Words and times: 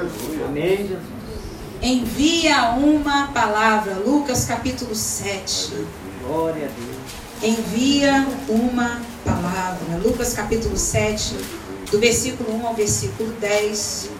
Amém, 0.00 0.78
Jesus. 0.78 1.02
Envia 1.80 2.70
uma 2.70 3.28
palavra. 3.28 3.94
Lucas 4.04 4.44
capítulo 4.44 4.94
7. 4.94 5.86
Glória 6.22 6.64
a 6.64 6.68
Deus. 6.68 7.58
Envia 7.58 8.26
uma 8.48 9.00
palavra. 9.24 9.98
Lucas 10.02 10.32
capítulo 10.32 10.76
7, 10.76 11.36
do 11.90 12.00
versículo 12.00 12.56
1 12.56 12.66
ao 12.66 12.74
versículo 12.74 13.30
10. 13.38 14.10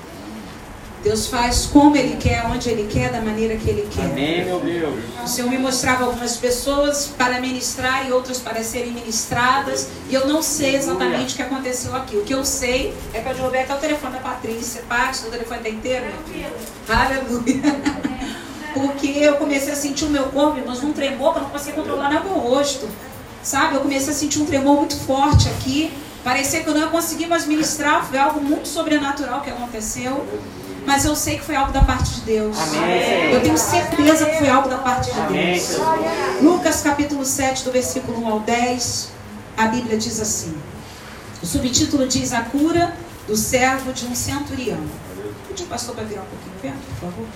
Deus 1.04 1.26
faz 1.26 1.66
como 1.66 1.94
Ele 1.94 2.16
quer, 2.16 2.46
onde 2.46 2.70
Ele 2.70 2.88
quer, 2.90 3.12
da 3.12 3.20
maneira 3.20 3.54
que 3.56 3.68
Ele 3.68 3.86
quer. 3.94 4.06
Amém, 4.06 4.46
meu 4.46 4.58
Deus. 4.58 4.94
O 5.22 5.28
Senhor 5.28 5.50
me 5.50 5.58
mostrava 5.58 6.04
algumas 6.04 6.38
pessoas 6.38 7.10
para 7.18 7.38
ministrar 7.42 8.08
e 8.08 8.10
outras 8.10 8.38
para 8.38 8.64
serem 8.64 8.90
ministradas. 8.90 9.88
E 10.08 10.14
eu 10.14 10.26
não 10.26 10.40
sei 10.40 10.74
exatamente 10.74 11.34
o 11.34 11.36
que 11.36 11.42
aconteceu 11.42 11.94
aqui. 11.94 12.16
O 12.16 12.24
que 12.24 12.32
eu 12.32 12.42
sei 12.42 12.94
é 13.12 13.20
que 13.20 13.28
eu 13.28 13.34
derrubei 13.34 13.60
até 13.60 13.74
o 13.74 13.76
telefone 13.76 14.14
da 14.14 14.20
Patrícia. 14.20 14.82
Parte 14.88 15.20
do 15.24 15.30
telefone 15.30 15.58
está 15.58 15.68
inteiro, 15.68 16.06
meu 16.06 16.34
filho? 16.34 16.52
Aleluia. 16.88 17.62
Porque 18.72 19.06
eu 19.06 19.36
comecei 19.36 19.74
a 19.74 19.76
sentir 19.76 20.06
o 20.06 20.08
meu 20.08 20.24
corpo, 20.24 20.56
irmãos, 20.56 20.82
um 20.82 20.94
tremor 20.94 21.34
que 21.34 21.38
eu 21.38 21.42
não 21.42 21.50
conseguia 21.50 21.74
controlar 21.74 22.08
nem 22.08 22.18
o 22.18 22.24
meu 22.24 22.38
rosto. 22.38 22.88
Sabe? 23.42 23.74
Eu 23.74 23.82
comecei 23.82 24.10
a 24.10 24.16
sentir 24.16 24.40
um 24.40 24.46
tremor 24.46 24.76
muito 24.76 24.96
forte 24.96 25.50
aqui. 25.50 25.92
Parecia 26.24 26.62
que 26.62 26.66
eu 26.66 26.72
não 26.72 26.80
ia 26.80 26.86
conseguir 26.86 27.26
mais 27.26 27.46
ministrar. 27.46 28.08
Foi 28.08 28.18
algo 28.18 28.40
muito 28.40 28.66
sobrenatural 28.66 29.42
que 29.42 29.50
aconteceu. 29.50 30.26
Mas 30.86 31.04
eu 31.04 31.16
sei 31.16 31.38
que 31.38 31.44
foi 31.44 31.56
algo 31.56 31.72
da 31.72 31.82
parte 31.82 32.14
de 32.16 32.20
Deus. 32.22 32.56
Amém. 32.58 33.32
Eu 33.32 33.42
tenho 33.42 33.56
certeza 33.56 34.26
que 34.26 34.38
foi 34.38 34.48
algo 34.48 34.68
da 34.68 34.78
parte 34.78 35.12
de 35.12 35.18
Amém, 35.18 35.54
Deus. 35.54 35.66
Jesus. 35.66 36.42
Lucas 36.42 36.82
capítulo 36.82 37.24
7, 37.24 37.64
do 37.64 37.72
versículo 37.72 38.22
1 38.22 38.28
ao 38.28 38.40
10, 38.40 39.08
a 39.56 39.66
Bíblia 39.66 39.96
diz 39.96 40.20
assim. 40.20 40.54
O 41.42 41.46
subtítulo 41.46 42.06
diz 42.06 42.32
a 42.32 42.42
cura 42.42 42.94
do 43.26 43.36
servo 43.36 43.92
de 43.92 44.06
um 44.06 44.14
centurião. 44.14 44.80
Pedi 45.48 45.62
o 45.62 45.66
pastor 45.66 45.94
para 45.94 46.04
virar 46.04 46.22
um 46.22 46.26
pouquinho 46.26 46.54
perto, 46.60 46.78
por 46.88 47.08
favor. 47.08 47.26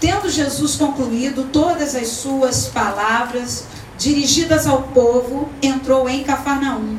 Tendo 0.00 0.30
Jesus 0.30 0.76
concluído 0.76 1.48
todas 1.52 1.94
as 1.94 2.08
suas 2.08 2.66
palavras 2.66 3.64
dirigidas 3.98 4.66
ao 4.66 4.84
povo, 4.84 5.50
entrou 5.60 6.08
em 6.08 6.24
Cafarnaum. 6.24 6.98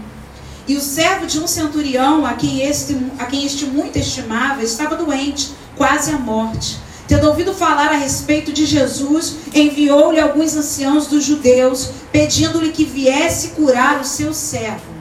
E 0.67 0.75
o 0.75 0.81
servo 0.81 1.25
de 1.25 1.39
um 1.39 1.47
centurião, 1.47 2.25
a 2.25 2.33
quem 2.33 2.61
este, 2.61 2.95
a 3.17 3.25
quem 3.25 3.43
este 3.43 3.65
muito 3.65 3.97
estimava, 3.97 4.61
estava 4.61 4.95
doente, 4.95 5.51
quase 5.81 6.11
à 6.11 6.19
morte. 6.19 6.77
Tendo 7.07 7.27
ouvido 7.27 7.55
falar 7.55 7.87
a 7.87 7.97
respeito 7.97 8.53
de 8.53 8.67
Jesus, 8.67 9.37
enviou-lhe 9.51 10.19
alguns 10.19 10.55
anciãos 10.55 11.07
dos 11.07 11.23
judeus, 11.23 11.89
pedindo-lhe 12.11 12.69
que 12.69 12.85
viesse 12.85 13.47
curar 13.49 13.99
o 13.99 14.05
seu 14.05 14.31
servo. 14.31 14.93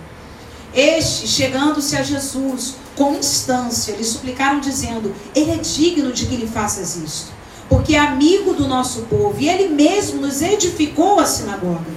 Este, 0.74 1.28
chegando-se 1.28 1.98
a 1.98 2.02
Jesus, 2.02 2.76
com 2.96 3.14
instância, 3.14 3.94
lhe 3.94 4.02
suplicaram, 4.02 4.58
dizendo: 4.58 5.14
Ele 5.34 5.50
é 5.50 5.56
digno 5.56 6.14
de 6.14 6.24
que 6.24 6.36
lhe 6.36 6.46
faças 6.46 6.96
isto, 6.96 7.30
porque 7.68 7.94
é 7.94 7.98
amigo 7.98 8.54
do 8.54 8.66
nosso 8.66 9.02
povo, 9.02 9.36
e 9.38 9.50
ele 9.50 9.68
mesmo 9.68 10.22
nos 10.22 10.40
edificou 10.40 11.20
a 11.20 11.26
sinagoga. 11.26 11.92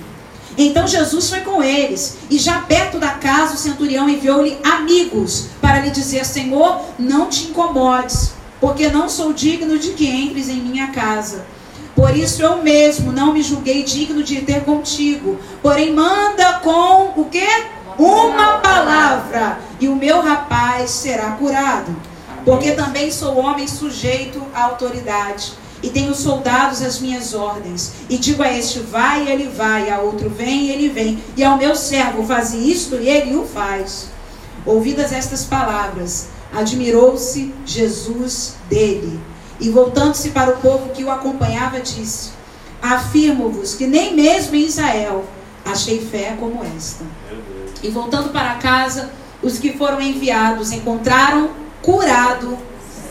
Então 0.57 0.85
Jesus 0.85 1.29
foi 1.29 1.39
com 1.39 1.63
eles, 1.63 2.17
e 2.29 2.37
já 2.37 2.59
perto 2.59 2.99
da 2.99 3.11
casa, 3.11 3.53
o 3.53 3.57
centurião 3.57 4.09
enviou-lhe 4.09 4.57
amigos 4.61 5.45
para 5.61 5.79
lhe 5.79 5.89
dizer: 5.89 6.25
Senhor, 6.25 6.81
não 6.99 7.29
te 7.29 7.45
incomodes, 7.45 8.33
porque 8.63 8.87
não 8.87 9.09
sou 9.09 9.33
digno 9.33 9.77
de 9.77 9.89
que 9.89 10.07
entres 10.07 10.47
em 10.47 10.61
minha 10.61 10.87
casa. 10.87 11.45
Por 11.93 12.15
isso 12.15 12.41
eu 12.41 12.63
mesmo 12.63 13.11
não 13.11 13.33
me 13.33 13.43
julguei 13.43 13.83
digno 13.83 14.23
de 14.23 14.39
ter 14.39 14.63
contigo. 14.63 15.37
Porém, 15.61 15.93
manda 15.93 16.61
com 16.63 17.11
o 17.19 17.25
quê? 17.25 17.45
Uma 17.99 18.59
palavra, 18.59 19.59
e 19.81 19.89
o 19.89 19.97
meu 19.97 20.21
rapaz 20.21 20.91
será 20.91 21.31
curado. 21.31 21.93
Porque 22.45 22.71
também 22.71 23.11
sou 23.11 23.37
homem 23.37 23.67
sujeito 23.67 24.41
à 24.55 24.63
autoridade. 24.63 25.51
E 25.83 25.89
tenho 25.89 26.15
soldados 26.15 26.81
às 26.81 27.01
minhas 27.01 27.33
ordens. 27.33 27.91
E 28.09 28.17
digo 28.17 28.41
a 28.41 28.49
este, 28.49 28.79
vai, 28.79 29.25
e 29.25 29.29
ele 29.29 29.49
vai. 29.49 29.89
A 29.89 29.99
outro, 29.99 30.29
vem, 30.29 30.67
e 30.67 30.71
ele 30.71 30.87
vem. 30.87 31.21
E 31.35 31.43
ao 31.43 31.57
meu 31.57 31.75
servo, 31.75 32.25
faze 32.25 32.55
isto, 32.71 32.95
e 32.95 33.09
ele 33.09 33.35
o 33.35 33.43
faz. 33.43 34.07
Ouvidas 34.65 35.11
estas 35.11 35.43
palavras, 35.43 36.29
admirou-se 36.53 37.53
Jesus 37.65 38.55
dele. 38.69 39.19
E 39.59 39.69
voltando-se 39.69 40.29
para 40.29 40.51
o 40.51 40.57
povo 40.57 40.89
que 40.89 41.03
o 41.03 41.11
acompanhava, 41.11 41.79
disse: 41.79 42.31
Afirmo-vos 42.81 43.75
que 43.75 43.87
nem 43.87 44.15
mesmo 44.15 44.55
em 44.55 44.65
Israel 44.65 45.25
achei 45.65 45.99
fé 45.99 46.35
como 46.39 46.63
esta. 46.63 47.05
E 47.81 47.89
voltando 47.89 48.29
para 48.29 48.55
casa, 48.55 49.09
os 49.41 49.57
que 49.57 49.73
foram 49.73 50.01
enviados 50.01 50.71
encontraram 50.71 51.49
curado 51.81 52.57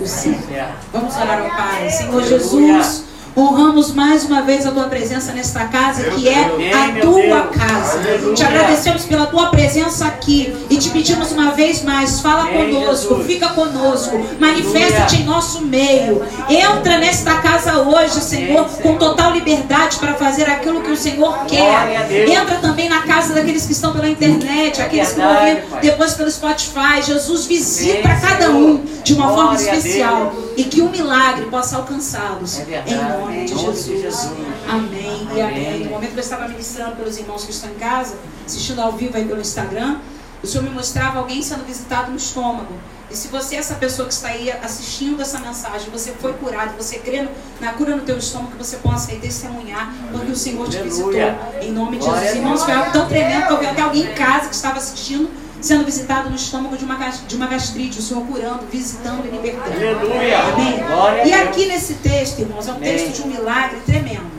o 0.00 0.06
servo. 0.06 0.46
Vamos 0.92 1.14
orar 1.14 1.40
ao 1.40 1.50
Pai. 1.50 1.90
Senhor 1.90 2.22
Jesus, 2.22 3.04
honramos 3.36 3.92
mais 3.92 4.24
uma 4.24 4.42
vez 4.42 4.66
a 4.66 4.70
tua 4.70 4.84
presença 4.84 5.32
nesta 5.32 5.64
casa, 5.66 6.04
que 6.10 6.28
é 6.28 6.44
a 6.44 7.00
tua 7.00 7.46
casa. 7.46 8.00
Te 8.34 8.42
agradecemos 8.42 9.04
pela 9.04 9.26
tua 9.26 9.46
presença 9.46 10.06
aqui 10.06 10.54
e 10.68 10.76
te 10.76 10.90
pedimos 10.90 11.32
uma 11.32 11.52
vez 11.52 11.82
mais, 11.82 12.20
fala 12.20 12.46
conosco, 12.46 13.22
fica 13.24 13.48
conosco, 13.50 14.20
manifesta-te 14.38 15.22
em 15.22 15.24
nosso 15.24 15.62
meio. 15.62 16.22
Entra 16.48 16.98
nesta 16.98 17.34
casa 17.36 17.78
hoje, 17.80 18.20
Senhor, 18.20 18.64
com 18.82 18.96
total 18.96 19.32
liberdade 19.32 19.98
para 19.98 20.14
fazer 20.14 20.48
aquilo 20.48 20.82
que 20.82 20.90
o 20.90 20.96
Senhor 20.96 21.44
quer. 21.46 22.28
Entra 22.28 22.56
também 22.56 22.88
na 22.88 23.02
casa 23.02 23.34
daqueles 23.34 23.66
que 23.66 23.72
estão 23.72 23.92
pela 23.92 24.08
internet, 24.08 24.80
aqueles 24.80 25.12
que 25.12 25.20
vão 25.20 25.44
ver 25.44 25.64
depois 25.80 26.14
pelo 26.14 26.30
Spotify. 26.30 27.02
Jesus 27.02 27.46
visita 27.46 28.08
cada 28.20 28.50
um 28.50 28.82
de 29.02 29.14
uma 29.14 29.28
forma 29.28 29.54
especial 29.54 30.34
e 30.56 30.64
que 30.64 30.80
o 30.82 30.90
milagre 30.90 31.46
possa 31.46 31.76
alcançá-los. 31.76 32.60
Em 32.86 32.94
nome 32.94 33.21
de 33.30 33.46
Jesus. 33.46 34.30
Amém 34.68 35.28
e 35.34 35.40
amém. 35.40 35.84
No 35.84 35.90
momento 35.90 36.12
que 36.12 36.18
eu 36.18 36.22
estava 36.22 36.48
ministrando 36.48 36.96
pelos 36.96 37.18
irmãos 37.18 37.44
que 37.44 37.50
estão 37.50 37.70
em 37.70 37.74
casa, 37.74 38.16
assistindo 38.46 38.80
ao 38.80 38.92
vivo 38.92 39.16
aí 39.16 39.24
pelo 39.24 39.40
Instagram, 39.40 39.98
o 40.42 40.46
Senhor 40.46 40.64
me 40.64 40.70
mostrava 40.70 41.18
alguém 41.18 41.40
sendo 41.42 41.64
visitado 41.64 42.10
no 42.10 42.16
estômago. 42.16 42.74
E 43.10 43.16
se 43.16 43.28
você 43.28 43.56
é 43.56 43.58
essa 43.58 43.74
pessoa 43.74 44.08
que 44.08 44.14
está 44.14 44.28
aí 44.28 44.50
assistindo 44.50 45.20
essa 45.20 45.38
mensagem, 45.38 45.90
você 45.90 46.12
foi 46.12 46.32
curado, 46.32 46.74
você 46.76 46.98
crê 46.98 47.28
na 47.60 47.72
cura 47.74 47.94
no 47.94 48.02
teu 48.02 48.16
estômago, 48.16 48.52
que 48.52 48.58
você 48.58 48.78
possa 48.78 49.12
aí 49.12 49.20
testemunhar 49.20 49.94
porque 50.10 50.32
o 50.32 50.36
Senhor 50.36 50.66
te 50.68 50.78
visitou. 50.78 51.12
Em 51.60 51.70
nome 51.72 51.98
de 51.98 52.04
Jesus. 52.06 52.34
Irmãos, 52.34 52.64
foi 52.64 52.72
algo 52.72 52.90
tão 52.90 53.06
tremendo 53.06 53.46
que 53.46 53.52
eu 53.52 53.58
vi 53.58 53.66
até 53.66 53.82
alguém 53.82 54.04
em 54.04 54.14
casa 54.14 54.48
que 54.48 54.54
estava 54.54 54.78
assistindo 54.78 55.30
sendo 55.62 55.84
visitado 55.84 56.28
no 56.28 56.36
estômago 56.36 56.76
de 56.76 56.84
uma, 56.84 56.96
de 56.96 57.36
uma 57.36 57.46
gastrite, 57.46 58.00
o 58.00 58.02
Senhor 58.02 58.26
curando, 58.26 58.66
visitando 58.70 59.24
e 59.26 59.30
libertando. 59.30 59.76
Aleluia. 59.76 60.38
Amém? 60.40 61.28
E 61.28 61.32
aqui 61.32 61.66
nesse 61.66 61.94
texto, 61.94 62.40
irmãos, 62.40 62.66
é 62.66 62.72
um 62.72 62.76
Amém. 62.76 62.96
texto 62.96 63.16
de 63.16 63.22
um 63.22 63.26
milagre 63.28 63.80
tremendo. 63.86 64.30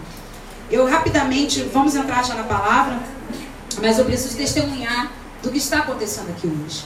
Eu 0.70 0.86
rapidamente, 0.86 1.62
vamos 1.74 1.96
entrar 1.96 2.24
já 2.26 2.36
na 2.36 2.44
palavra, 2.44 3.00
mas 3.82 3.98
eu 3.98 4.06
preciso 4.06 4.36
testemunhar 4.36 5.12
do 5.42 5.50
que 5.50 5.58
está 5.58 5.80
acontecendo 5.80 6.30
aqui 6.30 6.48
hoje. 6.48 6.84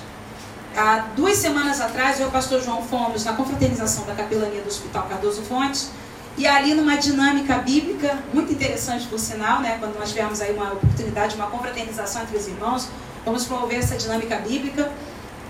Há 0.76 1.06
duas 1.16 1.38
semanas 1.38 1.82
atrás, 1.82 2.20
eu 2.20 2.28
e 2.28 2.30
o 2.30 2.32
pastor 2.32 2.62
João 2.62 2.84
fomos 2.84 3.26
na 3.26 3.34
confraternização 3.34 4.06
da 4.06 4.14
capelania 4.14 4.62
do 4.62 4.68
Hospital 4.68 5.08
Cardoso 5.10 5.42
Fontes, 5.42 5.90
e 6.38 6.46
ali 6.46 6.76
numa 6.76 6.96
dinâmica 6.98 7.56
bíblica, 7.58 8.20
muito 8.32 8.54
interessante 8.54 9.08
por 9.08 9.18
sinal, 9.18 9.60
né, 9.60 9.78
quando 9.80 9.98
nós 9.98 10.10
tivemos 10.10 10.40
aí 10.40 10.54
uma 10.54 10.74
oportunidade, 10.74 11.36
uma 11.36 11.48
confraternização 11.48 12.22
entre 12.22 12.38
os 12.38 12.48
irmãos, 12.48 12.88
vamos 13.28 13.46
promover 13.46 13.80
essa 13.80 13.96
dinâmica 13.98 14.38
bíblica. 14.38 14.90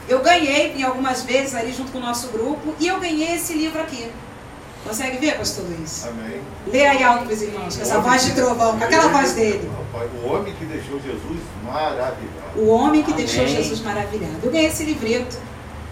Eu 0.09 0.21
ganhei 0.21 0.73
em 0.73 0.83
algumas 0.83 1.23
vezes 1.23 1.53
ali 1.53 1.71
junto 1.71 1.91
com 1.91 1.99
o 1.99 2.01
nosso 2.01 2.29
grupo, 2.29 2.73
e 2.79 2.87
eu 2.87 2.99
ganhei 2.99 3.35
esse 3.35 3.53
livro 3.53 3.79
aqui. 3.79 4.11
Consegue 4.83 5.17
ver, 5.17 5.37
pastor 5.37 5.65
Luiz? 5.65 6.07
Amém. 6.07 6.41
Lê 6.71 6.85
aí 6.85 7.03
alto 7.03 7.25
para 7.25 7.33
os 7.33 7.41
irmãos, 7.41 7.75
com 7.75 7.81
essa 7.81 7.99
voz 7.99 8.25
de 8.25 8.31
trovão, 8.31 8.77
com 8.77 8.83
aquela 8.83 9.09
voz 9.09 9.33
dele. 9.33 9.69
O 10.23 10.27
homem 10.27 10.53
que 10.53 10.65
deixou 10.65 10.99
Jesus 10.99 11.39
maravilhado. 11.63 12.55
O 12.55 12.67
homem 12.67 13.03
que 13.03 13.11
Amém. 13.11 13.25
deixou 13.25 13.47
Jesus 13.47 13.81
maravilhado. 13.81 14.39
Eu 14.41 14.51
ganhei 14.51 14.67
esse 14.67 14.83
livreto. 14.83 15.37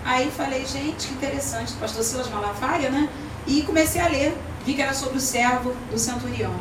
Aí 0.06 0.32
falei, 0.32 0.66
gente, 0.66 1.08
que 1.08 1.14
interessante, 1.14 1.74
pastor 1.74 2.04
Silas 2.04 2.30
Malafaia, 2.30 2.90
né? 2.90 3.10
E 3.46 3.64
comecei 3.64 4.02
a 4.02 4.08
ler. 4.08 4.38
Vi 4.66 4.74
que 4.74 4.82
era 4.82 4.94
sobre 4.94 5.18
o 5.18 5.22
servo 5.22 5.74
do 5.92 6.00
centurião. 6.00 6.54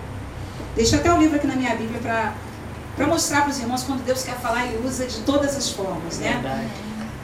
Deixa 0.75 0.97
até 0.97 1.13
o 1.13 1.19
livro 1.19 1.37
aqui 1.37 1.47
na 1.47 1.55
minha 1.55 1.75
Bíblia 1.75 2.01
para 2.01 2.35
mostrar 3.07 3.43
para 3.43 3.51
os 3.51 3.59
irmãos 3.59 3.83
quando 3.83 4.05
Deus 4.05 4.23
quer 4.23 4.37
falar, 4.37 4.67
ele 4.67 4.87
usa 4.87 5.07
de 5.07 5.21
todas 5.21 5.57
as 5.57 5.71
formas, 5.71 6.19
né? 6.19 6.33
Verdade. 6.33 6.69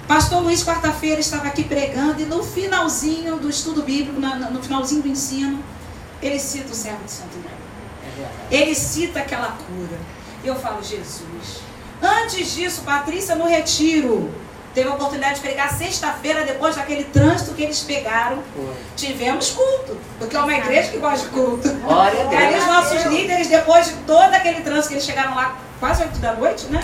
Pastor 0.08 0.42
Luiz, 0.42 0.64
quarta-feira, 0.64 1.20
estava 1.20 1.46
aqui 1.46 1.62
pregando 1.62 2.20
e 2.20 2.24
no 2.24 2.42
finalzinho 2.42 3.36
do 3.36 3.48
estudo 3.48 3.82
bíblico, 3.82 4.20
no 4.20 4.60
finalzinho 4.60 5.02
do 5.02 5.08
ensino, 5.08 5.62
ele 6.20 6.40
cita 6.40 6.72
o 6.72 6.74
servo 6.74 7.04
de 7.04 7.12
centurião. 7.12 7.52
É 8.02 8.16
verdade. 8.16 8.34
Ele 8.50 8.74
cita 8.74 9.20
aquela 9.20 9.52
cura. 9.52 9.98
Eu 10.42 10.56
falo, 10.56 10.82
Jesus. 10.82 11.60
Antes 12.02 12.54
disso, 12.54 12.82
Patrícia, 12.82 13.36
no 13.36 13.46
retiro, 13.46 14.34
teve 14.74 14.88
a 14.88 14.92
oportunidade 14.92 15.36
de 15.36 15.40
pregar 15.40 15.72
sexta-feira, 15.72 16.44
depois 16.44 16.76
daquele 16.76 17.04
trânsito 17.04 17.54
que 17.54 17.62
eles 17.62 17.80
pegaram. 17.80 18.42
Foi. 18.54 18.74
Tivemos 18.96 19.50
culto, 19.50 19.98
porque 20.18 20.36
é 20.36 20.40
uma 20.40 20.54
igreja 20.54 20.90
que 20.90 20.98
gosta 20.98 21.26
de 21.26 21.32
culto. 21.32 21.68
Glória 21.68 22.28
a 22.28 22.32
E 22.32 22.36
aí 22.36 22.52
Deus. 22.52 22.62
os 22.62 22.68
nossos 22.68 23.02
líderes, 23.04 23.48
depois 23.48 23.86
de 23.86 23.94
todo 24.06 24.34
aquele 24.34 24.60
trânsito 24.62 24.88
que 24.88 24.94
eles 24.94 25.04
chegaram 25.04 25.34
lá, 25.34 25.56
quase 25.78 26.02
oito 26.02 26.18
da 26.18 26.34
noite, 26.34 26.66
né? 26.66 26.82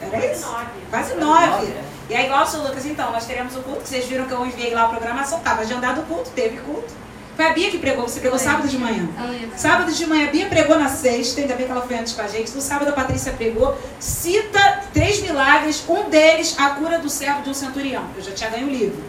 Era 0.00 0.32
isso? 0.32 0.46
Quase 0.90 1.14
nove. 1.14 1.72
E 2.10 2.14
aí, 2.14 2.26
igual 2.26 2.42
o 2.42 2.46
seu 2.46 2.62
Lucas, 2.62 2.84
então, 2.84 3.12
nós 3.12 3.24
teremos 3.24 3.56
o 3.56 3.62
culto, 3.62 3.82
que 3.82 3.88
vocês 3.88 4.04
viram 4.06 4.26
que 4.26 4.32
eu 4.32 4.44
enviei 4.44 4.74
lá 4.74 4.84
a 4.84 4.88
programação, 4.88 5.38
estava 5.38 5.62
agendado 5.62 6.00
o 6.00 6.04
culto, 6.04 6.30
teve 6.30 6.58
culto. 6.58 6.92
Foi 7.34 7.46
a 7.46 7.52
Bia 7.52 7.70
que 7.70 7.78
pregou, 7.78 8.06
você 8.06 8.20
pregou 8.20 8.38
sábado 8.38 8.68
de 8.68 8.76
manhã. 8.76 9.08
Sábado 9.56 9.92
de 9.92 10.06
manhã, 10.06 10.28
a 10.28 10.30
Bia 10.30 10.46
pregou 10.46 10.78
na 10.78 10.88
sexta, 10.88 11.40
ainda 11.40 11.54
bem 11.54 11.66
que 11.66 11.72
ela 11.72 11.80
foi 11.82 11.96
antes 11.96 12.12
com 12.12 12.22
a 12.22 12.28
gente. 12.28 12.52
No 12.52 12.60
sábado, 12.60 12.88
a 12.88 12.92
Patrícia 12.92 13.32
pregou, 13.32 13.76
cita 13.98 14.82
três 14.92 15.20
milagres, 15.22 15.82
um 15.88 16.10
deles, 16.10 16.54
a 16.58 16.70
cura 16.70 16.98
do 16.98 17.08
servo 17.08 17.42
de 17.42 17.50
um 17.50 17.54
centurião. 17.54 18.04
Eu 18.16 18.22
já 18.22 18.32
tinha 18.32 18.50
ganho 18.50 18.66
o 18.66 18.70
livro. 18.70 19.02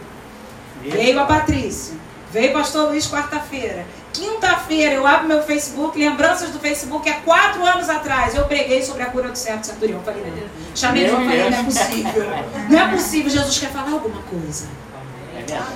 Veio 0.82 1.20
a 1.20 1.26
Patrícia, 1.26 1.96
veio 2.32 2.52
o 2.52 2.54
pastor 2.54 2.90
Luiz 2.90 3.08
quarta-feira. 3.08 3.86
Quinta-feira 4.12 4.94
eu 4.94 5.08
abro 5.08 5.28
meu 5.28 5.42
Facebook, 5.42 5.98
lembranças 5.98 6.52
do 6.52 6.60
Facebook, 6.60 7.10
há 7.10 7.16
quatro 7.22 7.66
anos 7.66 7.90
atrás 7.90 8.36
eu 8.36 8.46
preguei 8.46 8.84
sobre 8.84 9.02
a 9.02 9.08
cura 9.08 9.30
do 9.30 9.38
servo 9.38 9.64
centurião. 9.64 10.00
Falei, 10.02 10.24
não. 10.24 10.50
Chamei 10.76 11.06
de 11.06 11.10
falei, 11.10 11.50
não 11.50 11.58
é 11.58 11.64
possível. 11.64 12.26
Não 12.70 12.80
é 12.80 12.88
possível, 12.92 13.32
Jesus 13.32 13.58
quer 13.58 13.72
falar 13.72 13.92
alguma 13.92 14.22
coisa. 14.24 14.68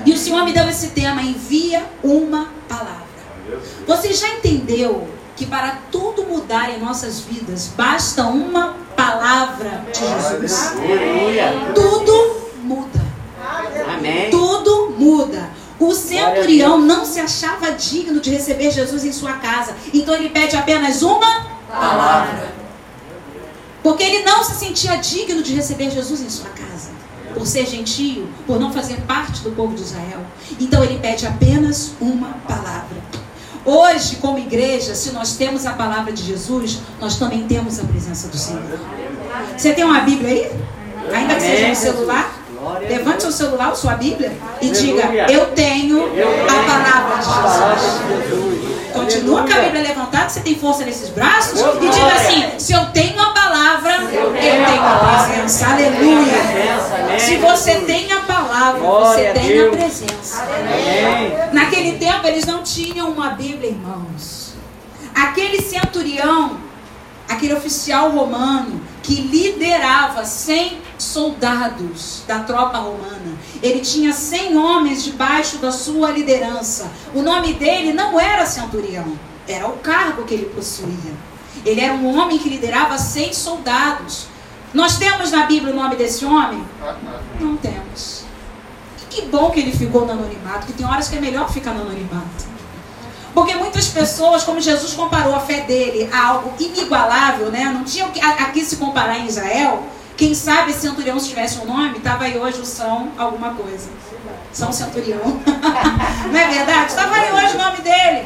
E 0.06 0.12
o 0.14 0.18
Senhor 0.18 0.44
me 0.44 0.54
deu 0.54 0.68
esse 0.70 0.88
tema, 0.90 1.22
envia 1.22 1.86
uma 2.04 2.50
palavra. 2.68 3.08
Você 3.86 4.14
já 4.14 4.30
entendeu 4.30 5.08
que 5.36 5.46
para 5.46 5.80
tudo 5.92 6.24
mudar 6.24 6.72
em 6.72 6.80
nossas 6.80 7.20
vidas, 7.20 7.72
basta 7.76 8.24
uma 8.24 8.76
palavra 8.96 9.86
de 9.94 10.00
Jesus? 10.00 10.74
Tudo 11.74 12.42
muda. 12.64 13.02
Amém. 13.94 14.30
Tudo 14.30 14.96
muda. 14.98 15.50
O 15.80 15.94
centurião 15.94 16.80
não 16.80 17.06
se 17.06 17.20
achava 17.20 17.72
digno 17.72 18.20
de 18.20 18.32
receber 18.32 18.72
Jesus 18.72 19.06
em 19.06 19.12
sua 19.12 19.34
casa. 19.34 19.76
Então 19.94 20.16
ele 20.16 20.30
pede 20.30 20.58
apenas 20.58 21.04
uma 21.04 21.46
palavra. 21.70 22.56
Porque 23.84 24.04
ele 24.04 24.24
não 24.24 24.44
se 24.44 24.56
sentia 24.56 24.96
digno 24.98 25.44
de 25.44 25.54
receber 25.54 25.92
Jesus 25.92 26.22
em 26.22 26.30
sua 26.30 26.50
casa. 26.50 26.67
Por 27.38 27.46
ser 27.46 27.66
gentio, 27.68 28.28
por 28.46 28.60
não 28.60 28.72
fazer 28.74 28.98
parte 29.02 29.42
do 29.42 29.52
povo 29.52 29.76
de 29.76 29.82
Israel. 29.82 30.22
Então 30.60 30.84
ele 30.84 31.00
pede 31.00 31.28
apenas 31.28 31.92
uma 32.02 32.30
palavra. 32.48 32.98
Hoje, 33.64 34.16
como 34.16 34.38
igreja, 34.38 34.96
se 34.96 35.12
nós 35.12 35.36
temos 35.36 35.66
a 35.66 35.74
palavra 35.74 36.14
de 36.14 36.24
Jesus, 36.24 36.80
nós 37.02 37.18
também 37.18 37.44
temos 37.44 37.80
a 37.80 37.84
presença 37.84 38.30
do 38.30 38.38
Senhor. 38.38 38.80
Você 39.58 39.74
tem 39.74 39.84
uma 39.84 40.00
Bíblia 40.02 40.30
aí? 40.30 40.52
Ainda 41.14 41.36
que 41.36 41.42
seja 41.42 41.68
no 41.68 41.76
celular? 41.76 42.34
Levante 42.90 43.22
seu 43.22 43.32
celular 43.32 43.76
sua 43.76 43.96
Bíblia 43.96 44.36
e 44.62 44.70
diga: 44.70 45.04
Eu 45.30 45.48
tenho 45.48 46.06
a 46.06 46.64
palavra 46.66 47.18
de 47.18 47.26
Jesus. 47.26 48.57
Continua 48.94 49.44
com 49.44 49.54
a. 49.54 49.62
Bíblia 49.62 49.82
levantada, 49.82 50.30
você 50.30 50.40
tem 50.40 50.56
força 50.56 50.86
nesses 50.86 51.10
braços. 51.10 51.60
E 51.60 51.90
diga 51.90 52.14
assim: 52.14 52.60
Se 52.60 52.74
eu 52.74 52.86
tenho 52.88 53.20
a 53.22 53.30
palavra, 53.32 53.94
eu 54.12 54.34
tenho 54.34 54.64
a 54.64 55.26
presença. 55.26 55.68
Aleluia. 55.68 57.20
Se 57.20 57.38
você 57.38 57.76
tem 57.82 58.12
a 58.12 58.22
palavra, 58.22 58.82
você 58.82 59.32
tem 59.34 59.68
a 59.68 59.70
presença. 59.70 60.48
Naquele 61.52 61.98
tempo 61.98 62.28
eles 62.28 62.46
não 62.46 62.64
tinham 62.64 63.10
uma 63.10 63.32
Bíblia 63.32 63.72
em 63.72 63.76
mãos. 63.76 64.54
Aquele 65.14 65.62
centurião, 65.62 66.58
aquele 67.28 67.54
oficial 67.54 68.12
romano 68.12 68.82
que 69.08 69.22
liderava 69.22 70.26
100 70.26 70.82
soldados 70.98 72.24
da 72.28 72.40
tropa 72.40 72.78
romana, 72.80 73.38
ele 73.64 73.80
tinha 73.80 74.12
100 74.12 74.58
homens 74.58 75.02
debaixo 75.02 75.60
da 75.60 75.72
sua 75.72 76.12
liderança. 76.12 76.92
O 77.16 77.22
nome 77.22 77.54
dele 77.54 77.94
não 77.94 78.20
era 78.20 78.46
centurião, 78.46 79.18
era 79.48 79.66
o 79.66 79.78
cargo 79.78 80.26
que 80.26 80.34
ele 80.34 80.48
possuía. 80.54 81.14
Ele 81.66 81.80
era 81.80 81.94
um 81.94 82.20
homem 82.20 82.38
que 82.38 82.50
liderava 82.50 82.98
100 82.98 83.32
soldados. 83.32 84.28
Nós 84.74 84.98
temos 84.98 85.32
na 85.32 85.46
Bíblia 85.46 85.72
o 85.72 85.76
nome 85.78 85.96
desse 85.96 86.26
homem? 86.26 86.62
Não 87.40 87.56
temos. 87.56 88.26
Que 89.10 89.22
bom 89.22 89.50
que 89.52 89.62
ele 89.62 89.72
ficou 89.72 90.06
no 90.06 90.12
anonimato, 90.12 90.68
que 90.68 90.74
tem 90.74 90.86
horas 90.86 91.08
que 91.08 91.16
é 91.16 91.22
melhor 91.22 91.50
ficar 91.50 91.72
no 91.74 91.84
anonimato. 91.84 92.57
Porque 93.38 93.54
muitas 93.54 93.88
pessoas, 93.88 94.44
como 94.44 94.60
Jesus 94.60 94.94
comparou 94.96 95.36
a 95.36 95.40
fé 95.40 95.62
dele 95.62 96.10
a 96.12 96.30
algo 96.30 96.54
inigualável, 96.60 97.52
né? 97.52 97.66
Não 97.66 97.84
tinha 97.84 98.08
o 98.08 98.12
que- 98.12 98.20
a, 98.20 98.30
a 98.30 98.46
que 98.46 98.66
se 98.66 98.78
comparar 98.78 99.20
em 99.20 99.28
Israel. 99.28 99.84
Quem 100.18 100.34
sabe 100.34 100.72
esse 100.72 100.80
centurião, 100.80 101.20
se 101.20 101.30
tivesse 101.30 101.60
um 101.60 101.66
nome, 101.66 102.00
estava 102.00 102.24
aí 102.24 102.36
hoje 102.36 102.60
o 102.60 102.66
São 102.66 103.10
alguma 103.16 103.52
coisa. 103.54 103.90
São 104.52 104.72
Centurião. 104.72 105.22
Não 106.32 106.40
é 106.40 106.48
verdade? 106.48 106.88
Estava 106.90 107.14
aí 107.14 107.32
hoje 107.32 107.54
o 107.56 107.58
nome 107.60 107.78
dele. 107.82 108.26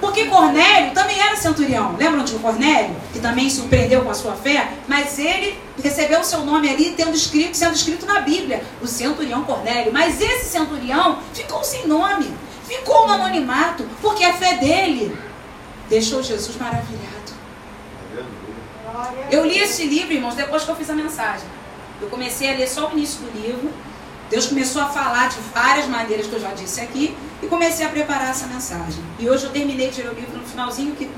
Porque 0.00 0.24
Cornélio 0.24 0.92
também 0.94 1.20
era 1.20 1.36
centurião. 1.36 1.94
Lembram 1.96 2.24
de 2.24 2.32
Cornélio? 2.34 2.96
Que 3.12 3.20
também 3.20 3.48
surpreendeu 3.48 4.02
com 4.02 4.10
a 4.10 4.14
sua 4.14 4.32
fé? 4.32 4.68
Mas 4.88 5.16
ele 5.16 5.56
recebeu 5.80 6.18
o 6.22 6.24
seu 6.24 6.40
nome 6.40 6.68
ali 6.68 6.94
tendo 6.96 7.14
escrito, 7.14 7.56
sendo 7.56 7.74
escrito 7.76 8.04
na 8.04 8.20
Bíblia. 8.20 8.64
O 8.82 8.86
centurião 8.88 9.44
Cornélio. 9.44 9.92
Mas 9.92 10.20
esse 10.20 10.46
centurião 10.46 11.18
ficou 11.32 11.62
sem 11.62 11.86
nome. 11.86 12.34
Ficou 12.70 13.06
no 13.08 13.14
anonimato. 13.14 13.84
Porque 14.00 14.22
a 14.24 14.32
fé 14.32 14.56
dele 14.58 15.16
deixou 15.88 16.22
Jesus 16.22 16.56
maravilhado. 16.56 17.10
Eu 19.30 19.44
li 19.44 19.58
esse 19.58 19.84
livro, 19.86 20.12
irmãos, 20.12 20.34
depois 20.34 20.62
que 20.64 20.70
eu 20.70 20.76
fiz 20.76 20.88
a 20.90 20.94
mensagem. 20.94 21.46
Eu 22.00 22.08
comecei 22.08 22.52
a 22.52 22.56
ler 22.56 22.68
só 22.68 22.88
o 22.88 22.92
início 22.92 23.20
do 23.22 23.40
livro. 23.40 23.70
Deus 24.30 24.46
começou 24.46 24.80
a 24.82 24.86
falar 24.86 25.28
de 25.28 25.36
várias 25.52 25.86
maneiras 25.86 26.26
que 26.26 26.32
eu 26.32 26.40
já 26.40 26.52
disse 26.52 26.80
aqui 26.80 27.16
e 27.42 27.46
comecei 27.48 27.84
a 27.84 27.88
preparar 27.88 28.30
essa 28.30 28.46
mensagem. 28.46 29.02
E 29.18 29.28
hoje 29.28 29.44
eu 29.44 29.50
terminei 29.50 29.90
de 29.90 30.02
ler 30.02 30.10
o 30.10 30.14
livro 30.14 30.38
no 30.38 30.46
finalzinho 30.46 30.94
que- 30.94 31.10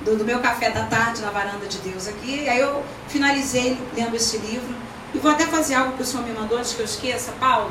do, 0.00 0.16
do 0.16 0.24
meu 0.24 0.40
café 0.40 0.70
da 0.70 0.84
tarde 0.86 1.20
na 1.22 1.30
varanda 1.30 1.66
de 1.66 1.78
Deus 1.78 2.08
aqui. 2.08 2.42
E 2.42 2.48
aí 2.48 2.58
eu 2.60 2.82
finalizei 3.08 3.78
lendo 3.96 4.16
esse 4.16 4.38
livro. 4.38 4.74
E 5.14 5.18
vou 5.18 5.30
até 5.30 5.46
fazer 5.46 5.74
algo 5.74 5.96
que 5.96 6.02
o 6.02 6.04
Senhor 6.04 6.26
me 6.26 6.32
mandou, 6.32 6.58
antes 6.58 6.72
que 6.74 6.80
eu 6.80 6.84
esqueça, 6.84 7.32
Paulo. 7.38 7.70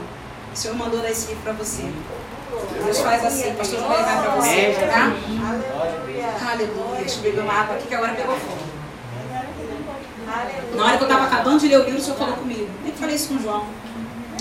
O 0.53 0.57
Senhor 0.57 0.75
mandou 0.77 1.01
dar 1.01 1.11
esse 1.11 1.27
livro 1.27 1.43
para 1.43 1.53
você. 1.53 1.83
Deus 2.83 2.99
faz 2.99 3.25
assim, 3.25 3.53
pastor 3.55 3.79
João 3.79 3.89
vai 3.89 3.99
levar 3.99 4.21
para 4.21 4.35
você, 4.35 4.75
tá? 4.87 5.11
Aleluia. 6.51 6.99
Deixa 6.99 7.17
eu 7.17 7.21
beber 7.21 7.41
uma 7.41 7.53
água 7.53 7.75
aqui 7.75 7.87
que 7.87 7.95
agora 7.95 8.13
pegou 8.13 8.35
fogo. 8.37 8.65
Na 10.75 10.85
hora 10.85 10.97
que 10.97 11.03
eu 11.03 11.07
estava 11.07 11.25
acabando 11.25 11.59
de 11.59 11.67
ler 11.67 11.79
o 11.79 11.83
livro, 11.83 11.99
o 11.99 12.03
Senhor 12.03 12.17
falou 12.17 12.35
comigo. 12.35 12.69
Nem 12.83 12.93
falei 12.93 13.15
isso 13.15 13.29
com 13.29 13.35
o 13.35 13.41
João. 13.41 13.65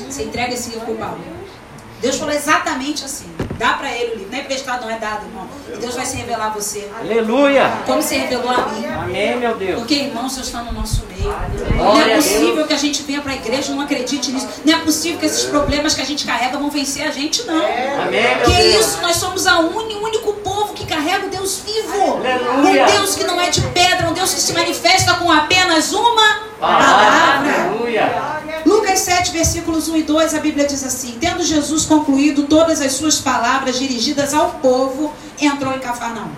Você 0.08 0.24
entrega 0.24 0.52
esse 0.54 0.70
livro 0.70 0.84
para 0.86 0.94
o 0.94 0.98
Paulo. 0.98 1.20
Deus 2.00 2.16
falou 2.16 2.34
exatamente 2.34 3.04
assim. 3.04 3.33
Dá 3.58 3.74
para 3.74 3.90
ele 3.92 4.12
o 4.12 4.14
livro. 4.16 4.30
Não 4.32 4.38
é 4.38 4.42
emprestado, 4.42 4.82
não 4.82 4.90
é 4.90 4.98
dado, 4.98 5.24
irmão. 5.26 5.46
E 5.72 5.76
Deus 5.76 5.94
vai 5.94 6.04
se 6.04 6.16
revelar 6.16 6.46
a 6.46 6.50
você. 6.50 6.88
Aleluia. 7.00 7.70
Como 7.86 8.02
se 8.02 8.16
revelou 8.16 8.50
a 8.50 8.68
mim. 8.68 8.86
Amém, 8.86 9.36
meu 9.36 9.54
Deus. 9.56 9.78
Porque, 9.78 9.94
irmão, 9.94 10.26
o 10.26 10.30
Senhor 10.30 10.42
está 10.44 10.62
no 10.62 10.72
nosso 10.72 11.04
meio. 11.06 11.14
Não 11.24 11.76
Glória 11.92 12.12
é 12.12 12.16
possível 12.16 12.54
Deus. 12.56 12.66
que 12.68 12.72
a 12.74 12.78
gente 12.78 13.02
venha 13.04 13.20
para 13.22 13.32
a 13.32 13.36
igreja 13.36 13.72
e 13.72 13.74
não 13.74 13.82
acredite 13.82 14.30
nisso. 14.32 14.48
Não 14.64 14.74
é 14.74 14.78
possível 14.80 15.18
que 15.20 15.26
esses 15.26 15.44
problemas 15.44 15.94
que 15.94 16.00
a 16.02 16.04
gente 16.04 16.26
carrega 16.26 16.58
vão 16.58 16.68
vencer 16.70 17.06
a 17.06 17.10
gente, 17.10 17.44
não. 17.44 17.54
Amém, 17.56 18.36
meu 18.36 18.44
Que 18.44 18.52
Deus. 18.62 18.86
isso? 18.86 19.00
Nós 19.02 19.16
somos 19.16 19.46
a 19.46 19.58
uni- 19.60 19.94
o 19.94 20.02
único 20.04 20.32
povo 20.34 20.74
que 20.74 20.84
carrega 20.86 21.26
o 21.26 21.30
Deus 21.30 21.60
vivo. 21.64 22.16
Aleluia. 22.18 22.84
Um 22.86 22.92
Deus 22.92 23.14
que 23.14 23.24
não 23.24 23.40
é 23.40 23.48
de 23.50 23.60
pedra, 23.68 24.08
um 24.08 24.12
Deus 24.12 24.34
que 24.34 24.40
se 24.40 24.52
manifesta 24.52 25.14
com 25.14 25.30
apenas 25.30 25.92
uma 25.92 26.40
Palavra. 26.60 26.86
palavra. 26.86 27.62
Aleluia. 27.70 28.34
Lucas 28.94 29.12
7, 29.12 29.32
versículos 29.32 29.88
1 29.88 29.96
e 29.96 30.02
2, 30.04 30.34
a 30.34 30.38
Bíblia 30.38 30.68
diz 30.68 30.84
assim: 30.84 31.18
Tendo 31.20 31.42
Jesus 31.42 31.84
concluído 31.84 32.44
todas 32.44 32.80
as 32.80 32.92
suas 32.92 33.18
palavras 33.18 33.76
dirigidas 33.76 34.32
ao 34.32 34.52
povo, 34.60 35.12
entrou 35.40 35.74
em 35.74 35.80
Cafarnaum. 35.80 36.30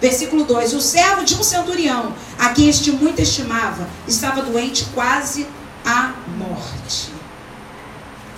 Versículo 0.00 0.44
2: 0.44 0.74
O 0.74 0.80
servo 0.80 1.24
de 1.24 1.34
um 1.34 1.42
centurião, 1.42 2.14
a 2.38 2.50
quem 2.50 2.68
este 2.68 2.92
muito 2.92 3.20
estimava, 3.20 3.88
estava 4.06 4.42
doente 4.42 4.86
quase 4.94 5.44
à 5.84 6.12
morte. 6.38 7.10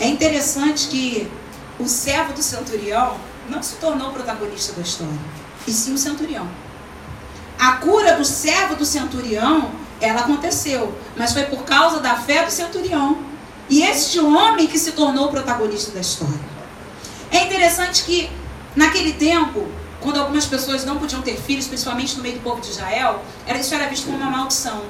É 0.00 0.06
interessante 0.06 0.88
que 0.88 1.30
o 1.78 1.87
servo 1.87 2.33
do 2.33 2.42
centurião 2.42 3.18
não 3.47 3.62
se 3.62 3.75
tornou 3.75 4.11
protagonista 4.11 4.73
da 4.73 4.80
história, 4.80 5.12
e 5.68 5.71
sim 5.71 5.92
o 5.92 5.99
centurião. 5.99 6.49
A 7.59 7.73
cura 7.73 8.14
do 8.14 8.25
servo 8.25 8.75
do 8.75 8.87
centurião, 8.87 9.71
ela 10.00 10.21
aconteceu, 10.21 10.99
mas 11.14 11.35
foi 11.35 11.42
por 11.42 11.64
causa 11.64 12.00
da 12.00 12.14
fé 12.14 12.42
do 12.42 12.50
centurião. 12.50 13.36
E 13.68 13.82
este 13.82 14.20
homem 14.20 14.66
que 14.66 14.78
se 14.78 14.92
tornou 14.92 15.26
o 15.26 15.30
protagonista 15.30 15.90
da 15.90 16.00
história. 16.00 16.56
É 17.30 17.44
interessante 17.44 18.04
que, 18.04 18.30
naquele 18.76 19.12
tempo, 19.14 19.66
quando 20.00 20.20
algumas 20.20 20.46
pessoas 20.46 20.85
não 20.85 20.99
podiam 20.99 21.20
ter 21.23 21.37
filhos, 21.37 21.66
principalmente 21.66 22.16
no 22.16 22.23
meio 22.23 22.37
do 22.37 22.42
povo 22.42 22.61
de 22.61 22.70
Israel, 22.70 23.23
era, 23.44 23.58
isso 23.58 23.75
era 23.75 23.88
visto 23.88 24.06
como 24.06 24.18
uma 24.18 24.30
maldição. 24.30 24.82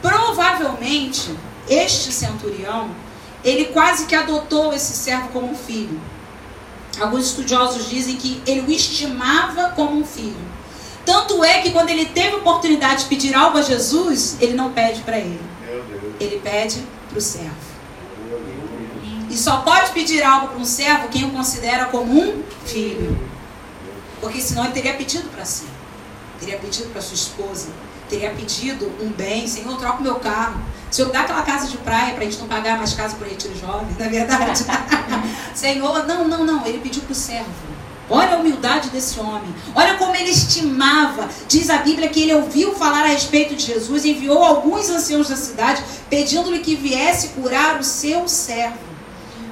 Provavelmente, 0.00 1.34
este 1.68 2.12
centurião, 2.12 2.90
ele 3.44 3.66
quase 3.66 4.06
que 4.06 4.14
adotou 4.14 4.72
esse 4.72 4.92
servo 4.92 5.28
como 5.28 5.50
um 5.50 5.56
filho. 5.56 6.00
Alguns 7.00 7.26
estudiosos 7.26 7.88
dizem 7.88 8.16
que 8.16 8.40
ele 8.46 8.60
o 8.60 8.70
estimava 8.70 9.70
como 9.70 9.98
um 9.98 10.04
filho. 10.04 10.48
Tanto 11.04 11.42
é 11.42 11.60
que 11.60 11.70
quando 11.70 11.90
ele 11.90 12.06
teve 12.06 12.34
a 12.34 12.38
oportunidade 12.38 13.04
de 13.04 13.08
pedir 13.08 13.34
algo 13.34 13.58
a 13.58 13.62
Jesus, 13.62 14.36
ele 14.40 14.54
não 14.54 14.72
pede 14.72 15.00
para 15.02 15.18
ele. 15.18 15.40
Ele 16.20 16.38
pede 16.40 16.84
para 17.08 17.18
o 17.18 17.20
servo. 17.20 17.67
E 19.30 19.36
só 19.36 19.58
pode 19.58 19.90
pedir 19.90 20.22
algo 20.22 20.48
para 20.48 20.58
um 20.58 20.64
servo 20.64 21.08
quem 21.08 21.24
o 21.24 21.30
considera 21.30 21.86
como 21.86 22.12
um 22.12 22.42
filho. 22.64 23.18
Porque 24.20 24.40
senão 24.40 24.64
ele 24.64 24.72
teria 24.72 24.94
pedido 24.94 25.28
para 25.28 25.44
si. 25.44 25.66
Teria 26.40 26.58
pedido 26.58 26.90
para 26.90 27.02
sua 27.02 27.14
esposa. 27.14 27.68
Teria 28.08 28.30
pedido 28.30 28.90
um 29.00 29.10
bem. 29.10 29.46
Senhor, 29.46 29.76
troca 29.78 29.98
o 29.98 30.02
meu 30.02 30.16
carro. 30.16 30.60
Senhor 30.90 31.10
dá 31.12 31.20
aquela 31.20 31.42
casa 31.42 31.66
de 31.66 31.76
praia 31.78 32.14
para 32.14 32.22
a 32.22 32.24
gente 32.24 32.38
não 32.38 32.48
pagar 32.48 32.78
mais 32.78 32.94
casa 32.94 33.14
por 33.16 33.26
retiro 33.26 33.54
jovem, 33.58 33.88
não 33.98 34.06
é 34.06 34.08
verdade? 34.08 34.64
Senhor, 35.54 36.06
não, 36.06 36.26
não, 36.26 36.44
não. 36.44 36.66
Ele 36.66 36.78
pediu 36.78 37.02
para 37.02 37.12
o 37.12 37.14
servo. 37.14 37.68
Olha 38.10 38.36
a 38.36 38.38
humildade 38.38 38.88
desse 38.88 39.20
homem. 39.20 39.54
Olha 39.74 39.98
como 39.98 40.16
ele 40.16 40.30
estimava. 40.30 41.28
Diz 41.46 41.68
a 41.68 41.78
Bíblia 41.78 42.08
que 42.08 42.22
ele 42.22 42.34
ouviu 42.34 42.74
falar 42.74 43.04
a 43.04 43.08
respeito 43.08 43.54
de 43.54 43.66
Jesus, 43.66 44.04
enviou 44.04 44.42
alguns 44.42 44.88
anciãos 44.88 45.28
da 45.28 45.36
cidade, 45.36 45.82
pedindo-lhe 46.08 46.60
que 46.60 46.74
viesse 46.74 47.28
curar 47.28 47.78
o 47.78 47.84
seu 47.84 48.26
servo. 48.26 48.87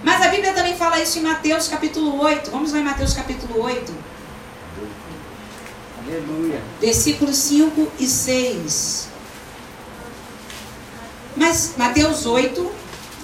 Mas 0.06 0.22
a 0.22 0.28
Bíblia 0.28 0.52
também 0.52 0.76
fala 0.76 1.02
isso 1.02 1.18
em 1.18 1.22
Mateus 1.22 1.66
capítulo 1.66 2.20
8. 2.20 2.48
Vamos 2.52 2.72
lá 2.72 2.78
em 2.78 2.84
Mateus 2.84 3.12
capítulo 3.12 3.60
8. 3.60 3.92
Aleluia. 5.98 6.62
Versículos 6.80 7.36
5 7.36 7.90
e 7.98 8.06
6. 8.06 9.08
Mas 11.34 11.74
Mateus 11.76 12.24
8, 12.24 12.70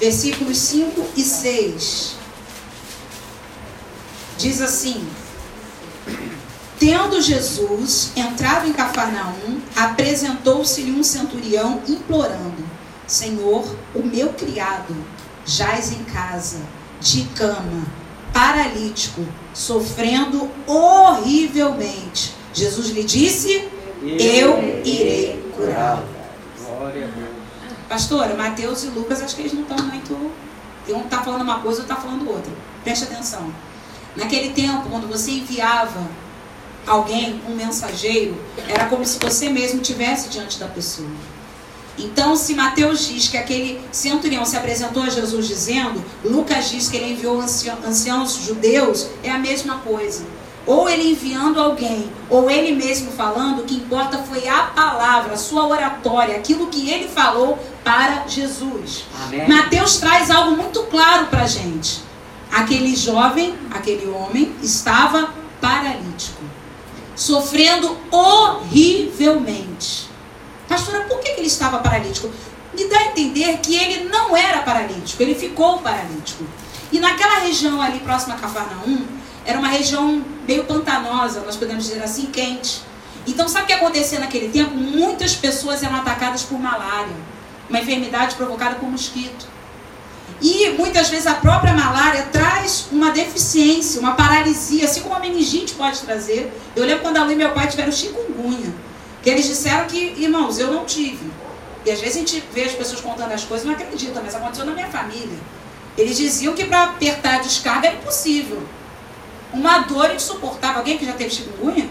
versículos 0.01 0.59
5 0.59 1.07
e 1.17 1.23
6. 1.23 2.17
Diz 4.37 4.61
assim: 4.61 5.09
Tendo 6.81 7.23
Jesus 7.23 8.11
entrado 8.17 8.69
em 8.69 8.73
Cafarnaum, 8.73 9.61
apresentou-se-lhe 9.77 10.91
um 10.91 11.05
centurião 11.05 11.81
implorando: 11.87 12.69
Senhor, 13.07 13.73
o 13.95 14.03
meu 14.03 14.31
criado 14.31 15.22
jaz 15.45 15.93
em 15.93 16.05
casa, 16.05 16.61
de 17.01 17.25
cama, 17.35 17.87
paralítico, 18.33 19.27
sofrendo 19.53 20.51
horrivelmente. 20.67 22.35
Jesus 22.55 22.91
lhe 22.91 23.05
disse: 23.05 23.69
Eu 24.03 24.59
irei 24.85 25.53
curá-lo. 25.57 26.07
Glória 26.59 27.07
a 27.07 27.09
Deus. 27.09 27.43
Pastora, 27.89 28.35
Mateus 28.35 28.85
e 28.85 28.87
Lucas, 28.89 29.23
acho 29.23 29.37
que 29.37 29.43
eles 29.43 29.53
não 29.53 29.63
estão 29.63 29.77
muito. 29.79 30.15
Um 30.89 31.03
está 31.03 31.23
falando 31.23 31.43
uma 31.43 31.61
coisa, 31.61 31.81
outro 31.81 31.95
está 31.95 31.97
falando 31.97 32.29
outra. 32.29 32.53
Preste 32.83 33.05
atenção. 33.05 33.53
Naquele 34.17 34.51
tempo, 34.51 34.89
quando 34.91 35.09
você 35.09 35.31
enviava 35.31 36.07
alguém, 36.87 37.41
um 37.49 37.55
mensageiro, 37.55 38.37
era 38.69 38.87
como 38.87 39.05
se 39.05 39.19
você 39.19 39.49
mesmo 39.49 39.81
tivesse 39.81 40.29
diante 40.29 40.59
da 40.59 40.67
pessoa. 40.67 41.09
Então, 41.99 42.35
se 42.35 42.55
Mateus 42.55 43.07
diz 43.07 43.29
que 43.29 43.37
aquele 43.37 43.81
centurião 43.91 44.45
se 44.45 44.57
apresentou 44.57 45.03
a 45.03 45.11
Jesus 45.11 45.47
dizendo, 45.47 46.03
Lucas 46.25 46.71
diz 46.71 46.89
que 46.89 46.97
ele 46.97 47.13
enviou 47.13 47.41
anciãos 47.41 48.35
judeus, 48.45 49.09
é 49.23 49.31
a 49.31 49.39
mesma 49.39 49.79
coisa. 49.79 50.25
Ou 50.65 50.89
ele 50.89 51.11
enviando 51.11 51.61
alguém, 51.61 52.11
ou 52.31 52.49
ele 52.49 52.73
mesmo 52.73 53.11
falando, 53.11 53.63
o 53.63 53.65
que 53.65 53.75
importa 53.75 54.19
foi 54.19 54.49
a 54.49 54.63
palavra, 54.63 55.35
a 55.35 55.37
sua 55.37 55.67
oratória, 55.67 56.37
aquilo 56.37 56.69
que 56.69 56.89
ele 56.89 57.09
falou 57.09 57.59
para 57.83 58.29
Jesus. 58.29 59.05
Amém. 59.25 59.49
Mateus 59.49 59.97
traz 59.97 60.31
algo 60.31 60.57
muito 60.57 60.85
claro 60.85 61.27
para 61.27 61.43
a 61.43 61.49
gente. 61.49 62.01
Aquele 62.51 62.95
jovem, 62.95 63.55
aquele 63.71 64.09
homem, 64.09 64.55
estava 64.63 65.35
paralítico, 65.61 66.43
sofrendo 67.17 67.97
horrivelmente. 68.11 70.02
Pastora, 70.73 71.01
por 71.01 71.21
que 71.21 71.29
ele 71.33 71.49
estava 71.49 71.81
paralítico? 71.81 72.31
Me 72.73 72.89
dá 72.89 72.99
a 72.99 73.05
entender 73.09 73.59
que 73.59 73.77
ele 73.77 74.09
não 74.09 74.35
era 74.35 74.63
paralítico, 74.63 75.23
ele 75.23 75.35
ficou 75.35 75.81
paralítico. 75.81 76.47
E 76.91 76.99
naquela 76.99 77.41
região 77.41 77.83
ali 77.83 78.01
próxima 78.01 78.37
a 78.37 78.39
Cafarnaum, 78.39 79.05
era 79.45 79.59
uma 79.59 79.69
região 79.69 80.25
meio 80.49 80.65
pantanosa, 80.65 81.43
nós 81.43 81.57
podemos 81.57 81.85
dizer 81.85 82.03
assim, 82.03 82.25
quente. 82.25 82.81
Então, 83.27 83.51
sabe 83.51 83.65
o 83.65 83.67
que 83.67 83.75
acontecia 83.75 84.19
naquele 84.19 84.49
tempo? 84.49 84.75
Muitas 84.75 85.35
pessoas 85.35 85.83
eram 85.83 85.97
atacadas 85.97 86.43
por 86.43 86.59
malária, 86.59 87.17
uma 87.69 87.79
enfermidade 87.79 88.35
provocada 88.35 88.77
por 88.77 88.89
mosquito. 88.89 89.47
E 90.41 90.71
muitas 90.71 91.11
vezes 91.11 91.27
a 91.27 91.35
própria 91.35 91.75
malária 91.75 92.23
traz 92.33 92.87
uma 92.91 93.11
deficiência, 93.11 94.01
uma 94.01 94.13
paralisia, 94.15 94.87
assim 94.87 95.03
como 95.03 95.15
a 95.15 95.19
meningite 95.19 95.75
pode 95.75 96.01
trazer. 96.01 96.51
Eu 96.75 96.87
lembro 96.87 97.03
quando 97.03 97.19
a 97.19 97.25
Lu 97.25 97.33
e 97.33 97.37
meu 97.37 97.51
pai 97.51 97.67
tiveram 97.67 97.93
chikungunya, 97.93 98.73
que 99.23 99.31
eles 99.31 99.47
disseram 99.47 99.87
que, 99.87 100.15
irmãos, 100.19 100.59
eu 100.59 100.73
não 100.73 100.85
tive. 100.85 101.31
E 101.85 101.91
às 101.91 102.01
vezes 102.01 102.17
a 102.17 102.19
gente 102.21 102.43
vê 102.53 102.65
as 102.65 102.73
pessoas 102.73 103.01
contando 103.01 103.33
as 103.33 103.45
coisas 103.45 103.65
e 103.65 103.69
não 103.69 103.75
acredita, 103.75 104.21
mas 104.23 104.35
aconteceu 104.35 104.65
na 104.65 104.73
minha 104.73 104.89
família. 104.89 105.39
Eles 105.97 106.17
diziam 106.17 106.55
que 106.55 106.65
para 106.65 106.85
apertar 106.85 107.37
a 107.37 107.39
descarga 107.39 107.89
era 107.89 107.97
impossível. 107.97 108.63
Uma 109.53 109.81
dor 109.81 110.15
insuportável. 110.15 110.79
Alguém 110.79 110.97
que 110.97 111.05
já 111.05 111.13
teve 111.13 111.31
chikungunya? 111.31 111.89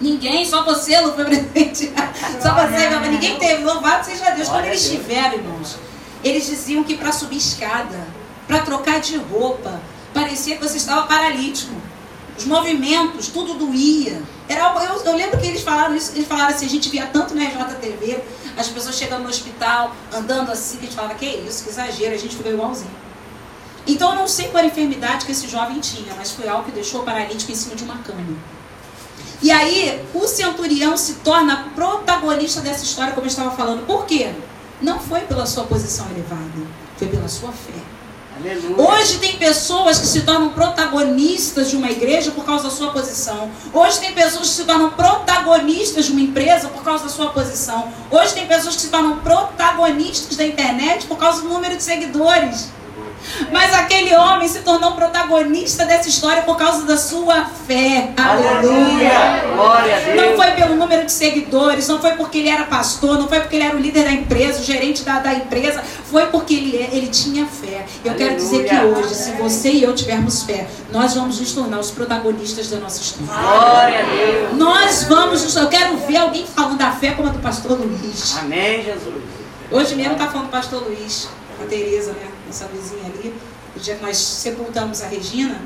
Ninguém, 0.00 0.44
só 0.44 0.64
você, 0.64 1.00
Lu, 1.00 1.12
foi 1.14 1.24
presente. 1.24 1.92
só 2.42 2.54
você, 2.54 2.88
mas 2.88 3.10
ninguém 3.10 3.38
teve. 3.38 3.62
Louvado 3.62 4.04
seja 4.04 4.30
Deus. 4.30 4.48
Quando 4.48 4.64
eles 4.64 4.90
tiveram, 4.90 5.34
irmãos, 5.34 5.76
eles 6.24 6.46
diziam 6.46 6.82
que 6.82 6.96
para 6.96 7.12
subir 7.12 7.36
escada, 7.36 8.06
para 8.48 8.62
trocar 8.62 9.00
de 9.00 9.16
roupa, 9.16 9.80
parecia 10.12 10.56
que 10.56 10.62
você 10.62 10.78
estava 10.78 11.06
paralítico. 11.06 11.74
Os 12.36 12.44
movimentos, 12.44 13.28
tudo 13.28 13.54
doía. 13.54 14.20
Era, 14.48 14.74
eu, 14.84 15.04
eu 15.04 15.16
lembro 15.16 15.38
que 15.38 15.46
eles 15.46 15.62
falaram 15.62 15.94
isso, 15.94 16.12
eles 16.14 16.26
falaram 16.26 16.54
assim, 16.54 16.66
a 16.66 16.68
gente 16.68 16.88
via 16.88 17.06
tanto 17.06 17.34
na 17.34 17.44
RJTV, 17.44 18.22
as 18.56 18.68
pessoas 18.68 18.96
chegando 18.96 19.22
no 19.22 19.28
hospital, 19.28 19.94
andando 20.12 20.50
assim, 20.50 20.78
que 20.78 20.84
a 20.84 20.86
gente 20.86 20.96
falava, 20.96 21.14
que 21.14 21.26
isso, 21.26 21.64
que 21.64 21.70
exagero, 21.70 22.14
a 22.14 22.18
gente 22.18 22.36
ficou 22.36 22.52
igualzinho. 22.52 22.90
Então 23.86 24.10
eu 24.10 24.16
não 24.16 24.28
sei 24.28 24.46
qual 24.48 24.58
era 24.58 24.66
a 24.68 24.70
enfermidade 24.70 25.26
que 25.26 25.32
esse 25.32 25.48
jovem 25.48 25.80
tinha, 25.80 26.14
mas 26.14 26.30
foi 26.30 26.48
algo 26.48 26.64
que 26.64 26.70
deixou 26.70 27.02
o 27.02 27.04
paralítico 27.04 27.50
em 27.50 27.54
cima 27.54 27.74
de 27.74 27.84
uma 27.84 27.98
cama. 27.98 28.22
E 29.42 29.50
aí 29.50 30.04
o 30.14 30.26
centurião 30.28 30.96
se 30.96 31.14
torna 31.14 31.68
protagonista 31.74 32.60
dessa 32.60 32.84
história, 32.84 33.12
como 33.12 33.26
eu 33.26 33.30
estava 33.30 33.50
falando. 33.50 33.84
Por 33.84 34.06
quê? 34.06 34.32
Não 34.80 35.00
foi 35.00 35.20
pela 35.22 35.46
sua 35.46 35.64
posição 35.64 36.06
elevada, 36.10 36.66
foi 36.96 37.08
pela 37.08 37.28
sua 37.28 37.50
fé. 37.50 37.72
Hoje 38.78 39.18
tem 39.18 39.36
pessoas 39.36 39.98
que 39.98 40.06
se 40.06 40.22
tornam 40.22 40.50
protagonistas 40.50 41.70
de 41.70 41.76
uma 41.76 41.90
igreja 41.90 42.30
por 42.30 42.44
causa 42.44 42.64
da 42.64 42.70
sua 42.70 42.90
posição. 42.90 43.50
Hoje 43.72 44.00
tem 44.00 44.12
pessoas 44.12 44.48
que 44.48 44.54
se 44.54 44.64
tornam 44.64 44.90
protagonistas 44.90 46.06
de 46.06 46.12
uma 46.12 46.20
empresa 46.20 46.68
por 46.68 46.82
causa 46.82 47.04
da 47.04 47.10
sua 47.10 47.28
posição. 47.30 47.92
Hoje 48.10 48.32
tem 48.32 48.46
pessoas 48.46 48.76
que 48.76 48.82
se 48.82 48.88
tornam 48.88 49.18
protagonistas 49.18 50.36
da 50.36 50.46
internet 50.46 51.06
por 51.06 51.18
causa 51.18 51.42
do 51.42 51.48
número 51.48 51.76
de 51.76 51.82
seguidores. 51.82 52.70
Mas 53.50 53.72
aquele 53.74 54.14
homem 54.14 54.48
se 54.48 54.60
tornou 54.60 54.92
protagonista 54.92 55.84
dessa 55.84 56.08
história 56.08 56.42
por 56.42 56.56
causa 56.56 56.84
da 56.84 56.96
sua 56.96 57.44
fé. 57.66 58.10
Aleluia. 58.16 59.44
Glória 59.54 59.96
a 59.96 60.00
Deus. 60.00 60.16
Não 60.30 60.36
foi 60.36 60.50
pelo 60.52 60.76
número 60.76 61.04
de 61.06 61.12
seguidores, 61.12 61.88
não 61.88 62.00
foi 62.00 62.12
porque 62.12 62.38
ele 62.38 62.48
era 62.48 62.64
pastor, 62.64 63.18
não 63.18 63.28
foi 63.28 63.40
porque 63.40 63.56
ele 63.56 63.64
era 63.64 63.76
o 63.76 63.78
líder 63.80 64.04
da 64.04 64.12
empresa, 64.12 64.60
o 64.60 64.64
gerente 64.64 65.02
da, 65.02 65.18
da 65.20 65.34
empresa, 65.34 65.82
foi 66.10 66.26
porque 66.26 66.54
ele, 66.54 66.76
ele 66.92 67.06
tinha 67.08 67.46
fé. 67.46 67.86
Eu 68.04 68.14
quero 68.14 68.36
dizer 68.36 68.64
que 68.64 68.74
Aleluia. 68.74 68.98
hoje, 69.04 69.14
se 69.14 69.32
você 69.32 69.70
e 69.70 69.82
eu 69.82 69.94
tivermos 69.94 70.42
fé, 70.42 70.66
nós 70.90 71.14
vamos 71.14 71.40
nos 71.40 71.52
tornar 71.52 71.78
os 71.78 71.90
protagonistas 71.90 72.68
da 72.68 72.78
nossa 72.78 73.00
história. 73.00 73.32
Glória 73.32 73.98
a 74.00 74.02
Deus. 74.02 74.52
Nós 74.58 75.04
vamos, 75.04 75.42
nos- 75.42 75.56
eu 75.56 75.68
quero 75.68 75.96
ver 75.98 76.16
alguém 76.16 76.46
falando 76.46 76.78
da 76.78 76.90
fé 76.92 77.12
como 77.12 77.28
a 77.28 77.32
do 77.32 77.38
pastor 77.38 77.78
Luiz. 77.78 78.36
Amém, 78.38 78.82
Jesus. 78.84 79.22
Hoje 79.70 79.94
mesmo 79.94 80.12
está 80.12 80.26
falando 80.26 80.46
do 80.48 80.50
pastor 80.50 80.82
Luiz, 80.86 81.28
a 81.62 81.64
Tereza, 81.66 82.12
né? 82.12 82.26
Nossa 82.52 82.66
vizinha 82.66 83.06
ali. 83.06 83.34
O 83.74 83.80
dia 83.80 83.94
que 83.96 84.02
nós 84.02 84.18
sepultamos 84.18 85.00
a 85.02 85.06
Regina, 85.06 85.58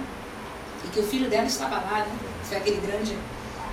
e 0.85 0.88
que 0.88 1.00
o 1.00 1.02
filho 1.02 1.28
dela 1.28 1.47
estava 1.47 1.75
lá, 1.76 1.99
né? 2.09 2.16
Foi 2.45 2.59
aquele 2.59 2.81
grande 2.87 3.19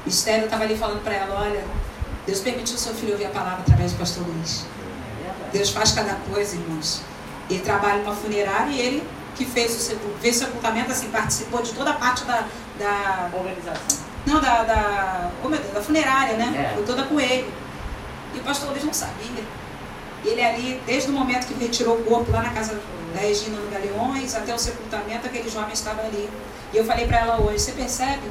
mistério. 0.04 0.42
Eu 0.42 0.46
estava 0.46 0.64
ali 0.64 0.76
falando 0.76 1.04
para 1.04 1.14
ela: 1.14 1.42
olha, 1.42 1.64
Deus 2.26 2.40
permitiu 2.40 2.74
o 2.74 2.80
seu 2.80 2.96
filho 2.96 3.12
ouvir 3.12 3.26
a 3.26 3.30
palavra 3.30 3.60
através 3.60 3.92
do 3.92 4.00
pastor 4.00 4.26
Luiz. 4.28 4.66
Deus 5.52 5.70
faz 5.70 5.92
cada 5.92 6.16
coisa, 6.34 6.56
irmãos. 6.56 7.02
Ele 7.48 7.60
trabalha 7.60 8.02
numa 8.02 8.16
funerária 8.16 8.72
e 8.72 8.80
ele 8.80 9.04
que 9.36 9.46
fez 9.46 9.76
o 9.76 9.80
sepul- 9.80 10.16
fez 10.20 10.38
o 10.38 10.40
sepultamento, 10.40 10.92
assim, 10.92 11.10
participou 11.10 11.62
de 11.62 11.72
toda 11.74 11.92
a 11.92 11.94
parte 11.94 12.24
da. 12.24 12.48
da 12.80 13.30
Organização. 13.32 14.00
não, 14.26 14.42
da, 14.42 14.64
da, 14.64 15.30
oh 15.44 15.50
meu 15.50 15.60
Deus, 15.60 15.72
da 15.72 15.82
funerária, 15.84 16.36
né? 16.36 16.72
É. 16.72 16.74
Foi 16.74 16.84
toda 16.84 17.04
com 17.04 17.20
ele. 17.20 17.48
E 18.34 18.40
o 18.40 18.42
pastor 18.44 18.72
Luiz 18.72 18.84
não 18.84 18.94
sabia. 18.94 19.44
Ele 20.26 20.42
ali, 20.42 20.82
desde 20.88 21.12
o 21.12 21.14
momento 21.14 21.46
que 21.46 21.54
retirou 21.54 21.98
o 22.00 22.04
corpo 22.04 22.32
lá 22.32 22.42
na 22.42 22.50
casa 22.50 22.80
da 23.14 23.20
Regina 23.20 23.58
no 23.58 23.70
Galeões, 23.70 24.36
até 24.36 24.54
o 24.54 24.58
sepultamento, 24.58 25.28
aquele 25.28 25.50
jovem 25.50 25.74
estava 25.74 26.02
ali. 26.02 26.30
E 26.74 26.78
eu 26.78 26.86
falei 26.86 27.06
para 27.06 27.20
ela 27.20 27.42
hoje, 27.42 27.60
você 27.60 27.72
percebe 27.72 28.22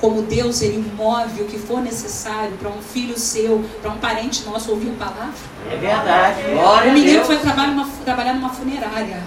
como 0.00 0.22
Deus 0.22 0.62
ele 0.62 0.78
move 0.96 1.42
o 1.42 1.44
que 1.44 1.58
for 1.58 1.82
necessário 1.82 2.52
para 2.56 2.70
um 2.70 2.80
filho 2.80 3.18
seu, 3.18 3.62
para 3.82 3.90
um 3.90 3.98
parente 3.98 4.44
nosso 4.44 4.70
ouvir 4.70 4.92
a 4.98 5.04
palavra? 5.04 5.34
É 5.70 5.76
verdade. 5.76 6.42
Glória 6.54 6.88
O 6.88 6.90
a 6.90 6.94
menino 6.94 7.12
Deus. 7.12 7.26
foi 7.26 7.36
trabalhar 7.38 7.68
numa, 7.68 7.88
trabalhar 8.04 8.32
numa 8.34 8.48
funerária. 8.48 9.22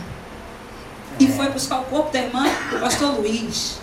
E 1.20 1.27
foi 1.27 1.48
buscar 1.50 1.82
o 1.82 1.84
corpo 1.84 2.12
da 2.12 2.20
irmã 2.20 2.43
do 2.72 2.79
pastor 2.79 3.20
Luiz. 3.20 3.79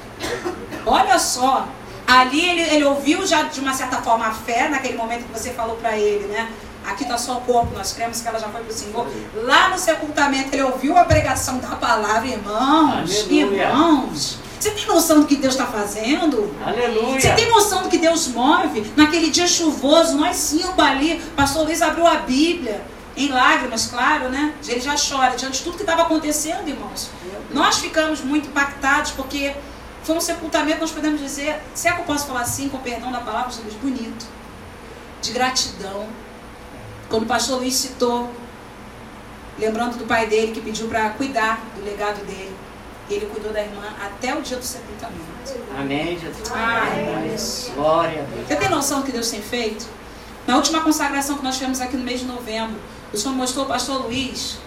Olha 0.84 1.18
só. 1.18 1.68
Ali 2.06 2.44
ele, 2.44 2.62
ele 2.62 2.84
ouviu 2.84 3.24
já 3.24 3.44
de 3.44 3.60
uma 3.60 3.72
certa 3.72 3.98
forma 3.98 4.26
a 4.26 4.32
fé, 4.32 4.68
naquele 4.68 4.96
momento 4.96 5.26
que 5.26 5.38
você 5.38 5.50
falou 5.50 5.76
para 5.76 5.96
ele, 5.96 6.26
né? 6.26 6.50
Aqui 6.90 7.04
está 7.04 7.16
só 7.16 7.38
o 7.38 7.40
corpo, 7.42 7.74
nós 7.76 7.92
cremos 7.92 8.20
que 8.20 8.28
ela 8.28 8.38
já 8.38 8.48
foi 8.48 8.62
para 8.62 8.70
o 8.70 8.74
Senhor. 8.74 9.06
Lá 9.44 9.68
no 9.68 9.78
sepultamento 9.78 10.48
ele 10.52 10.62
ouviu 10.62 10.96
a 10.96 11.04
pregação 11.04 11.58
da 11.58 11.68
palavra, 11.76 12.26
irmãos, 12.28 13.10
Aleluia. 13.28 13.64
irmãos. 13.64 14.38
Você 14.58 14.70
tem 14.72 14.86
noção 14.86 15.20
do 15.20 15.26
que 15.26 15.36
Deus 15.36 15.54
está 15.54 15.66
fazendo? 15.66 16.54
Aleluia. 16.64 17.18
Você 17.18 17.32
tem 17.32 17.48
noção 17.48 17.82
do 17.82 17.88
que 17.88 17.96
Deus 17.96 18.28
move? 18.28 18.92
Naquele 18.96 19.30
dia 19.30 19.46
chuvoso, 19.46 20.16
nós 20.18 20.36
cinco 20.36 20.80
ali, 20.82 21.18
pastor 21.34 21.64
Luiz 21.64 21.80
abriu 21.80 22.06
a 22.06 22.16
Bíblia. 22.16 22.82
em 23.16 23.28
lágrimas, 23.28 23.86
claro, 23.86 24.28
né? 24.28 24.54
Ele 24.66 24.80
já 24.80 24.94
chora 24.96 25.34
diante 25.36 25.58
de 25.58 25.64
tudo 25.64 25.76
que 25.76 25.82
estava 25.82 26.02
acontecendo, 26.02 26.66
irmãos. 26.68 27.10
Nós 27.50 27.78
ficamos 27.78 28.20
muito 28.20 28.48
impactados 28.48 29.10
porque 29.12 29.52
foi 30.02 30.16
um 30.16 30.20
sepultamento, 30.20 30.80
nós 30.80 30.90
podemos 30.90 31.20
dizer, 31.20 31.60
se 31.74 31.88
é 31.88 31.92
que 31.92 32.00
eu 32.00 32.04
posso 32.04 32.26
falar 32.26 32.42
assim, 32.42 32.68
com 32.68 32.78
perdão 32.78 33.10
da 33.12 33.18
palavra, 33.20 33.50
Jesus, 33.50 33.74
bonito, 33.74 34.26
de 35.20 35.32
gratidão. 35.32 36.06
Quando 37.10 37.24
o 37.24 37.26
pastor 37.26 37.58
Luiz 37.58 37.74
citou, 37.74 38.30
lembrando 39.58 39.98
do 39.98 40.06
pai 40.06 40.28
dele 40.28 40.52
que 40.52 40.60
pediu 40.60 40.86
para 40.86 41.10
cuidar 41.10 41.60
do 41.76 41.84
legado 41.84 42.24
dele. 42.24 42.54
Ele 43.10 43.26
cuidou 43.26 43.52
da 43.52 43.60
irmã 43.60 43.82
até 44.00 44.32
o 44.32 44.40
dia 44.40 44.56
do 44.56 44.64
sepultamento. 44.64 45.20
Amém, 45.76 46.16
Jesus. 46.16 46.48
Ai, 46.54 47.26
Deus. 47.28 47.70
Glória 47.74 48.22
a 48.22 48.24
Deus. 48.24 48.46
Você 48.46 48.54
tem 48.54 48.68
noção 48.68 49.00
do 49.00 49.06
que 49.06 49.10
Deus 49.10 49.28
tem 49.28 49.42
feito? 49.42 49.88
Na 50.46 50.56
última 50.56 50.80
consagração 50.82 51.36
que 51.36 51.42
nós 51.42 51.56
tivemos 51.56 51.80
aqui 51.80 51.96
no 51.96 52.04
mês 52.04 52.20
de 52.20 52.26
novembro, 52.26 52.76
o 53.12 53.16
Senhor 53.16 53.34
mostrou 53.34 53.64
o 53.64 53.68
pastor 53.68 54.02
Luiz 54.02 54.58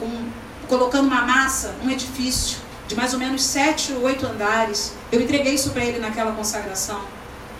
um, 0.00 0.30
colocando 0.66 1.06
uma 1.06 1.20
massa, 1.20 1.74
um 1.84 1.90
edifício 1.90 2.58
de 2.86 2.96
mais 2.96 3.12
ou 3.12 3.18
menos 3.18 3.42
sete 3.42 3.92
ou 3.92 4.02
oito 4.04 4.26
andares. 4.26 4.94
Eu 5.12 5.20
entreguei 5.20 5.52
isso 5.52 5.70
para 5.70 5.84
ele 5.84 5.98
naquela 5.98 6.32
consagração. 6.32 7.02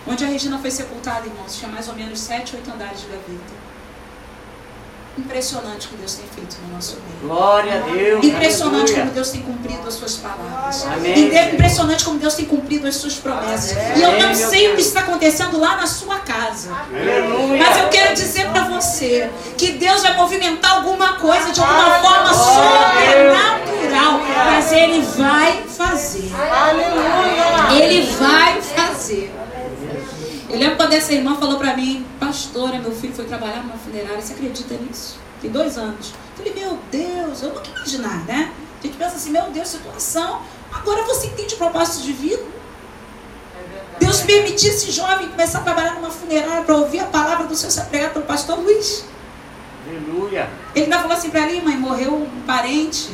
Onde 0.08 0.24
a 0.24 0.28
Regina 0.28 0.58
foi 0.58 0.70
sepultada, 0.70 1.26
irmãos, 1.26 1.56
tinha 1.56 1.70
mais 1.70 1.86
ou 1.88 1.94
menos 1.94 2.18
sete, 2.18 2.56
oito 2.56 2.70
andares 2.70 3.00
de 3.00 3.06
gaveta. 3.06 3.68
Impressionante 5.18 5.86
o 5.86 5.90
que 5.90 5.96
Deus 5.96 6.14
tem 6.14 6.26
feito 6.32 6.56
no 6.62 6.74
nosso 6.74 6.96
meio. 6.96 7.34
Glória 7.34 7.74
a 7.74 7.78
Deus. 7.90 8.24
Impressionante 8.24 8.76
Aleluia. 8.82 9.00
como 9.00 9.10
Deus 9.10 9.30
tem 9.30 9.42
cumprido 9.42 9.88
as 9.88 9.94
suas 9.94 10.14
palavras. 10.16 10.86
Amém. 10.86 11.32
Impressionante 11.52 12.04
como 12.04 12.18
Deus 12.20 12.34
tem 12.34 12.44
cumprido 12.44 12.86
as 12.86 12.94
suas 12.94 13.14
promessas. 13.14 13.76
E 13.96 14.02
eu 14.02 14.12
não 14.12 14.26
Amém, 14.26 14.34
sei 14.36 14.72
o 14.72 14.76
que 14.76 14.80
está 14.80 15.00
acontecendo 15.00 15.58
lá 15.58 15.76
na 15.76 15.88
sua 15.88 16.20
casa. 16.20 16.70
Aleluia. 16.72 17.58
Mas 17.58 17.78
eu 17.78 17.88
quero 17.88 18.14
dizer 18.14 18.48
para 18.50 18.68
você 18.68 19.28
que 19.56 19.72
Deus 19.72 20.02
vai 20.02 20.16
movimentar 20.16 20.76
alguma 20.76 21.14
coisa 21.14 21.50
de 21.50 21.60
alguma 21.60 21.98
forma 21.98 22.32
sobrenatural. 22.32 24.20
Mas 24.52 24.70
Ele 24.72 25.02
vai 25.02 25.64
fazer. 25.66 26.30
Ele 27.72 28.02
vai 28.12 28.62
fazer. 28.62 29.32
Eu 30.58 30.62
lembro 30.62 30.76
quando 30.76 30.92
essa 30.92 31.14
irmã 31.14 31.36
falou 31.36 31.56
para 31.56 31.76
mim, 31.76 32.04
pastora, 32.18 32.80
meu 32.80 32.90
filho 32.90 33.14
foi 33.14 33.24
trabalhar 33.26 33.62
numa 33.62 33.76
funerária, 33.76 34.20
você 34.20 34.32
acredita 34.32 34.74
nisso? 34.74 35.16
Tem 35.40 35.48
dois 35.52 35.78
anos. 35.78 36.12
Eu 36.36 36.44
falei, 36.44 36.52
meu 36.52 36.76
Deus, 36.90 37.42
eu 37.44 37.54
nunca 37.54 37.70
imaginar, 37.70 38.24
né? 38.24 38.52
A 38.80 38.82
gente 38.84 38.98
pensa 38.98 39.14
assim, 39.14 39.30
meu 39.30 39.44
Deus, 39.52 39.68
situação. 39.68 40.42
Agora 40.72 41.04
você 41.04 41.28
entende 41.28 41.54
o 41.54 41.58
propósito 41.58 42.02
de 42.02 42.12
vida? 42.12 42.42
Deus 44.00 44.20
permitir 44.22 44.70
esse 44.70 44.90
jovem 44.90 45.28
começar 45.28 45.60
a 45.60 45.62
trabalhar 45.62 45.94
numa 45.94 46.10
funerária 46.10 46.64
para 46.64 46.76
ouvir 46.76 46.98
a 46.98 47.06
palavra 47.06 47.46
do 47.46 47.54
Senhor 47.54 47.70
ser 47.70 47.84
pregada 47.84 48.14
pelo 48.14 48.24
pastor 48.24 48.58
Luiz. 48.58 49.04
Aleluia. 49.86 50.50
Ele 50.74 50.86
ainda 50.86 50.98
falou 50.98 51.16
assim 51.16 51.30
para 51.30 51.44
ali, 51.44 51.60
mãe, 51.60 51.76
morreu 51.76 52.16
um 52.16 52.42
parente 52.44 53.10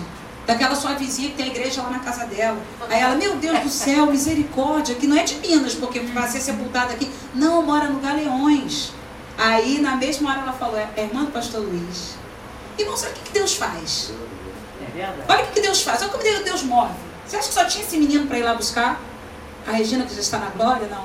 daquela 0.46 0.74
sua 0.74 0.94
vizinha 0.94 1.30
que 1.30 1.36
tem 1.36 1.46
a 1.46 1.48
igreja 1.48 1.82
lá 1.82 1.90
na 1.90 1.98
casa 2.00 2.26
dela. 2.26 2.58
Aí 2.88 3.00
ela, 3.00 3.14
meu 3.14 3.36
Deus 3.36 3.60
do 3.60 3.68
céu, 3.68 4.06
misericórdia, 4.06 4.94
que 4.94 5.06
não 5.06 5.16
é 5.16 5.22
de 5.22 5.36
Minas, 5.36 5.74
porque 5.74 6.00
vai 6.00 6.28
ser 6.28 6.40
sepultada 6.40 6.92
aqui. 6.92 7.10
Não, 7.34 7.62
mora 7.62 7.88
no 7.88 8.00
Galeões. 8.00 8.92
Aí, 9.36 9.80
na 9.80 9.96
mesma 9.96 10.30
hora, 10.30 10.40
ela 10.40 10.52
falou, 10.52 10.78
é 10.78 10.88
a 10.96 11.00
irmã 11.00 11.24
do 11.24 11.32
pastor 11.32 11.62
Luiz. 11.62 12.14
Irmão, 12.78 12.96
sabe 12.96 13.12
o 13.12 13.14
que 13.16 13.22
que 13.22 13.32
Deus 13.32 13.54
faz? 13.54 14.12
É. 14.96 15.14
Olha 15.28 15.42
o 15.42 15.46
que 15.46 15.52
que 15.54 15.60
Deus 15.60 15.82
faz, 15.82 16.02
olha 16.02 16.10
como 16.10 16.22
Deus 16.22 16.62
move. 16.62 16.92
Você 17.26 17.36
acha 17.36 17.48
que 17.48 17.54
só 17.54 17.64
tinha 17.64 17.84
esse 17.84 17.96
menino 17.96 18.26
para 18.26 18.38
ir 18.38 18.42
lá 18.42 18.54
buscar? 18.54 19.00
A 19.66 19.72
Regina 19.72 20.04
que 20.04 20.14
já 20.14 20.20
está 20.20 20.38
na 20.38 20.50
glória? 20.50 20.86
Não. 20.88 21.04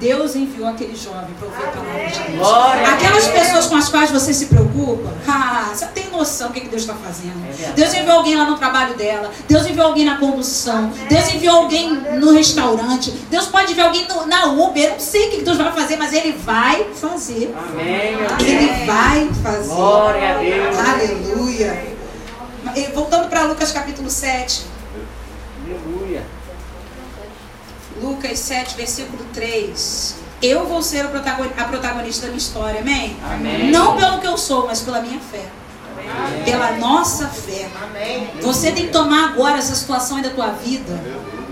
Deus 0.00 0.34
enviou 0.34 0.66
aquele 0.66 0.96
jovem 0.96 1.28
para 1.38 1.46
ouvir 1.46 1.62
a 1.62 1.68
palavra 1.68 2.06
de 2.06 2.32
Deus. 2.32 2.48
Aquelas 2.94 3.28
pessoas 3.28 3.66
com 3.66 3.76
as 3.76 3.88
quais 3.90 4.10
você 4.10 4.32
se 4.32 4.46
preocupa, 4.46 5.12
ah, 5.28 5.70
você 5.74 5.84
tem 5.86 6.08
noção 6.10 6.48
do 6.48 6.54
que, 6.54 6.60
que 6.62 6.68
Deus 6.68 6.82
está 6.82 6.94
fazendo. 6.94 7.34
É. 7.62 7.72
Deus 7.72 7.92
enviou 7.92 8.16
alguém 8.16 8.34
lá 8.34 8.46
no 8.46 8.56
trabalho 8.56 8.94
dela, 8.94 9.30
Deus 9.46 9.66
enviou 9.66 9.88
alguém 9.88 10.06
na 10.06 10.16
condução, 10.16 10.90
Deus 11.08 11.28
enviou 11.34 11.54
alguém 11.56 11.90
no 12.18 12.32
restaurante, 12.32 13.10
Deus 13.30 13.46
pode 13.46 13.72
enviar 13.72 13.88
alguém 13.88 14.08
no- 14.08 14.26
na 14.26 14.46
Uber, 14.46 14.82
eu 14.84 14.92
não 14.92 15.00
sei 15.00 15.28
o 15.28 15.30
que 15.32 15.36
que 15.38 15.44
Deus 15.44 15.58
vai 15.58 15.70
fazer, 15.72 15.96
mas 15.96 16.12
Ele 16.14 16.32
vai 16.32 16.86
fazer. 16.94 17.54
Amém, 17.70 18.16
Ele 18.40 18.86
vai 18.86 19.28
fazer. 19.42 19.68
Glória 19.68 20.30
a 20.34 20.38
Deus. 20.38 20.78
Aleluia. 20.78 21.90
Voltando 22.94 23.28
para 23.28 23.42
Lucas 23.44 23.70
capítulo 23.72 24.08
7. 24.08 24.64
Aleluia. 25.64 26.22
Lucas 28.00 28.38
7, 28.38 28.76
versículo 28.76 29.24
3. 29.32 30.16
Eu 30.42 30.66
vou 30.66 30.82
ser 30.82 31.04
a 31.04 31.08
protagoni- 31.08 31.52
a 31.56 31.64
protagonista 31.64 32.22
da 32.22 32.28
minha 32.28 32.38
história, 32.38 32.80
amém? 32.80 33.16
Amém. 33.30 33.70
Não 33.70 33.96
pelo 33.96 34.18
que 34.20 34.26
eu 34.26 34.38
sou, 34.38 34.66
mas 34.66 34.80
pela 34.80 35.00
minha 35.00 35.20
fé. 35.20 35.44
Amém. 35.98 36.42
Pela 36.44 36.72
nossa 36.72 37.28
fé. 37.28 37.68
Você 38.40 38.72
tem 38.72 38.86
que 38.86 38.92
tomar 38.92 39.30
agora 39.30 39.58
essa 39.58 39.74
situação 39.74 40.16
aí 40.16 40.22
da 40.22 40.30
tua 40.30 40.48
vida. 40.48 40.98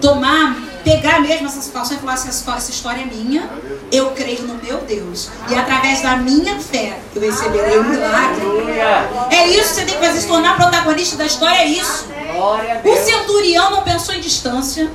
Tomar, 0.01 0.57
pegar 0.85 1.21
mesmo 1.21 1.49
essa 1.49 1.61
situação 1.61 1.97
e 1.97 2.01
falar 2.01 2.15
assim, 2.15 2.29
essa 2.29 2.51
essa 2.57 2.71
história 2.71 3.03
é 3.03 3.05
minha. 3.05 3.51
Eu 3.93 4.13
creio 4.13 4.43
no 4.45 4.55
meu 4.55 4.79
Deus. 4.79 5.29
E 5.51 5.55
através 5.55 6.01
da 6.03 6.17
minha 6.17 6.59
fé, 6.59 6.99
eu 7.15 7.21
receberei 7.21 7.79
um 7.79 7.85
milagre. 7.85 8.47
É 9.31 9.47
isso 9.49 9.69
que 9.71 9.75
você 9.75 9.85
tem 9.85 9.99
que 9.99 10.07
fazer, 10.07 10.21
se 10.21 10.27
tornar 10.27 10.57
protagonista 10.57 11.17
da 11.17 11.27
história, 11.27 11.59
é 11.59 11.67
isso. 11.67 12.07
O 12.85 12.97
centurião 12.97 13.71
não 13.71 13.83
pensou 13.83 14.15
em 14.15 14.21
distância, 14.21 14.91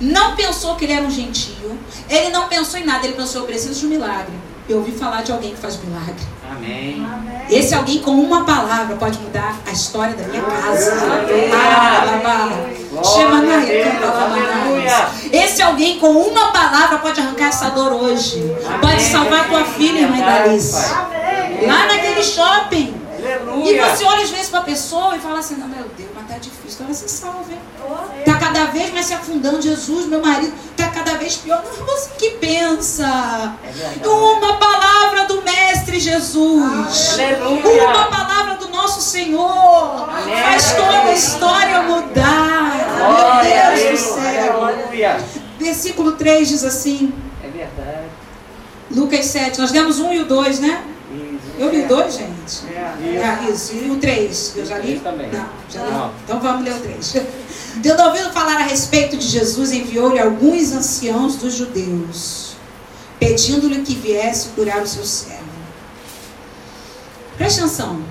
não 0.00 0.36
pensou 0.36 0.76
que 0.76 0.84
ele 0.84 0.92
era 0.92 1.04
um 1.04 1.10
gentio, 1.10 1.78
ele 2.08 2.30
não 2.30 2.48
pensou 2.48 2.78
em 2.78 2.84
nada, 2.84 3.06
ele 3.06 3.14
pensou, 3.14 3.42
eu 3.42 3.46
preciso 3.46 3.80
de 3.80 3.86
um 3.86 3.88
milagre. 3.88 4.32
Eu 4.68 4.78
ouvi 4.78 4.92
falar 4.92 5.22
de 5.22 5.32
alguém 5.32 5.52
que 5.52 5.56
faz 5.56 5.78
milagre. 5.82 6.14
Amém. 6.50 7.06
Esse 7.50 7.74
alguém 7.74 8.00
com 8.00 8.10
uma 8.10 8.44
palavra 8.44 8.96
pode 8.96 9.18
mudar 9.18 9.56
a 9.66 9.72
história 9.72 10.14
da 10.14 10.24
minha 10.28 10.42
casa. 10.42 10.92
Ah. 11.54 12.18
Esse 15.32 15.62
alguém 15.62 15.98
com 15.98 16.10
uma 16.10 16.52
palavra 16.52 16.98
pode 16.98 17.18
arrancar 17.20 17.48
essa 17.48 17.70
dor 17.70 17.92
hoje. 17.92 18.42
Pode 18.80 19.02
salvar 19.02 19.48
tua 19.48 19.64
filha, 19.64 20.00
irmã 20.00 20.18
Idalice. 20.18 20.92
Lá 21.66 21.86
naquele 21.86 22.22
shopping. 22.22 22.94
E 23.18 23.26
Aleluia. 23.26 23.96
você 23.96 24.04
olha 24.04 24.22
às 24.22 24.30
vezes 24.30 24.48
para 24.48 24.60
a 24.60 24.64
pessoa 24.64 25.16
e 25.16 25.18
fala 25.18 25.38
assim, 25.38 25.56
não, 25.56 25.66
meu 25.68 25.84
Deus, 25.96 26.10
mas 26.14 26.28
tá 26.28 26.38
difícil, 26.38 26.70
então 26.74 26.86
ela 26.86 26.94
se 26.94 27.08
salva. 27.08 27.44
Tá 28.24 28.34
cada 28.38 28.66
vez 28.66 28.92
mais 28.92 29.06
se 29.06 29.14
afundando, 29.14 29.62
Jesus, 29.62 30.06
meu 30.06 30.20
marido, 30.20 30.52
tá 30.76 30.88
cada 30.88 31.16
vez 31.16 31.36
pior. 31.36 31.62
Não, 31.64 31.86
você 31.86 32.10
que 32.18 32.30
pensa. 32.32 33.54
É. 34.02 34.06
Uma 34.06 34.54
palavra 34.58 35.24
do 35.26 35.42
Mestre 35.42 36.00
Jesus. 36.00 37.16
Uma 37.84 38.04
palavra 38.06 38.54
do 38.56 38.68
nosso 38.68 39.00
Senhor. 39.00 40.08
Faz 40.08 40.72
toda 40.72 41.02
a 41.02 41.12
história 41.12 41.82
mudar. 41.82 43.42
Meu 43.42 43.78
Deus 43.78 43.90
do 43.90 44.14
céu. 44.14 44.60
Versículo 45.58 46.12
3 46.12 46.48
diz 46.48 46.64
assim, 46.64 47.12
É 47.42 47.48
verdade. 47.48 48.08
Lucas 48.90 49.26
7, 49.26 49.58
nós 49.60 49.70
lemos 49.70 49.98
um 50.00 50.12
e 50.12 50.20
o 50.20 50.24
2, 50.24 50.60
né? 50.60 50.82
Eu 51.58 51.70
li 51.70 51.82
2, 51.82 52.14
gente. 52.14 52.62
Ah, 53.20 53.50
isso. 53.50 53.74
E 53.74 53.90
o 53.90 53.96
3, 53.96 54.52
eu 54.56 54.64
já 54.64 54.78
li? 54.78 54.86
Três 54.86 55.02
também. 55.02 55.28
Não, 55.32 55.48
já 55.68 55.84
li. 55.84 55.90
Não. 55.90 56.12
Então 56.24 56.40
vamos 56.40 56.64
ler 56.64 56.74
o 56.74 56.80
3. 56.80 57.16
Tendo 57.82 58.02
ouvido 58.06 58.32
falar 58.32 58.58
a 58.58 58.62
respeito 58.62 59.16
de 59.16 59.26
Jesus, 59.26 59.72
enviou-lhe 59.72 60.20
alguns 60.20 60.70
anciãos 60.72 61.34
dos 61.34 61.54
judeus, 61.54 62.52
pedindo-lhe 63.18 63.82
que 63.82 63.96
viesse 63.96 64.50
curar 64.50 64.80
o 64.82 64.86
seu 64.86 65.04
servo. 65.04 65.42
Preste 67.36 67.58
atenção. 67.58 68.04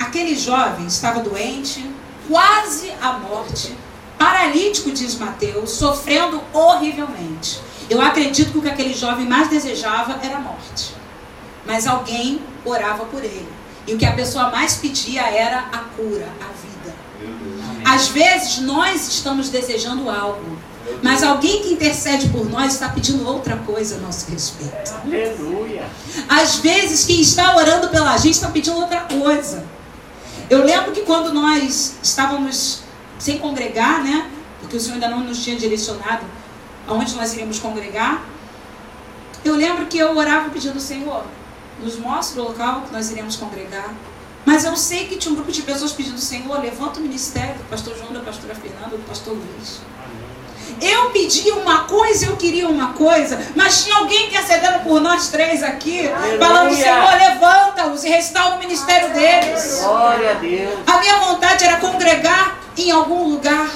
Aquele 0.00 0.34
jovem 0.34 0.86
estava 0.86 1.20
doente, 1.20 1.88
quase 2.28 2.90
à 3.02 3.12
morte, 3.12 3.76
paralítico, 4.18 4.90
diz 4.90 5.16
Mateus, 5.16 5.72
sofrendo 5.72 6.40
horrivelmente. 6.52 7.60
Eu 7.90 8.00
acredito 8.00 8.52
que 8.52 8.58
o 8.58 8.62
que 8.62 8.70
aquele 8.70 8.94
jovem 8.94 9.26
mais 9.26 9.50
desejava 9.50 10.18
era 10.22 10.36
a 10.36 10.40
morte 10.40 11.03
mas 11.66 11.86
alguém 11.86 12.40
orava 12.64 13.04
por 13.04 13.22
ele. 13.22 13.48
E 13.86 13.94
o 13.94 13.98
que 13.98 14.06
a 14.06 14.12
pessoa 14.12 14.50
mais 14.50 14.76
pedia 14.76 15.22
era 15.22 15.58
a 15.58 15.78
cura, 15.96 16.28
a 16.40 16.52
vida. 16.52 16.94
Às 17.84 18.08
vezes 18.08 18.60
nós 18.60 19.08
estamos 19.08 19.50
desejando 19.50 20.08
algo, 20.08 20.58
mas 21.02 21.22
alguém 21.22 21.62
que 21.62 21.72
intercede 21.74 22.28
por 22.28 22.48
nós 22.48 22.74
está 22.74 22.88
pedindo 22.88 23.26
outra 23.26 23.56
coisa 23.58 23.96
a 23.96 23.98
nosso 23.98 24.30
respeito. 24.30 24.94
Aleluia. 25.04 25.86
Às 26.28 26.56
vezes 26.56 27.04
quem 27.04 27.20
está 27.20 27.56
orando 27.56 27.88
pela 27.88 28.16
gente 28.16 28.34
está 28.34 28.48
pedindo 28.48 28.78
outra 28.78 29.00
coisa. 29.00 29.64
Eu 30.48 30.64
lembro 30.64 30.92
que 30.92 31.02
quando 31.02 31.32
nós 31.32 31.96
estávamos 32.02 32.80
sem 33.18 33.38
congregar, 33.38 34.02
né? 34.02 34.30
Porque 34.60 34.76
o 34.76 34.80
Senhor 34.80 34.94
ainda 34.94 35.08
não 35.08 35.20
nos 35.20 35.42
tinha 35.42 35.56
direcionado 35.56 36.24
aonde 36.86 37.14
nós 37.14 37.32
iríamos 37.32 37.58
congregar. 37.58 38.24
Eu 39.44 39.56
lembro 39.56 39.86
que 39.86 39.98
eu 39.98 40.16
orava 40.16 40.48
pedindo, 40.50 40.80
Senhor, 40.80 41.24
nos 41.82 41.96
mostre 41.96 42.40
o 42.40 42.44
local 42.44 42.82
que 42.82 42.92
nós 42.92 43.10
iremos 43.10 43.36
congregar. 43.36 43.92
Mas 44.44 44.64
eu 44.64 44.76
sei 44.76 45.06
que 45.06 45.16
tinha 45.16 45.32
um 45.32 45.36
grupo 45.36 45.50
de 45.50 45.62
pessoas 45.62 45.92
pedindo, 45.92 46.18
Senhor, 46.18 46.60
levanta 46.60 47.00
o 47.00 47.02
ministério 47.02 47.54
do 47.54 47.64
pastor 47.64 47.96
João, 47.96 48.12
da 48.12 48.20
pastora 48.20 48.54
Fernanda, 48.54 48.96
do 48.96 49.08
pastor 49.08 49.34
Luiz. 49.34 49.80
Eu 50.80 51.10
pedi 51.10 51.50
uma 51.50 51.84
coisa, 51.84 52.26
eu 52.26 52.36
queria 52.36 52.68
uma 52.68 52.92
coisa, 52.94 53.40
mas 53.54 53.84
tinha 53.84 53.96
alguém 53.96 54.26
intercedendo 54.26 54.80
por 54.80 55.00
nós 55.00 55.28
três 55.28 55.62
aqui, 55.62 56.10
falando: 56.38 56.74
Senhor, 56.74 57.14
levanta-os 57.16 58.04
e 58.04 58.08
restaura 58.08 58.56
o 58.56 58.58
ministério 58.58 59.12
deles. 59.12 59.80
Glória 59.82 60.32
a 60.32 60.34
Deus. 60.34 60.74
A 60.86 60.98
minha 60.98 61.18
vontade 61.18 61.64
era 61.64 61.76
congregar 61.76 62.58
em 62.76 62.90
algum 62.90 63.28
lugar, 63.28 63.70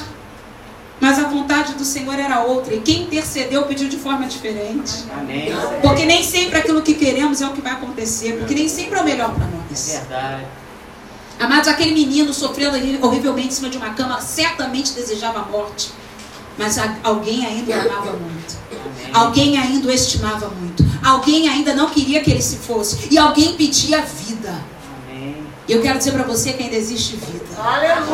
mas 1.00 1.18
a 1.18 1.24
vontade 1.28 1.74
do 1.74 1.84
Senhor 1.84 2.18
era 2.18 2.42
outra. 2.42 2.74
E 2.74 2.80
quem 2.80 3.02
intercedeu 3.02 3.62
pediu 3.64 3.88
de 3.88 3.96
forma 3.96 4.26
diferente. 4.26 5.04
Amém. 5.16 5.48
Porque 5.82 6.04
nem 6.04 6.22
sempre 6.24 6.58
aquilo 6.58 6.82
que 6.82 6.94
queremos 6.94 7.40
é 7.40 7.46
o 7.46 7.52
que 7.52 7.61
vai 7.61 7.72
acontecer, 7.72 8.37
porque 8.38 8.54
nem 8.54 8.68
sempre 8.68 8.98
é 8.98 9.02
o 9.02 9.04
melhor 9.04 9.32
para 9.34 9.44
É 9.44 9.50
nós. 9.70 9.88
verdade. 9.92 10.46
Amados, 11.38 11.68
aquele 11.68 11.92
menino 11.94 12.34
sofrendo 12.34 12.76
horrivelmente 13.06 13.48
em 13.48 13.52
cima 13.52 13.70
de 13.70 13.76
uma 13.76 13.90
cama 13.90 14.20
certamente 14.20 14.92
desejava 14.92 15.38
a 15.38 15.44
morte, 15.44 15.92
mas 16.58 16.76
alguém 17.04 17.46
ainda 17.46 17.70
o 17.76 17.80
amava 17.80 18.12
muito. 18.14 18.56
Amém. 18.72 19.11
Alguém 19.14 19.56
ainda 19.56 19.87
o 19.87 19.90
estimava 19.92 20.48
muito. 20.48 20.84
Alguém 21.04 21.48
ainda 21.48 21.74
não 21.74 21.88
queria 21.90 22.20
que 22.20 22.30
ele 22.32 22.42
se 22.42 22.56
fosse. 22.56 23.06
E 23.08 23.16
alguém 23.16 23.54
pedia 23.54 24.02
vida. 24.02 24.52
E 25.68 25.72
eu 25.72 25.83
quero 25.83 25.98
dizer 25.98 26.12
para 26.12 26.22
você 26.22 26.54
que 26.54 26.62
ainda 26.62 26.76
existe 26.76 27.16
vida. 27.16 27.44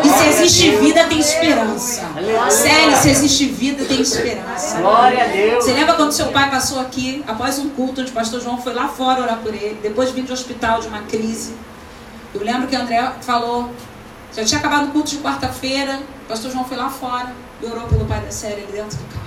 E 0.03 0.09
se 0.09 0.29
existe 0.29 0.71
vida, 0.77 1.05
tem 1.05 1.21
esperança. 1.21 2.03
Sério, 2.51 2.97
se 2.97 3.11
existe 3.11 3.47
vida, 3.47 3.85
tem 3.85 4.01
esperança. 4.01 4.79
Glória 4.79 5.23
a 5.23 5.29
Deus. 5.29 5.65
Você 5.65 5.73
lembra 5.73 5.95
quando 5.95 6.11
seu 6.11 6.27
pai 6.33 6.51
passou 6.51 6.81
aqui, 6.81 7.23
após 7.29 7.61
um 7.61 7.69
culto, 7.69 8.01
onde 8.01 8.11
o 8.11 8.15
pastor 8.15 8.41
João 8.41 8.61
foi 8.61 8.75
lá 8.75 8.89
fora 8.89 9.23
orar 9.23 9.39
por 9.39 9.55
ele, 9.55 9.79
depois 9.81 10.09
de 10.09 10.17
vir 10.17 10.25
do 10.25 10.33
hospital 10.33 10.81
de 10.81 10.89
uma 10.89 11.03
crise? 11.03 11.55
Eu 12.35 12.43
lembro 12.43 12.67
que 12.67 12.75
o 12.75 12.81
André 12.81 13.13
falou, 13.21 13.71
já 14.35 14.45
tinha 14.45 14.59
acabado 14.59 14.89
o 14.89 14.91
culto 14.91 15.11
de 15.11 15.19
quarta-feira, 15.19 16.01
o 16.25 16.29
pastor 16.29 16.51
João 16.51 16.65
foi 16.65 16.77
lá 16.77 16.91
fora 16.91 17.33
e 17.63 17.67
orou 17.67 17.87
pelo 17.87 18.05
pai 18.05 18.21
da 18.21 18.33
série 18.33 18.63
ali 18.63 18.73
dentro 18.73 18.99
do 18.99 19.05
carro. 19.15 19.24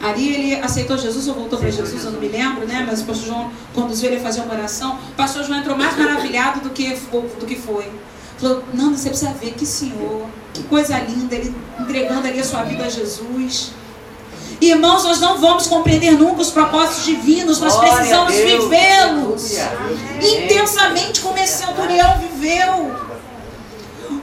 Ali 0.00 0.32
ele 0.32 0.54
aceitou 0.60 0.96
Jesus 0.96 1.26
ou 1.26 1.34
voltou 1.34 1.58
para 1.58 1.70
Jesus, 1.70 2.04
eu 2.04 2.12
não 2.12 2.20
me 2.20 2.28
lembro, 2.28 2.66
né? 2.66 2.84
Mas 2.88 3.00
o 3.00 3.04
pastor 3.04 3.26
João 3.26 3.50
conduziu 3.74 4.08
ele 4.08 4.20
a 4.20 4.22
fazer 4.22 4.40
uma 4.42 4.54
oração. 4.54 4.96
O 5.10 5.14
pastor 5.14 5.44
João 5.44 5.58
entrou 5.58 5.76
mais 5.76 5.96
maravilhado 5.98 6.60
do 6.60 6.70
que, 6.70 6.94
do 7.40 7.46
que 7.46 7.56
foi. 7.56 7.90
Falou, 8.38 8.62
Nanda, 8.72 8.96
você 8.96 9.08
precisa 9.08 9.32
ver 9.32 9.54
que 9.54 9.66
senhor, 9.66 10.26
que 10.54 10.62
coisa 10.64 10.96
linda, 11.00 11.34
ele 11.34 11.52
entregando 11.80 12.28
ali 12.28 12.38
a 12.38 12.44
sua 12.44 12.62
vida 12.62 12.84
a 12.84 12.88
Jesus. 12.88 13.72
Irmãos, 14.60 15.04
nós 15.04 15.20
não 15.20 15.38
vamos 15.38 15.66
compreender 15.66 16.12
nunca 16.12 16.42
os 16.42 16.50
propósitos 16.50 17.04
divinos, 17.04 17.60
nós 17.60 17.74
Glória 17.74 17.92
precisamos 17.92 18.34
vivê-los 18.34 19.52
intensamente 20.20 21.20
como 21.20 21.38
esse 21.38 21.64
centurião 21.64 22.18
viveu. 22.18 22.96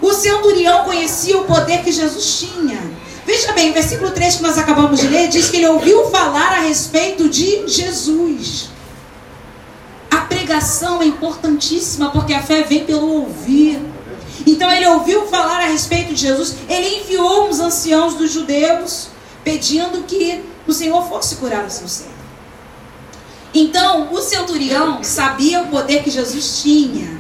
O 0.02 0.14
centurião 0.14 0.84
conhecia 0.84 1.38
o 1.38 1.46
poder 1.46 1.84
que 1.84 1.92
Jesus 1.92 2.40
tinha. 2.40 2.82
Veja 3.26 3.54
bem, 3.54 3.72
o 3.72 3.74
versículo 3.74 4.12
3 4.12 4.36
que 4.36 4.44
nós 4.44 4.58
acabamos 4.58 5.00
de 5.00 5.08
ler 5.08 5.28
diz 5.30 5.50
que 5.50 5.58
ele 5.58 5.68
ouviu 5.68 6.10
falar 6.12 6.54
a 6.54 6.62
respeito 6.62 7.28
de 7.28 7.68
Jesus. 7.68 8.70
A 10.12 10.18
pregação 10.18 11.02
é 11.02 11.06
importantíssima 11.06 12.12
porque 12.12 12.34
a 12.34 12.44
fé 12.44 12.62
vem 12.64 12.86
pelo 12.86 13.08
ouvir. 13.08 13.82
Então 14.46 14.72
ele 14.72 14.86
ouviu 14.88 15.26
falar 15.28 15.62
a 15.62 15.68
respeito 15.68 16.14
de 16.14 16.22
Jesus, 16.22 16.56
ele 16.70 17.00
enviou 17.00 17.50
uns 17.50 17.60
anciãos 17.60 18.14
dos 18.14 18.32
judeus 18.32 19.08
pedindo 19.44 20.04
que 20.04 20.44
o 20.68 20.74
Senhor 20.74 21.08
fosse 21.10 21.38
curar 21.38 21.66
o 21.66 21.70
seu 21.70 21.88
servo. 21.88 22.14
Então, 23.54 24.12
o 24.12 24.22
centurião 24.22 25.02
sabia 25.02 25.62
o 25.62 25.68
poder 25.68 26.04
que 26.04 26.12
Jesus 26.12 26.62
tinha. 26.62 27.18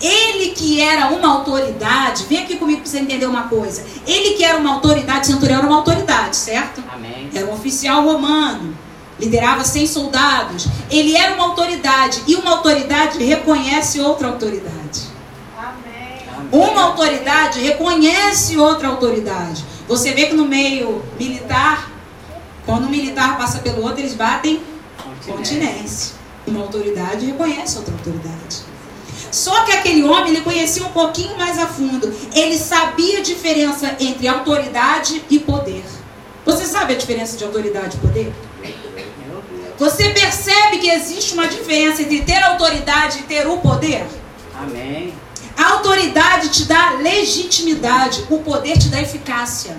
Ele 0.00 0.50
que 0.50 0.80
era 0.80 1.08
uma 1.08 1.28
autoridade, 1.28 2.24
vem 2.24 2.42
aqui 2.42 2.56
comigo 2.56 2.82
para 2.82 2.90
você 2.90 2.98
entender 2.98 3.26
uma 3.26 3.44
coisa. 3.44 3.84
Ele 4.06 4.34
que 4.34 4.44
era 4.44 4.58
uma 4.58 4.74
autoridade, 4.74 5.26
centurião 5.26 5.58
era 5.58 5.66
uma 5.66 5.76
autoridade, 5.76 6.36
certo? 6.36 6.82
Amém. 6.92 7.30
Era 7.34 7.46
um 7.46 7.54
oficial 7.54 8.02
romano, 8.02 8.76
liderava 9.18 9.64
100 9.64 9.86
soldados. 9.86 10.66
Ele 10.90 11.16
era 11.16 11.34
uma 11.34 11.44
autoridade 11.44 12.22
e 12.26 12.34
uma 12.34 12.52
autoridade 12.52 13.22
reconhece 13.22 14.00
outra 14.00 14.28
autoridade. 14.28 14.76
Uma 16.52 16.84
autoridade 16.84 17.60
reconhece 17.60 18.56
outra 18.56 18.88
autoridade. 18.88 19.64
Você 19.88 20.12
vê 20.12 20.26
que 20.26 20.34
no 20.34 20.46
meio 20.46 21.02
militar, 21.18 21.90
quando 22.64 22.84
um 22.84 22.90
militar 22.90 23.36
passa 23.36 23.58
pelo 23.58 23.82
outro, 23.82 24.00
eles 24.00 24.14
batem 24.14 24.60
continência. 25.26 26.14
Uma 26.46 26.60
autoridade 26.60 27.26
reconhece 27.26 27.78
outra 27.78 27.92
autoridade. 27.94 28.65
Só 29.30 29.64
que 29.64 29.72
aquele 29.72 30.02
homem 30.02 30.32
ele 30.32 30.40
conhecia 30.40 30.84
um 30.84 30.90
pouquinho 30.90 31.36
mais 31.36 31.58
a 31.58 31.66
fundo. 31.66 32.12
Ele 32.34 32.58
sabia 32.58 33.18
a 33.18 33.22
diferença 33.22 33.96
entre 34.00 34.28
autoridade 34.28 35.22
e 35.28 35.38
poder. 35.38 35.84
Você 36.44 36.64
sabe 36.64 36.94
a 36.94 36.96
diferença 36.96 37.36
de 37.36 37.44
autoridade 37.44 37.96
e 37.96 38.00
poder? 38.00 38.32
Você 39.78 40.08
percebe 40.10 40.78
que 40.78 40.88
existe 40.88 41.34
uma 41.34 41.46
diferença 41.46 42.02
entre 42.02 42.22
ter 42.22 42.42
autoridade 42.42 43.18
e 43.18 43.22
ter 43.24 43.46
o 43.46 43.58
poder? 43.58 44.06
Amém. 44.54 45.12
A 45.56 45.72
autoridade 45.72 46.48
te 46.50 46.64
dá 46.64 46.92
legitimidade, 47.00 48.24
o 48.30 48.38
poder 48.38 48.78
te 48.78 48.88
dá 48.88 49.00
eficácia. 49.00 49.76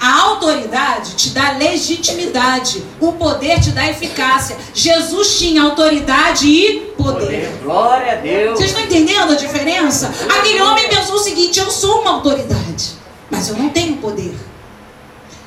A 0.00 0.20
autoridade 0.22 1.14
te 1.14 1.30
dá 1.30 1.52
legitimidade, 1.52 2.82
o 3.00 3.12
poder 3.12 3.60
te 3.60 3.70
dá 3.70 3.88
eficácia. 3.88 4.56
Jesus 4.74 5.38
tinha 5.38 5.62
autoridade 5.62 6.48
e 6.48 6.91
poder. 7.02 7.60
Glória 7.62 8.12
a 8.12 8.16
Deus. 8.16 8.58
Vocês 8.58 8.70
estão 8.70 8.84
entendendo 8.84 9.32
a 9.32 9.36
diferença? 9.36 10.12
Aquele 10.38 10.60
homem 10.60 10.88
pensou 10.88 11.16
o 11.16 11.18
seguinte: 11.18 11.58
eu 11.58 11.70
sou 11.70 12.00
uma 12.02 12.12
autoridade, 12.12 12.92
mas 13.30 13.48
eu 13.48 13.56
não 13.56 13.68
tenho 13.68 13.96
poder. 13.96 14.34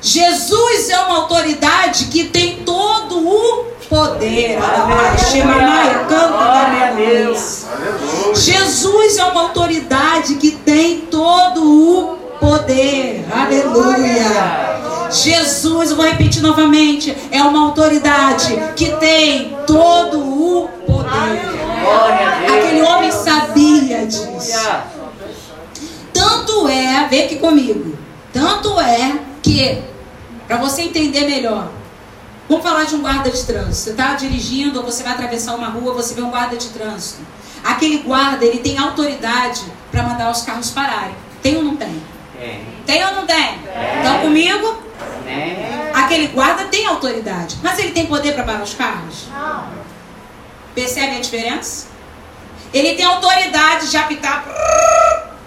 Jesus 0.00 0.90
é 0.90 0.98
uma 1.00 1.16
autoridade 1.16 2.06
que 2.06 2.24
tem 2.24 2.62
todo 2.64 3.26
o 3.26 3.64
poder. 3.88 4.56
Glória 6.06 6.86
a 6.86 6.92
Deus. 6.92 7.64
Aleluia. 7.64 8.34
Jesus 8.34 9.16
é 9.16 9.24
uma 9.24 9.42
autoridade 9.42 10.34
que 10.36 10.52
tem 10.52 11.00
todo 11.00 11.62
o 11.62 12.16
poder. 12.38 13.24
Aleluia. 13.32 14.76
Jesus, 15.10 15.90
eu 15.90 15.96
vou 15.96 16.04
repetir 16.04 16.42
novamente, 16.42 17.16
é 17.30 17.42
uma 17.42 17.66
autoridade 17.66 18.56
que 18.74 18.90
tem 18.96 19.56
todo 19.66 20.18
o 20.18 20.68
Aquele 22.44 22.82
homem 22.82 23.10
sabia 23.12 24.06
disso. 24.06 24.68
Tanto 26.12 26.68
é, 26.68 27.06
vem 27.08 27.24
aqui 27.24 27.36
comigo. 27.36 27.96
Tanto 28.32 28.78
é 28.80 29.18
que, 29.42 29.82
para 30.46 30.56
você 30.58 30.82
entender 30.82 31.26
melhor, 31.26 31.70
vamos 32.48 32.64
falar 32.64 32.84
de 32.84 32.94
um 32.94 33.00
guarda 33.00 33.30
de 33.30 33.42
trânsito. 33.44 33.74
Você 33.74 33.90
está 33.90 34.14
dirigindo 34.14 34.80
ou 34.80 34.84
você 34.84 35.02
vai 35.02 35.12
atravessar 35.12 35.54
uma 35.54 35.68
rua, 35.68 35.92
você 35.92 36.14
vê 36.14 36.22
um 36.22 36.30
guarda 36.30 36.56
de 36.56 36.68
trânsito. 36.68 37.20
Aquele 37.64 37.98
guarda, 37.98 38.44
ele 38.44 38.58
tem 38.58 38.78
autoridade 38.78 39.62
para 39.90 40.02
mandar 40.02 40.30
os 40.30 40.42
carros 40.42 40.70
pararem. 40.70 41.14
Tem 41.42 41.56
ou 41.56 41.64
não 41.64 41.76
tem? 41.76 42.02
Tem. 42.38 42.66
Tem 42.84 43.04
ou 43.04 43.14
não 43.14 43.26
tem? 43.26 43.58
Estão 43.98 44.20
comigo? 44.20 44.82
Amém. 45.20 45.56
Aquele 45.94 46.28
guarda 46.28 46.64
tem 46.66 46.86
autoridade, 46.86 47.56
mas 47.62 47.78
ele 47.78 47.90
tem 47.92 48.06
poder 48.06 48.34
para 48.34 48.44
parar 48.44 48.62
os 48.62 48.74
carros? 48.74 49.26
Percebe 50.76 51.16
a 51.16 51.20
diferença? 51.20 51.86
Ele 52.70 52.94
tem 52.96 53.04
autoridade 53.06 53.90
de 53.90 53.96
apitar. 53.96 54.44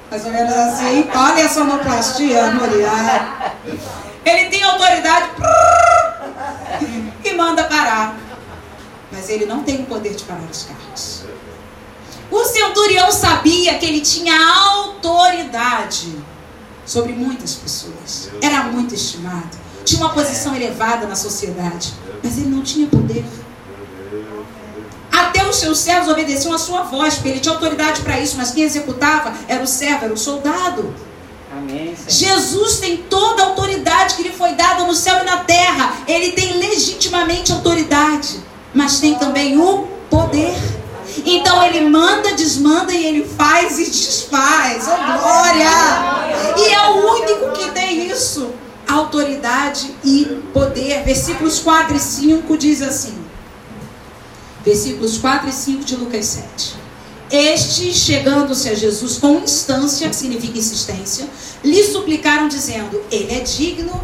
Mais 0.10 0.26
ou 0.26 0.32
menos 0.32 0.52
assim. 0.52 1.08
Olha 1.14 1.46
a 1.46 1.50
sonoplastia, 1.50 2.52
Moriá. 2.54 3.54
Ele 4.26 4.50
tem 4.50 4.64
autoridade 4.64 5.30
e 7.24 7.34
manda 7.34 7.64
parar. 7.66 8.18
Mas 9.12 9.30
ele 9.30 9.46
não 9.46 9.64
tem 9.64 9.84
o 9.84 9.86
poder 9.86 10.16
de 10.16 10.24
parar 10.24 10.42
os 10.50 10.64
carros. 10.64 11.26
O 12.32 12.44
centurião 12.46 13.12
sabia 13.12 13.78
que 13.78 13.86
ele 13.86 14.02
tinha 14.02 14.34
autoridade 14.72 16.18
sobre 16.88 17.14
muitas 17.14 17.54
pessoas. 17.54 18.32
Era 18.42 18.64
muito 18.64 18.96
estimado. 18.96 19.56
Tinha 19.86 20.02
uma 20.02 20.10
posição 20.12 20.56
elevada 20.56 21.06
na 21.06 21.16
sociedade. 21.16 21.94
Mas 22.24 22.40
ele 22.40 22.50
não 22.50 22.64
tinha 22.64 22.88
poder. 22.88 23.24
Até 25.20 25.46
os 25.46 25.58
seus 25.58 25.80
servos 25.80 26.08
obedeciam 26.08 26.54
a 26.54 26.58
sua 26.58 26.84
voz, 26.84 27.16
porque 27.16 27.30
ele 27.30 27.40
tinha 27.40 27.54
autoridade 27.54 28.02
para 28.02 28.20
isso, 28.20 28.38
mas 28.38 28.52
quem 28.52 28.64
executava 28.64 29.34
era 29.48 29.62
o 29.62 29.68
servo, 29.68 30.06
era 30.06 30.14
o 30.14 30.18
soldado. 30.18 30.96
Amém. 31.52 31.94
Jesus 32.08 32.80
tem 32.80 32.98
toda 32.98 33.44
a 33.44 33.46
autoridade 33.48 34.16
que 34.16 34.24
lhe 34.24 34.32
foi 34.32 34.54
dada 34.54 34.86
no 34.86 34.96
céu 34.96 35.20
e 35.22 35.26
na 35.26 35.38
terra. 35.38 35.94
Ele 36.08 36.32
tem 36.32 36.58
legitimamente 36.58 37.52
autoridade, 37.52 38.40
mas 38.74 39.00
tem 39.00 39.16
também 39.16 39.60
o 39.60 39.88
poder. 40.10 40.56
Então 41.26 41.66
ele 41.66 41.90
manda, 41.90 42.34
desmanda 42.34 42.94
e 42.94 43.06
ele 43.06 43.28
faz 43.38 43.78
e 43.78 43.86
desfaz. 43.86 44.88
Oh 44.88 45.20
glória! 45.20 45.70
E 46.56 46.74
é 46.74 46.90
o 46.92 47.16
único 47.16 47.52
que 47.52 47.72
tem 47.72 48.10
isso. 48.10 48.52
Autoridade 48.88 49.94
e 50.04 50.26
poder. 50.54 51.04
Versículos 51.04 51.60
4 51.60 51.98
e 51.98 52.00
5 52.00 52.58
diz 52.58 52.82
assim. 52.82 53.19
Versículos 54.66 55.18
4 55.18 55.50
e 55.50 55.52
5 55.52 55.84
de 55.84 55.96
Lucas 55.96 56.26
7. 56.26 56.76
Estes, 57.32 57.96
chegando-se 57.98 58.70
a 58.70 58.76
Jesus 58.76 59.18
com 59.18 59.40
instância, 59.40 60.10
que 60.10 60.16
significa 60.16 60.58
insistência, 60.58 61.28
lhe 61.64 61.84
suplicaram, 61.84 62.48
dizendo: 62.48 63.02
Ele 63.12 63.32
é 63.32 63.40
digno 63.42 64.04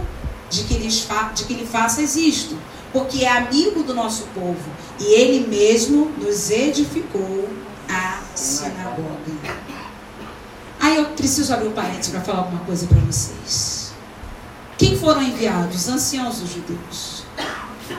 de 0.49 0.63
que, 0.63 0.75
lhes 0.75 1.07
de 1.33 1.43
que 1.45 1.53
lhe 1.55 1.65
faças 1.65 2.15
isto, 2.15 2.55
porque 2.93 3.25
é 3.25 3.29
amigo 3.29 3.83
do 3.83 3.93
nosso 3.93 4.23
povo, 4.33 4.69
e 4.99 5.05
ele 5.05 5.47
mesmo 5.47 6.11
nos 6.19 6.51
edificou 6.51 7.49
a 7.89 8.21
sinagoga. 8.35 9.55
Aí 10.79 10.97
eu 10.97 11.05
preciso 11.05 11.51
abrir 11.51 11.69
um 11.69 11.73
parênteses 11.73 12.09
para 12.11 12.21
falar 12.21 12.39
alguma 12.39 12.63
coisa 12.63 12.85
para 12.85 12.99
vocês. 12.99 13.91
Quem 14.77 14.97
foram 14.97 15.23
enviados? 15.23 15.75
Os 15.75 15.87
anciãos 15.87 16.39
dos 16.39 16.51
judeus. 16.51 17.14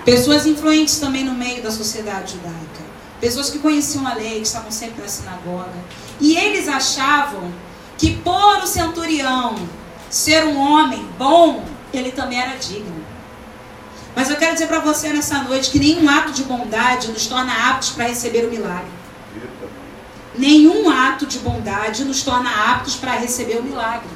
Pessoas 0.07 0.47
influentes 0.47 1.01
também 1.01 1.25
no 1.25 1.35
meio 1.35 1.61
da 1.65 1.71
sociedade 1.73 2.35
judaica. 2.35 2.87
Pessoas 3.21 3.51
que 3.51 3.59
conheciam 3.59 4.07
a 4.07 4.15
lei, 4.15 4.37
que 4.37 4.47
estavam 4.47 4.71
sempre 4.71 5.03
na 5.03 5.09
sinagoga. 5.09 5.75
E 6.21 6.37
eles 6.37 6.69
achavam 6.69 7.53
que 7.99 8.17
por 8.19 8.59
o 8.59 8.67
centurião 8.69 9.57
ser 10.09 10.45
um 10.45 10.59
homem 10.61 11.05
bom, 11.19 11.65
ele 11.93 12.13
também 12.13 12.41
era 12.41 12.57
digno. 12.57 13.05
Mas 14.15 14.31
eu 14.31 14.37
quero 14.37 14.53
dizer 14.53 14.69
para 14.69 14.79
você 14.79 15.09
nessa 15.09 15.43
noite 15.43 15.73
que 15.73 15.81
nenhum 15.81 16.09
ato 16.09 16.31
de 16.31 16.45
bondade 16.45 17.09
nos 17.09 17.27
torna 17.27 17.71
aptos 17.71 17.91
para 17.91 18.07
receber 18.07 18.47
o 18.47 18.51
milagre. 18.51 18.87
Nenhum 20.39 20.89
ato 20.89 21.27
de 21.27 21.41
bondade 21.41 22.05
nos 22.05 22.23
torna 22.23 22.49
aptos 22.49 22.95
para 22.95 23.15
receber 23.15 23.59
o 23.59 23.65
milagre. 23.65 24.09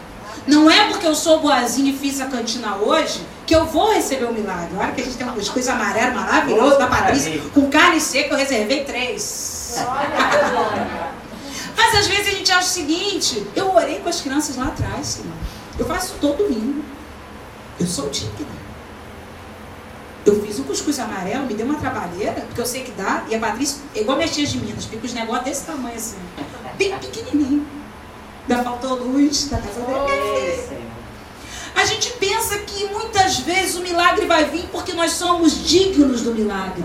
Não 0.46 0.70
é 0.70 0.86
porque 0.86 1.06
eu 1.06 1.16
sou 1.16 1.40
boazinha 1.40 1.90
e 1.90 1.98
fiz 1.98 2.20
a 2.20 2.26
cantina 2.26 2.76
hoje 2.76 3.20
que 3.50 3.56
eu 3.56 3.66
vou 3.66 3.92
receber 3.92 4.26
o 4.26 4.32
milagre. 4.32 4.76
Olha 4.78 4.92
que 4.92 5.00
a 5.00 5.04
gente 5.04 5.16
tem 5.16 5.26
um 5.26 5.44
coisa 5.52 5.72
amarelo 5.72 6.14
maravilhoso 6.14 6.78
da 6.78 6.86
Patrícia, 6.86 7.36
com 7.52 7.68
carne 7.68 8.00
seca, 8.00 8.32
eu 8.32 8.38
reservei 8.38 8.84
três. 8.84 9.74
Mas 11.76 11.94
às 11.96 12.06
vezes 12.06 12.28
a 12.28 12.30
gente 12.30 12.52
acha 12.52 12.60
o 12.60 12.70
seguinte: 12.70 13.44
eu 13.56 13.74
orei 13.74 13.98
com 13.98 14.08
as 14.08 14.20
crianças 14.20 14.54
lá 14.54 14.66
atrás, 14.66 15.04
Senhor. 15.04 15.32
Eu 15.76 15.84
faço 15.84 16.14
todo 16.20 16.44
domingo. 16.44 16.84
Eu 17.80 17.88
sou 17.88 18.08
digna. 18.08 18.46
Eu 20.24 20.40
fiz 20.42 20.60
o 20.60 20.62
cuscuz 20.62 21.00
amarelo, 21.00 21.44
me 21.46 21.54
deu 21.54 21.66
uma 21.66 21.74
trabalheira, 21.74 22.42
porque 22.42 22.60
eu 22.60 22.66
sei 22.66 22.84
que 22.84 22.92
dá, 22.92 23.24
e 23.28 23.34
a 23.34 23.40
Patrícia, 23.40 23.82
é 23.96 24.02
igual 24.02 24.16
minhas 24.16 24.32
tias 24.32 24.50
de 24.50 24.58
Minas, 24.58 24.84
fica 24.84 25.04
os 25.04 25.12
negócios 25.12 25.44
desse 25.44 25.64
tamanho 25.64 25.96
assim, 25.96 26.18
bem 26.78 26.96
pequenininho. 26.98 27.66
Ainda 28.48 28.62
faltou 28.62 28.94
luz 28.94 29.48
da 29.48 29.58
casa 29.58 29.80
dele. 29.80 30.79
A 31.74 31.84
gente 31.84 32.12
pensa 32.12 32.58
que 32.58 32.86
muitas 32.86 33.38
vezes 33.38 33.76
o 33.76 33.80
milagre 33.80 34.26
vai 34.26 34.44
vir 34.44 34.68
porque 34.72 34.92
nós 34.92 35.12
somos 35.12 35.64
dignos 35.66 36.22
do 36.22 36.34
milagre. 36.34 36.84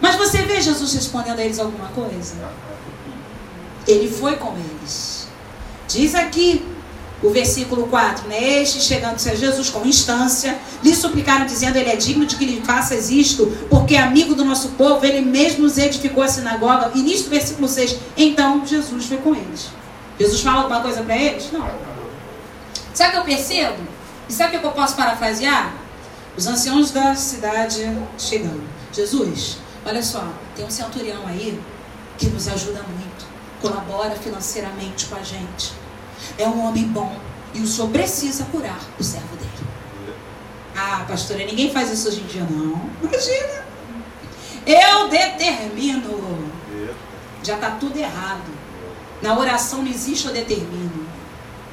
Mas 0.00 0.16
você 0.16 0.42
vê 0.42 0.60
Jesus 0.60 0.92
respondendo 0.94 1.38
a 1.38 1.44
eles 1.44 1.58
alguma 1.58 1.88
coisa? 1.88 2.34
Ele 3.86 4.10
foi 4.10 4.36
com 4.36 4.54
eles. 4.56 5.28
Diz 5.88 6.14
aqui 6.14 6.64
o 7.22 7.30
versículo 7.30 7.86
4, 7.86 8.28
né? 8.28 8.60
Este 8.62 8.80
chegando-se 8.82 9.30
a 9.30 9.34
Jesus 9.34 9.70
com 9.70 9.84
instância, 9.86 10.58
lhe 10.82 10.94
suplicaram, 10.94 11.46
dizendo: 11.46 11.76
Ele 11.76 11.88
é 11.88 11.96
digno 11.96 12.26
de 12.26 12.36
que 12.36 12.44
lhe 12.44 12.60
faças 12.60 13.10
isto, 13.10 13.46
porque 13.70 13.94
é 13.94 14.00
amigo 14.00 14.34
do 14.34 14.44
nosso 14.44 14.68
povo, 14.70 15.04
ele 15.04 15.22
mesmo 15.22 15.64
nos 15.64 15.78
edificou 15.78 16.22
a 16.22 16.28
sinagoga. 16.28 16.92
E 16.94 17.00
nisto, 17.00 17.30
versículo 17.30 17.66
6, 17.66 17.96
então 18.16 18.64
Jesus 18.66 19.06
foi 19.06 19.16
com 19.18 19.34
eles. 19.34 19.68
Jesus 20.18 20.42
fala 20.42 20.62
alguma 20.62 20.80
coisa 20.80 21.02
para 21.02 21.16
eles? 21.16 21.50
Não. 21.50 21.66
Sabe 22.92 23.08
o 23.08 23.12
que 23.12 23.18
eu 23.18 23.36
percebo? 23.36 23.93
E 24.28 24.32
sabe 24.32 24.56
o 24.56 24.60
que 24.60 24.66
eu 24.66 24.72
posso 24.72 24.96
parafrasear? 24.96 25.74
Os 26.36 26.46
anciãos 26.46 26.90
da 26.90 27.14
cidade 27.14 27.80
chegando. 28.18 28.64
Jesus, 28.92 29.58
olha 29.84 30.02
só, 30.02 30.26
tem 30.56 30.64
um 30.64 30.70
centurião 30.70 31.26
aí 31.26 31.60
que 32.16 32.26
nos 32.26 32.48
ajuda 32.48 32.82
muito, 32.82 33.26
colabora 33.60 34.14
financeiramente 34.16 35.06
com 35.06 35.16
a 35.16 35.22
gente. 35.22 35.72
É 36.38 36.46
um 36.46 36.64
homem 36.64 36.84
bom 36.84 37.16
e 37.52 37.60
o 37.60 37.66
senhor 37.66 37.90
precisa 37.90 38.44
curar 38.50 38.80
o 38.98 39.04
servo 39.04 39.36
dele. 39.36 39.50
Ah, 40.76 41.04
pastora, 41.06 41.44
ninguém 41.44 41.72
faz 41.72 41.90
isso 41.90 42.08
hoje 42.08 42.20
em 42.20 42.26
dia, 42.26 42.46
não. 42.50 42.90
Imagina. 43.02 43.64
Eu 44.66 45.08
determino. 45.08 46.52
Já 47.42 47.54
está 47.54 47.72
tudo 47.72 47.96
errado. 47.96 48.42
Na 49.22 49.38
oração 49.38 49.82
não 49.82 49.90
existe 49.90 50.26
eu 50.26 50.32
determino. 50.32 50.93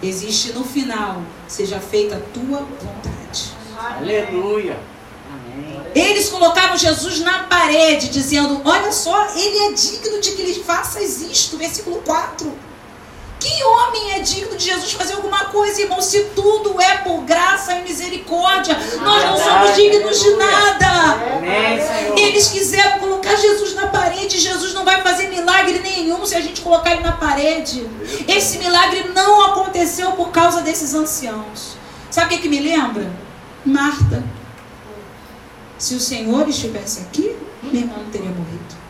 Existe 0.04 0.54
no 0.54 0.64
final, 0.64 1.22
seja 1.48 1.80
feita 1.80 2.16
a 2.16 2.20
tua 2.20 2.60
vontade. 2.60 3.54
Aleluia. 3.78 4.80
Amém. 5.32 5.82
Eles 5.94 6.30
colocaram 6.30 6.76
Jesus 6.78 7.20
na 7.20 7.44
parede, 7.44 8.10
dizendo: 8.10 8.62
Olha 8.66 8.92
só, 8.92 9.28
ele 9.36 9.58
é 9.60 9.72
digno 9.74 10.20
de 10.20 10.32
que 10.32 10.44
lhe 10.44 10.64
faças 10.64 11.22
isto. 11.22 11.58
Versículo 11.58 12.02
4. 12.02 12.52
Que 13.42 13.64
homem 13.64 14.12
é 14.12 14.20
digno 14.20 14.56
de 14.56 14.66
Jesus 14.66 14.94
fazer 14.94 15.16
alguma 15.16 15.46
coisa, 15.46 15.82
irmão? 15.82 16.00
Se 16.00 16.26
tudo 16.36 16.80
é 16.80 16.98
por 16.98 17.22
graça 17.24 17.74
e 17.74 17.82
misericórdia, 17.82 18.78
nós 19.02 19.24
não 19.26 19.36
somos 19.36 19.76
dignos 19.76 20.20
de 20.20 20.30
nada. 20.36 21.18
Eles 22.16 22.50
quiseram 22.50 23.00
colocar 23.00 23.36
Jesus 23.36 23.74
na 23.74 23.88
parede. 23.88 24.40
Jesus 24.40 24.76
não 24.76 24.86
vai 24.86 25.02
fazer 25.02 25.30
milagre 25.30 25.80
nenhum 25.80 26.24
se 26.24 26.36
a 26.36 26.40
gente 26.40 26.62
colocar 26.62 26.92
ele 26.92 27.02
na 27.02 27.14
parede. 27.14 27.90
Esse 28.28 28.60
milagre 28.60 29.10
não 29.16 29.44
aconteceu 29.46 30.12
por 30.12 30.30
causa 30.30 30.62
desses 30.62 30.94
anciãos. 30.94 31.78
Sabe 32.12 32.28
o 32.28 32.30
que, 32.30 32.44
que 32.44 32.50
me 32.50 32.60
lembra? 32.60 33.12
Marta. 33.66 34.24
Se 35.80 35.96
o 35.96 36.00
Senhor 36.00 36.48
estivesse 36.48 37.00
aqui, 37.00 37.36
meu 37.64 37.82
irmão 37.82 38.04
não 38.04 38.12
teria 38.12 38.30
morrido. 38.30 38.82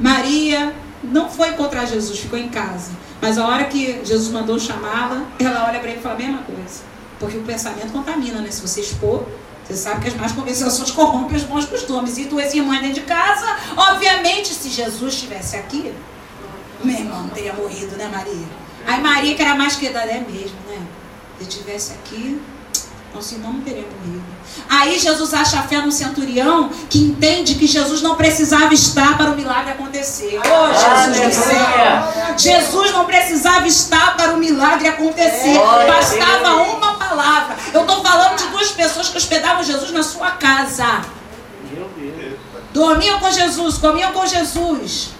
Maria 0.00 0.74
não 1.10 1.28
foi 1.28 1.50
encontrar 1.50 1.86
Jesus, 1.86 2.18
ficou 2.18 2.38
em 2.38 2.48
casa. 2.48 2.90
Mas 3.20 3.38
a 3.38 3.46
hora 3.46 3.64
que 3.64 4.04
Jesus 4.04 4.30
mandou 4.30 4.58
chamá-la, 4.58 5.24
ela 5.38 5.66
olha 5.68 5.80
para 5.80 5.90
ele 5.90 5.98
e 5.98 6.02
fala 6.02 6.14
a 6.14 6.18
mesma 6.18 6.38
coisa. 6.38 6.82
Porque 7.18 7.36
o 7.38 7.42
pensamento 7.42 7.92
contamina, 7.92 8.40
né? 8.40 8.50
Se 8.50 8.60
você 8.60 8.80
expor, 8.80 9.24
você 9.64 9.76
sabe 9.76 10.02
que 10.02 10.08
as 10.08 10.14
más 10.14 10.32
conversações 10.32 10.90
corrompem 10.90 11.36
os 11.36 11.44
bons 11.44 11.64
costumes. 11.64 12.18
E 12.18 12.26
tuas 12.26 12.52
irmãs 12.52 12.80
dentro 12.80 13.00
de 13.00 13.06
casa, 13.06 13.56
obviamente, 13.76 14.52
se 14.52 14.68
Jesus 14.68 15.14
estivesse 15.14 15.56
aqui, 15.56 15.94
meu 16.82 16.96
irmão 16.96 17.28
teria 17.28 17.54
morrido, 17.54 17.96
né, 17.96 18.08
Maria? 18.12 18.46
Aí 18.86 19.00
Maria, 19.00 19.34
que 19.34 19.40
era 19.40 19.54
mais 19.54 19.76
que 19.76 19.86
é 19.86 19.92
mesmo, 19.92 20.58
né? 20.68 20.82
Se 21.38 21.44
estivesse 21.44 21.92
aqui, 21.92 22.40
irmão 23.20 23.52
não 23.52 23.60
teria 23.60 23.82
morrido. 23.82 24.24
Aí 24.68 24.98
Jesus 24.98 25.34
acha 25.34 25.62
fé 25.62 25.80
no 25.80 25.90
centurião 25.92 26.70
que 26.88 26.98
entende 26.98 27.54
que 27.54 27.66
Jesus 27.66 28.02
não 28.02 28.14
precisava 28.14 28.72
estar 28.72 29.16
para 29.16 29.30
o 29.30 29.36
milagre 29.36 29.72
acontecer. 29.72 30.38
Oh, 30.38 31.10
Jesus 31.12 31.36
do 31.36 31.44
céu! 31.44 32.36
Jesus 32.36 32.92
não 32.92 33.04
precisava 33.04 33.66
estar 33.66 34.16
para 34.16 34.32
o 34.32 34.36
milagre 34.38 34.88
acontecer. 34.88 35.58
Bastava 35.86 36.62
uma 36.62 36.94
palavra. 36.94 37.56
Eu 37.72 37.82
estou 37.82 38.02
falando 38.02 38.38
de 38.38 38.46
duas 38.48 38.70
pessoas 38.70 39.08
que 39.08 39.18
hospedavam 39.18 39.62
Jesus 39.62 39.90
na 39.90 40.02
sua 40.02 40.32
casa. 40.32 41.02
Dormiam 42.72 43.20
com 43.20 43.30
Jesus, 43.30 43.78
comiam 43.78 44.12
com 44.12 44.26
Jesus. 44.26 45.10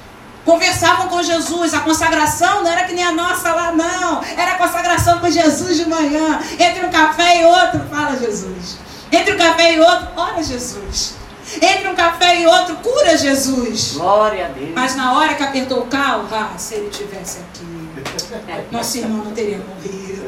Conversavam 0.44 1.08
com 1.08 1.22
Jesus, 1.22 1.72
a 1.72 1.80
consagração 1.80 2.62
não 2.62 2.70
era 2.70 2.84
que 2.84 2.92
nem 2.92 3.04
a 3.04 3.12
nossa 3.12 3.54
lá, 3.54 3.72
não. 3.72 4.22
Era 4.36 4.52
a 4.52 4.58
consagração 4.58 5.18
com 5.18 5.30
Jesus 5.30 5.76
de 5.76 5.88
manhã. 5.88 6.38
Entre 6.58 6.84
um 6.84 6.90
café 6.90 7.40
e 7.40 7.44
outro, 7.46 7.80
fala 7.90 8.16
Jesus. 8.18 8.76
Entre 9.10 9.32
um 9.32 9.38
café 9.38 9.74
e 9.74 9.80
outro, 9.80 10.08
ora 10.16 10.42
Jesus. 10.42 11.14
Entre 11.60 11.88
um 11.88 11.94
café 11.94 12.40
e 12.40 12.46
outro, 12.46 12.76
cura 12.76 13.16
Jesus. 13.16 13.92
Glória 13.94 14.46
a 14.46 14.48
Deus. 14.48 14.70
Mas 14.74 14.96
na 14.96 15.14
hora 15.14 15.34
que 15.34 15.42
apertou 15.42 15.80
o 15.80 15.86
carro, 15.86 16.28
ah, 16.30 16.58
se 16.58 16.74
ele 16.74 16.90
tivesse 16.90 17.38
aqui, 17.38 18.68
nosso 18.70 18.98
irmão 18.98 19.24
não 19.24 19.32
teria 19.32 19.58
morrido. 19.58 20.24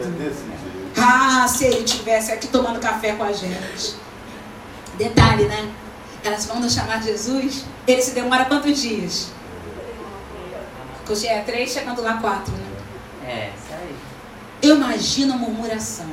Ah, 0.97 1.47
se 1.47 1.65
ele 1.65 1.85
tivesse 1.85 2.33
aqui 2.33 2.47
tomando 2.47 2.81
café 2.81 3.13
com 3.13 3.25
a 3.25 3.33
gente. 3.33 3.97
Detalhe, 4.97 5.45
né? 5.45 5.69
Elas 6.25 6.47
vão 6.47 6.61
nos 6.61 6.73
chamar 6.73 7.03
Jesus. 7.03 7.65
Ele 7.87 8.01
se 8.01 8.13
demora 8.13 8.47
quantos 8.47 8.81
dias? 8.81 9.31
Hoje 11.09 11.29
é 11.29 11.41
três, 11.43 11.71
chegando 11.71 12.03
lá 12.03 12.15
quatro, 12.15 12.53
né? 12.53 12.67
É, 13.25 13.53
isso 13.57 13.73
aí. 13.73 13.95
Eu 14.63 14.77
imagino 14.77 15.35
a 15.35 15.37
murmuração. 15.37 16.07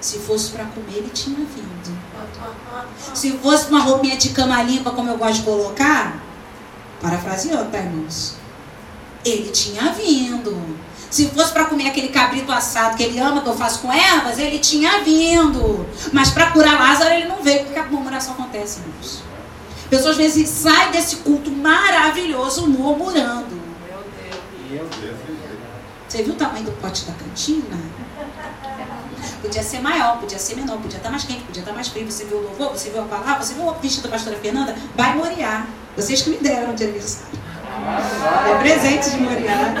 Se 0.00 0.18
fosse 0.18 0.50
para 0.50 0.64
comer, 0.64 0.96
ele 0.96 1.10
tinha 1.10 1.36
vindo. 1.36 1.98
Se 3.14 3.32
fosse 3.38 3.68
uma 3.68 3.80
roupinha 3.80 4.16
de 4.16 4.30
cama 4.30 4.62
limpa, 4.62 4.90
como 4.90 5.10
eu 5.10 5.16
gosto 5.16 5.36
de 5.36 5.42
colocar, 5.42 6.20
parafraseando, 7.00 7.70
tá, 7.70 7.78
irmãos? 7.78 8.34
Ele 9.24 9.50
tinha 9.50 9.92
vindo. 9.92 10.76
Se 11.08 11.28
fosse 11.28 11.52
para 11.52 11.66
comer 11.66 11.88
aquele 11.88 12.08
cabrito 12.08 12.50
assado 12.50 12.96
que 12.96 13.02
ele 13.02 13.18
ama, 13.18 13.42
que 13.42 13.48
eu 13.48 13.56
faço 13.56 13.80
com 13.80 13.92
ervas, 13.92 14.38
ele 14.38 14.58
tinha 14.58 15.02
vindo. 15.02 15.86
Mas 16.12 16.30
para 16.30 16.50
curar 16.50 16.78
Lázaro, 16.78 17.14
ele 17.14 17.28
não 17.28 17.42
veio, 17.42 17.64
porque 17.64 17.78
a 17.78 17.84
murmuração 17.84 18.34
acontece, 18.34 18.80
irmãos. 18.80 19.22
Pessoas 19.88 20.12
às 20.12 20.16
vezes 20.16 20.48
saem 20.48 20.90
desse 20.90 21.16
culto 21.16 21.50
maravilhoso 21.50 22.66
murmurando. 22.66 23.61
Você 26.08 26.22
viu 26.22 26.32
o 26.32 26.36
tamanho 26.36 26.64
do 26.64 26.72
pote 26.72 27.04
da 27.04 27.12
cantina? 27.12 27.78
Podia 29.42 29.62
ser 29.62 29.80
maior, 29.80 30.18
podia 30.18 30.38
ser 30.38 30.56
menor, 30.56 30.78
podia 30.78 30.96
estar 30.96 31.10
mais 31.10 31.24
quente, 31.24 31.42
podia 31.42 31.62
estar 31.62 31.72
mais 31.74 31.88
frio. 31.88 32.10
Você 32.10 32.24
viu 32.24 32.38
o 32.38 32.42
louvor, 32.42 32.70
você 32.70 32.88
viu 32.90 33.02
a 33.02 33.04
palavra, 33.04 33.42
você 33.42 33.54
viu 33.54 33.66
o 33.66 33.74
vestido 33.74 34.04
da 34.04 34.10
pastora 34.10 34.36
Fernanda? 34.38 34.74
Vai 34.94 35.14
Moriá. 35.14 35.66
Vocês 35.94 36.22
que 36.22 36.30
me 36.30 36.38
deram 36.38 36.74
de 36.74 36.84
aniversário. 36.84 37.38
É 38.50 38.58
presente 38.60 39.10
de 39.10 39.16
Moriá. 39.18 39.74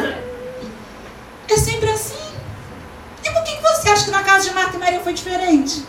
É 1.48 1.56
sempre 1.56 1.90
assim. 1.90 2.32
E 3.24 3.30
por 3.30 3.44
que 3.44 3.60
você 3.62 3.88
acha 3.88 4.04
que 4.04 4.10
na 4.10 4.22
casa 4.22 4.48
de 4.48 4.54
Marta 4.54 4.76
e 4.76 4.80
Maria 4.80 5.00
foi 5.00 5.14
diferente? 5.14 5.86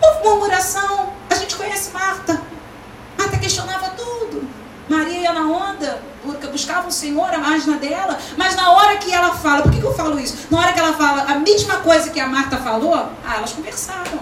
Houve 0.00 0.28
murmuração. 0.28 1.12
A 1.28 1.34
gente 1.34 1.56
conhece 1.56 1.90
Marta. 1.92 2.40
Marta 3.18 3.38
questionava 3.38 3.90
tudo. 3.90 4.48
Maria 4.88 5.18
ia 5.18 5.32
na 5.32 5.46
onda, 5.46 6.02
porque 6.22 6.46
buscava 6.46 6.88
o 6.88 6.92
Senhor, 6.92 7.32
a 7.32 7.38
máquina 7.38 7.76
dela. 7.76 8.18
Mas 8.36 8.54
na 8.56 8.70
hora 8.70 8.96
que 8.96 9.12
ela 9.12 9.34
fala, 9.34 9.62
por 9.62 9.72
que, 9.72 9.80
que 9.80 9.86
eu 9.86 9.94
falo 9.94 10.18
isso? 10.18 10.46
Na 10.50 10.60
hora 10.60 10.72
que 10.72 10.78
ela 10.78 10.92
fala 10.92 11.22
a 11.24 11.38
mesma 11.38 11.76
coisa 11.76 12.10
que 12.10 12.20
a 12.20 12.26
Marta 12.26 12.56
falou, 12.58 12.94
ah, 12.94 13.36
elas 13.36 13.52
conversaram. 13.52 14.20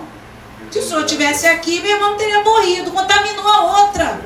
Se 0.70 0.78
o 0.78 0.82
senhor 0.82 1.04
tivesse 1.04 1.46
aqui, 1.46 1.80
meu 1.80 1.96
irmão 1.96 2.16
teria 2.16 2.42
morrido, 2.44 2.92
contaminou 2.92 3.48
a 3.48 3.82
outra. 3.82 4.20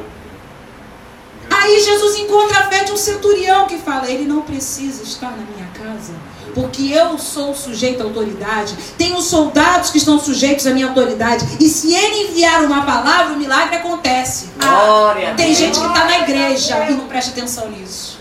Aí 1.51 1.81
Jesus 1.81 2.19
encontra 2.19 2.59
a 2.59 2.69
fé 2.69 2.85
de 2.85 2.93
um 2.93 2.97
centurião 2.97 3.67
que 3.67 3.79
fala: 3.79 4.11
Ele 4.11 4.25
não 4.25 4.43
precisa 4.43 5.03
estar 5.03 5.31
na 5.31 5.45
minha 5.45 5.67
casa, 5.73 6.13
porque 6.55 6.83
eu 6.93 7.19
sou 7.19 7.55
sujeito 7.55 8.01
à 8.03 8.05
autoridade. 8.05 8.77
Tenho 8.97 9.21
soldados 9.21 9.91
que 9.91 9.99
estão 9.99 10.19
sujeitos 10.19 10.67
à 10.67 10.71
minha 10.71 10.89
autoridade. 10.89 11.45
E 11.61 11.69
se 11.69 11.95
ele 11.95 12.29
enviar 12.29 12.65
uma 12.65 12.85
palavra, 12.85 13.35
o 13.35 13.37
milagre 13.37 13.77
acontece. 13.77 14.51
Ah, 14.61 15.35
tem 15.37 15.55
gente 15.55 15.79
que 15.79 15.87
está 15.87 16.05
na 16.05 16.21
igreja 16.21 16.91
e 16.91 16.95
não 16.95 17.07
presta 17.07 17.33
atenção 17.33 17.71
nisso. 17.71 18.19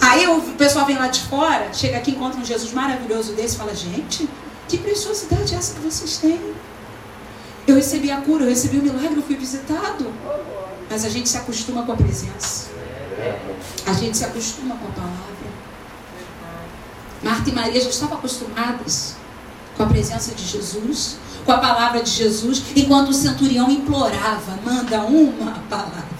Aí 0.00 0.28
o 0.28 0.40
pessoal 0.58 0.84
vem 0.84 0.98
lá 0.98 1.08
de 1.08 1.20
fora, 1.22 1.72
chega 1.72 1.96
aqui, 1.96 2.10
encontra 2.10 2.38
um 2.38 2.44
Jesus 2.44 2.72
maravilhoso 2.72 3.32
desse 3.32 3.54
e 3.54 3.58
fala: 3.58 3.74
Gente, 3.74 4.28
que 4.68 4.76
preciosidade 4.76 5.54
é 5.54 5.58
essa 5.58 5.74
que 5.74 5.80
vocês 5.80 6.18
têm? 6.18 6.40
Eu 7.66 7.76
recebi 7.76 8.10
a 8.10 8.16
cura, 8.16 8.44
eu 8.44 8.48
recebi 8.48 8.78
o 8.78 8.82
milagre, 8.82 9.16
eu 9.16 9.22
fui 9.22 9.36
visitado. 9.36 10.12
Mas 10.90 11.04
a 11.04 11.08
gente 11.08 11.28
se 11.28 11.38
acostuma 11.38 11.84
com 11.84 11.92
a 11.92 11.96
presença. 11.96 12.70
A 13.86 13.92
gente 13.94 14.18
se 14.18 14.24
acostuma 14.24 14.74
com 14.76 14.88
a 14.88 14.90
palavra. 14.90 15.31
Marta 17.22 17.50
e 17.50 17.52
Maria 17.52 17.80
já 17.80 17.88
estavam 17.88 18.18
acostumadas 18.18 19.14
com 19.76 19.84
a 19.84 19.86
presença 19.86 20.34
de 20.34 20.44
Jesus, 20.44 21.16
com 21.44 21.52
a 21.52 21.58
palavra 21.58 22.02
de 22.02 22.10
Jesus, 22.10 22.62
enquanto 22.74 23.10
o 23.10 23.14
centurião 23.14 23.70
implorava: 23.70 24.58
manda 24.64 25.00
uma 25.02 25.62
palavra. 25.70 26.12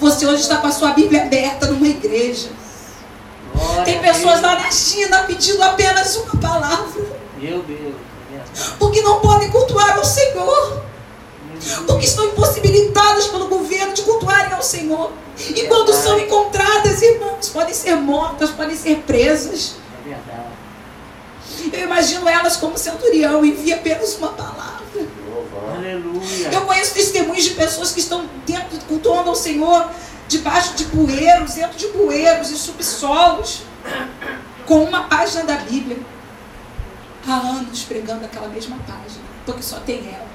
Você 0.00 0.26
hoje 0.26 0.42
está 0.42 0.58
com 0.58 0.66
a 0.66 0.72
sua 0.72 0.92
Bíblia 0.92 1.24
aberta 1.24 1.66
numa 1.66 1.86
igreja. 1.86 2.50
Tem 3.84 4.00
pessoas 4.00 4.40
lá 4.40 4.54
na 4.54 4.70
China 4.70 5.24
pedindo 5.24 5.62
apenas 5.62 6.16
uma 6.16 6.36
palavra. 6.40 7.20
Meu 7.38 7.62
Deus. 7.62 7.94
Porque 8.78 9.00
não 9.02 9.20
podem 9.20 9.50
cultuar 9.50 9.96
ao 9.96 10.04
Senhor. 10.04 10.82
Porque 11.86 12.04
estão 12.04 12.26
impossibilitadas 12.26 13.26
pelo 13.28 13.48
governo 13.48 13.94
de 13.94 14.02
cultuarem 14.02 14.52
ao 14.52 14.62
Senhor. 14.62 15.12
E 15.38 15.66
quando 15.66 15.92
são 15.92 16.18
encontradas, 16.18 17.00
irmãos, 17.02 17.48
podem 17.48 17.74
ser 17.74 17.96
mortas, 17.96 18.50
podem 18.50 18.76
ser 18.76 18.98
presas. 19.06 19.76
Eu 21.72 21.84
imagino 21.84 22.28
elas 22.28 22.56
como 22.56 22.76
centurião, 22.76 23.44
envia 23.44 23.76
apenas 23.76 24.16
uma 24.16 24.28
palavra. 24.28 24.82
Aleluia. 25.74 26.50
Eu 26.52 26.62
conheço 26.62 26.94
testemunhos 26.94 27.44
de 27.44 27.50
pessoas 27.50 27.92
que 27.92 28.00
estão 28.00 28.28
dentro, 28.46 28.78
cultuando 28.86 29.30
ao 29.30 29.36
Senhor, 29.36 29.88
debaixo 30.28 30.74
de 30.74 30.84
bueiros, 30.84 31.54
dentro 31.54 31.76
de 31.78 31.88
bueiros 31.88 32.50
e 32.50 32.56
subsolos, 32.56 33.62
com 34.66 34.84
uma 34.84 35.04
página 35.04 35.44
da 35.44 35.56
Bíblia 35.56 35.98
há 37.26 37.34
anos 37.34 37.84
pregando 37.84 38.24
aquela 38.24 38.48
mesma 38.48 38.76
página, 38.86 39.22
porque 39.46 39.62
só 39.62 39.78
tem 39.80 40.08
ela. 40.08 40.31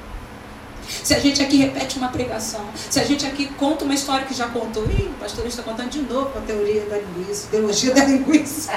Se 1.04 1.14
a 1.14 1.20
gente 1.20 1.42
aqui 1.42 1.58
repete 1.58 1.98
uma 1.98 2.10
pregação, 2.10 2.66
se 2.90 3.00
a 3.00 3.04
gente 3.04 3.26
aqui 3.26 3.48
conta 3.58 3.86
uma 3.86 3.94
história 3.94 4.26
que 4.26 4.34
já 4.34 4.48
contou, 4.48 4.86
ih, 4.86 5.10
o 5.10 5.20
pastor 5.20 5.46
está 5.46 5.64
contando 5.64 5.90
de 5.90 6.02
novo 6.02 6.32
a 6.38 6.42
teoria 6.42 6.86
da 6.86 6.98
linguiça, 6.98 7.48
teologia 7.50 7.94
da 7.94 8.06
linguiça. 8.06 8.72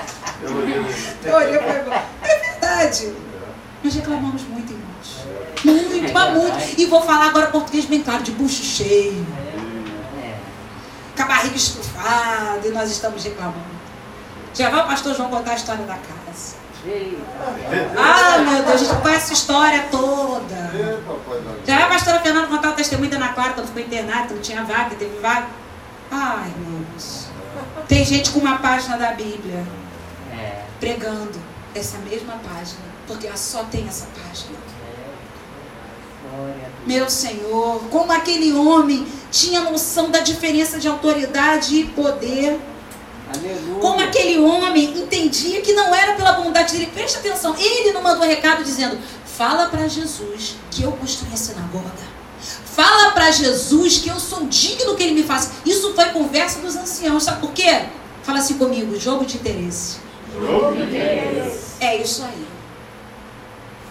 teoria 1.22 1.62
foi 1.62 1.82
bom. 1.82 2.02
É 2.22 2.38
verdade. 2.38 3.12
Nós 3.82 3.94
reclamamos 3.94 4.42
muito, 4.42 4.72
irmãos. 4.72 4.90
Muito, 5.64 6.12
mas 6.12 6.34
muito. 6.34 6.80
E 6.80 6.86
vou 6.86 7.02
falar 7.02 7.28
agora 7.28 7.46
português 7.48 7.86
bem 7.86 8.02
claro, 8.02 8.22
de 8.22 8.32
bucho 8.32 8.62
cheio. 8.62 9.26
Com 11.16 11.22
a 11.22 11.26
barriga 11.26 11.56
estufada, 11.56 12.66
e 12.66 12.70
nós 12.70 12.90
estamos 12.90 13.22
reclamando. 13.24 13.80
Já 14.54 14.68
vai 14.68 14.84
o 14.84 14.86
pastor 14.86 15.14
João 15.14 15.30
contar 15.30 15.52
a 15.52 15.54
história 15.54 15.84
da 15.84 15.94
casa. 15.94 16.19
Ah, 17.96 18.38
meu 18.38 18.62
Deus, 18.62 18.74
a 18.74 18.84
gente 18.84 19.02
conhece 19.02 19.30
a 19.30 19.34
história 19.34 19.88
toda. 19.90 20.70
Já 21.66 21.80
é 21.80 21.82
a 21.82 21.88
pastora 21.88 22.20
Fernanda 22.20 22.46
contar 22.46 22.70
o 22.70 22.74
testemunho 22.74 23.10
da 23.10 23.16
Ana 23.16 23.28
Clara 23.28 23.52
quando 23.52 23.66
ficou 23.66 23.82
internada, 23.82 24.34
não 24.34 24.40
tinha 24.40 24.64
vaga, 24.64 24.96
teve 24.96 25.18
vaga. 25.20 25.48
Ai, 26.10 26.48
irmãos. 26.48 27.28
Tem 27.86 28.04
gente 28.04 28.30
com 28.30 28.40
uma 28.40 28.58
página 28.58 28.96
da 28.96 29.12
Bíblia 29.12 29.64
pregando 30.78 31.38
essa 31.74 31.98
mesma 31.98 32.34
página, 32.34 32.80
porque 33.06 33.26
ela 33.26 33.36
só 33.36 33.64
tem 33.64 33.86
essa 33.86 34.06
página. 34.06 34.58
Meu 36.86 37.10
Senhor, 37.10 37.82
como 37.90 38.10
aquele 38.12 38.52
homem 38.52 39.06
tinha 39.30 39.60
noção 39.60 40.10
da 40.10 40.20
diferença 40.20 40.78
de 40.78 40.88
autoridade 40.88 41.76
e 41.76 41.84
poder. 41.84 42.58
Aleluia. 43.34 43.80
Como 43.80 44.00
aquele 44.00 44.38
homem 44.38 44.98
entendia 44.98 45.60
que 45.60 45.72
não 45.72 45.94
era 45.94 46.14
pela 46.14 46.32
bondade 46.32 46.72
dele. 46.72 46.90
Presta 46.92 47.18
atenção, 47.18 47.54
ele 47.58 47.92
não 47.92 48.02
mandou 48.02 48.26
recado 48.26 48.64
dizendo: 48.64 48.98
Fala 49.24 49.68
para 49.68 49.88
Jesus 49.88 50.56
que 50.70 50.82
eu 50.82 50.92
construí 50.92 51.32
a 51.32 51.36
sinagoga. 51.36 52.10
Fala 52.40 53.10
para 53.12 53.30
Jesus 53.30 53.98
que 53.98 54.08
eu 54.08 54.18
sou 54.18 54.46
digno 54.46 54.96
que 54.96 55.02
ele 55.02 55.14
me 55.14 55.22
faça. 55.22 55.52
Isso 55.64 55.94
foi 55.94 56.06
conversa 56.06 56.60
dos 56.60 56.76
anciãos. 56.76 57.24
Sabe 57.24 57.40
por 57.40 57.52
quê? 57.52 57.86
Fala 58.22 58.38
assim 58.38 58.58
comigo: 58.58 58.98
jogo 58.98 59.24
de 59.24 59.36
interesse. 59.36 59.98
Jogo 60.32 60.74
de 60.76 60.82
interesse. 60.82 61.74
É 61.80 62.00
isso 62.02 62.22
aí. 62.22 62.46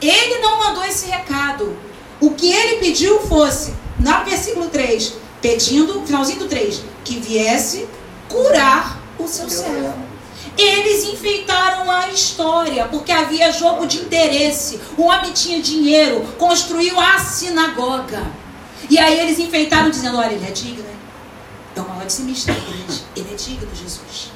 Ele 0.01 0.39
não 0.39 0.57
mandou 0.57 0.83
esse 0.83 1.07
recado. 1.07 1.75
O 2.21 2.31
que 2.31 2.51
ele 2.51 2.77
pediu 2.77 3.19
fosse, 3.21 3.73
no 3.97 4.25
versículo 4.25 4.69
3, 4.69 5.13
pedindo, 5.41 6.05
finalzinho 6.05 6.39
do 6.39 6.47
3, 6.47 6.81
que 7.03 7.19
viesse 7.19 7.87
curar 8.27 8.99
o 9.23 9.27
seu 9.27 9.49
servo. 9.49 10.09
Eles 10.57 11.05
enfeitaram 11.05 11.89
a 11.89 12.09
história, 12.09 12.85
porque 12.87 13.11
havia 13.11 13.51
jogo 13.51 13.85
de 13.85 13.99
interesse. 13.99 14.79
O 14.97 15.03
homem 15.03 15.31
tinha 15.31 15.61
dinheiro, 15.61 16.21
construiu 16.37 16.99
a 16.99 17.17
sinagoga. 17.19 18.25
E 18.89 18.97
aí 18.97 19.19
eles 19.19 19.39
enfeitaram, 19.39 19.89
dizendo: 19.89 20.17
Olha, 20.17 20.33
ele 20.33 20.45
é 20.45 20.51
digno. 20.51 20.89
É 21.75 21.81
uma 21.81 21.97
hora 21.97 22.07
de 22.07 22.21
Ele 23.15 23.31
é 23.31 23.35
digno, 23.35 23.69
Jesus. 23.73 24.31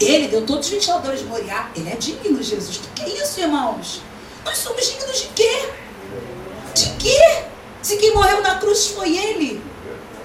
Ele 0.00 0.28
deu 0.28 0.46
todos 0.46 0.66
os 0.66 0.72
ventiladores 0.72 1.20
de 1.20 1.26
Moriá. 1.26 1.70
Ele 1.76 1.90
é 1.90 1.96
digno, 1.96 2.42
Jesus. 2.42 2.76
O 2.78 2.80
que 2.94 3.02
é 3.02 3.22
isso, 3.22 3.40
irmãos? 3.40 4.00
Nós 4.44 4.56
somos 4.58 4.86
dignos 4.86 5.20
de 5.20 5.28
quê? 5.28 5.68
De 6.74 6.90
quê? 6.96 7.44
Se 7.82 7.96
quem 7.96 8.14
morreu 8.14 8.40
na 8.42 8.56
cruz 8.56 8.88
foi 8.88 9.16
ele. 9.16 9.62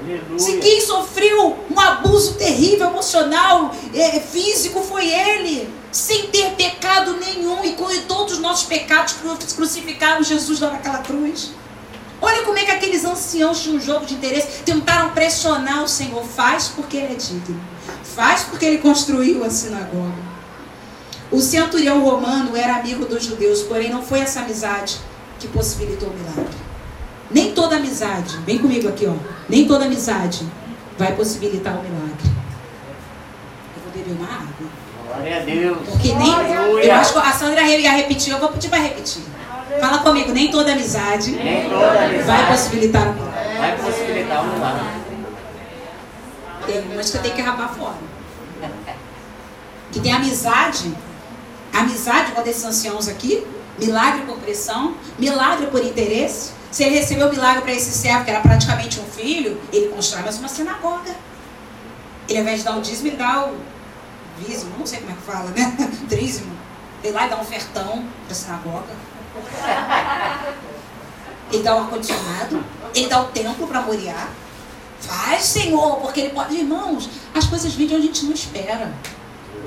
Se 0.06 0.52
Aleluia. 0.52 0.60
quem 0.62 0.82
sofreu 0.82 1.66
um 1.70 1.80
abuso 1.80 2.34
terrível 2.34 2.88
emocional, 2.90 3.74
é, 3.94 4.20
físico, 4.20 4.82
foi 4.82 5.08
ele. 5.10 5.70
Sem 5.92 6.28
ter 6.28 6.52
pecado 6.52 7.18
nenhum. 7.18 7.64
E 7.64 7.74
com 7.74 7.86
todos 8.08 8.34
os 8.36 8.40
nossos 8.40 8.66
pecados 8.68 9.14
cru- 9.14 9.38
crucificaram 9.56 10.24
Jesus 10.24 10.60
lá 10.60 10.72
naquela 10.72 11.00
cruz. 11.00 11.52
Olha 12.22 12.44
como 12.44 12.58
é 12.58 12.64
que 12.66 12.72
aqueles 12.72 13.04
anciãos 13.04 13.62
tinham 13.62 13.78
um 13.78 13.82
jogo 13.82 14.06
de 14.06 14.14
interesse. 14.14 14.64
Tentaram 14.64 15.10
pressionar 15.12 15.84
o 15.84 15.88
Senhor. 15.88 16.24
Faz 16.24 16.68
porque 16.70 16.98
ele 16.98 17.14
é 17.14 17.18
digno. 17.18 17.60
Faz 18.16 18.44
porque 18.44 18.66
ele 18.66 18.78
construiu 18.78 19.44
a 19.44 19.50
sinagoga. 19.50 20.32
O 21.32 21.40
centurião 21.42 22.04
romano 22.04 22.56
era 22.56 22.76
amigo 22.76 23.06
dos 23.06 23.24
judeus, 23.24 23.62
porém 23.64 23.90
não 23.90 24.02
foi 24.04 24.20
essa 24.20 24.42
amizade 24.42 24.98
que 25.40 25.48
possibilitou 25.48 26.10
o 26.10 26.14
milagre. 26.14 26.56
Nem 27.34 27.54
toda 27.54 27.78
amizade, 27.78 28.38
vem 28.46 28.58
comigo 28.58 28.88
aqui, 28.88 29.08
ó. 29.08 29.13
Nem 29.48 29.67
toda 29.67 29.86
amizade 29.86 30.46
vai 30.98 31.13
possibilitar 31.15 31.74
o 31.74 31.82
milagre. 31.84 32.32
Eu 33.76 33.84
vou 33.84 33.91
beber 33.94 34.17
uma 34.20 34.28
água. 34.28 34.82
Glória 35.08 35.38
a 35.38 35.39
Deus. 35.41 35.78
Porque 35.89 36.13
nem. 36.13 36.34
Aleluia. 36.34 36.84
Eu 36.86 36.94
acho 36.94 37.13
que 37.13 37.20
a 37.20 37.32
Sandra 37.32 37.62
ia 37.63 37.91
repetir, 37.91 38.34
eu 38.34 38.39
vou 38.39 38.50
pedir 38.50 38.70
para 38.70 38.80
repetir. 38.80 39.24
Fala 39.80 40.00
comigo, 40.00 40.34
nem 40.34 40.52
toda 40.52 40.74
amizade 40.74 41.32
Nem 41.32 41.70
toda 41.70 42.04
amizade 42.04 42.24
vai 42.26 42.52
possibilitar 42.52 43.08
o 43.08 43.13
milagre. 43.13 43.58
vai 43.58 43.78
possibilitar 43.78 44.44
um 44.44 44.54
milagre. 44.54 45.02
Tem 46.65 46.82
umas 46.94 47.10
que 47.10 47.17
eu 47.17 47.22
tenho 47.22 47.36
que 47.36 47.41
rapar 47.41 47.74
fora. 47.74 47.96
Que 49.92 50.00
tem 50.00 50.13
amizade, 50.13 50.94
amizade 51.73 52.32
com 52.32 52.42
desses 52.44 52.63
anciãos 52.63 53.08
aqui, 53.08 53.46
milagre 53.80 54.26
por 54.26 54.38
pressão, 54.38 54.96
milagre 55.17 55.67
por 55.67 55.84
interesse. 55.84 56.52
Se 56.72 56.84
ele 56.84 56.98
recebeu 56.98 57.30
milagre 57.30 57.62
para 57.62 57.74
esse 57.74 57.92
servo, 57.92 58.24
que 58.24 58.32
era 58.32 58.40
praticamente 58.40 59.00
um 59.00 59.06
filho, 59.06 59.60
ele 59.74 59.90
constrói 59.90 60.24
mais 60.24 60.38
uma 60.38 60.48
sinagoga. 60.48 61.13
Ele, 62.30 62.38
ao 62.38 62.44
invés 62.44 62.60
de 62.60 62.65
dar 62.65 62.78
o 62.78 62.82
dízimo, 62.82 63.08
ele 63.10 63.17
dá 63.17 63.46
o 63.46 63.58
dízimo, 64.40 64.72
não 64.78 64.86
sei 64.86 65.00
como 65.00 65.12
é 65.12 65.15
que 65.15 65.22
fala, 65.22 65.50
né? 65.52 65.78
Trízimo. 66.08 66.52
Ele 67.04 67.13
lá 67.13 67.28
dá 67.28 67.38
um 67.38 67.42
ofertão 67.42 68.06
para 68.26 68.32
a 68.32 68.36
sinagoga. 68.36 68.94
Ele 71.52 71.63
dá 71.63 71.76
o 71.76 71.80
ar-condicionado, 71.80 72.63
ele 72.96 73.08
dá 73.08 73.22
o 73.22 73.26
templo 73.26 73.67
para 73.67 73.82
Moriá. 73.82 74.30
Faz, 75.02 75.44
Senhor, 75.44 75.98
porque 75.98 76.22
ele 76.22 76.30
pode. 76.30 76.56
Irmãos, 76.56 77.10
as 77.34 77.46
coisas 77.48 77.74
vêm 77.74 77.88
de 77.88 77.96
onde 77.96 78.04
a 78.04 78.08
gente 78.08 78.26
não 78.26 78.34
espera. 78.34 78.94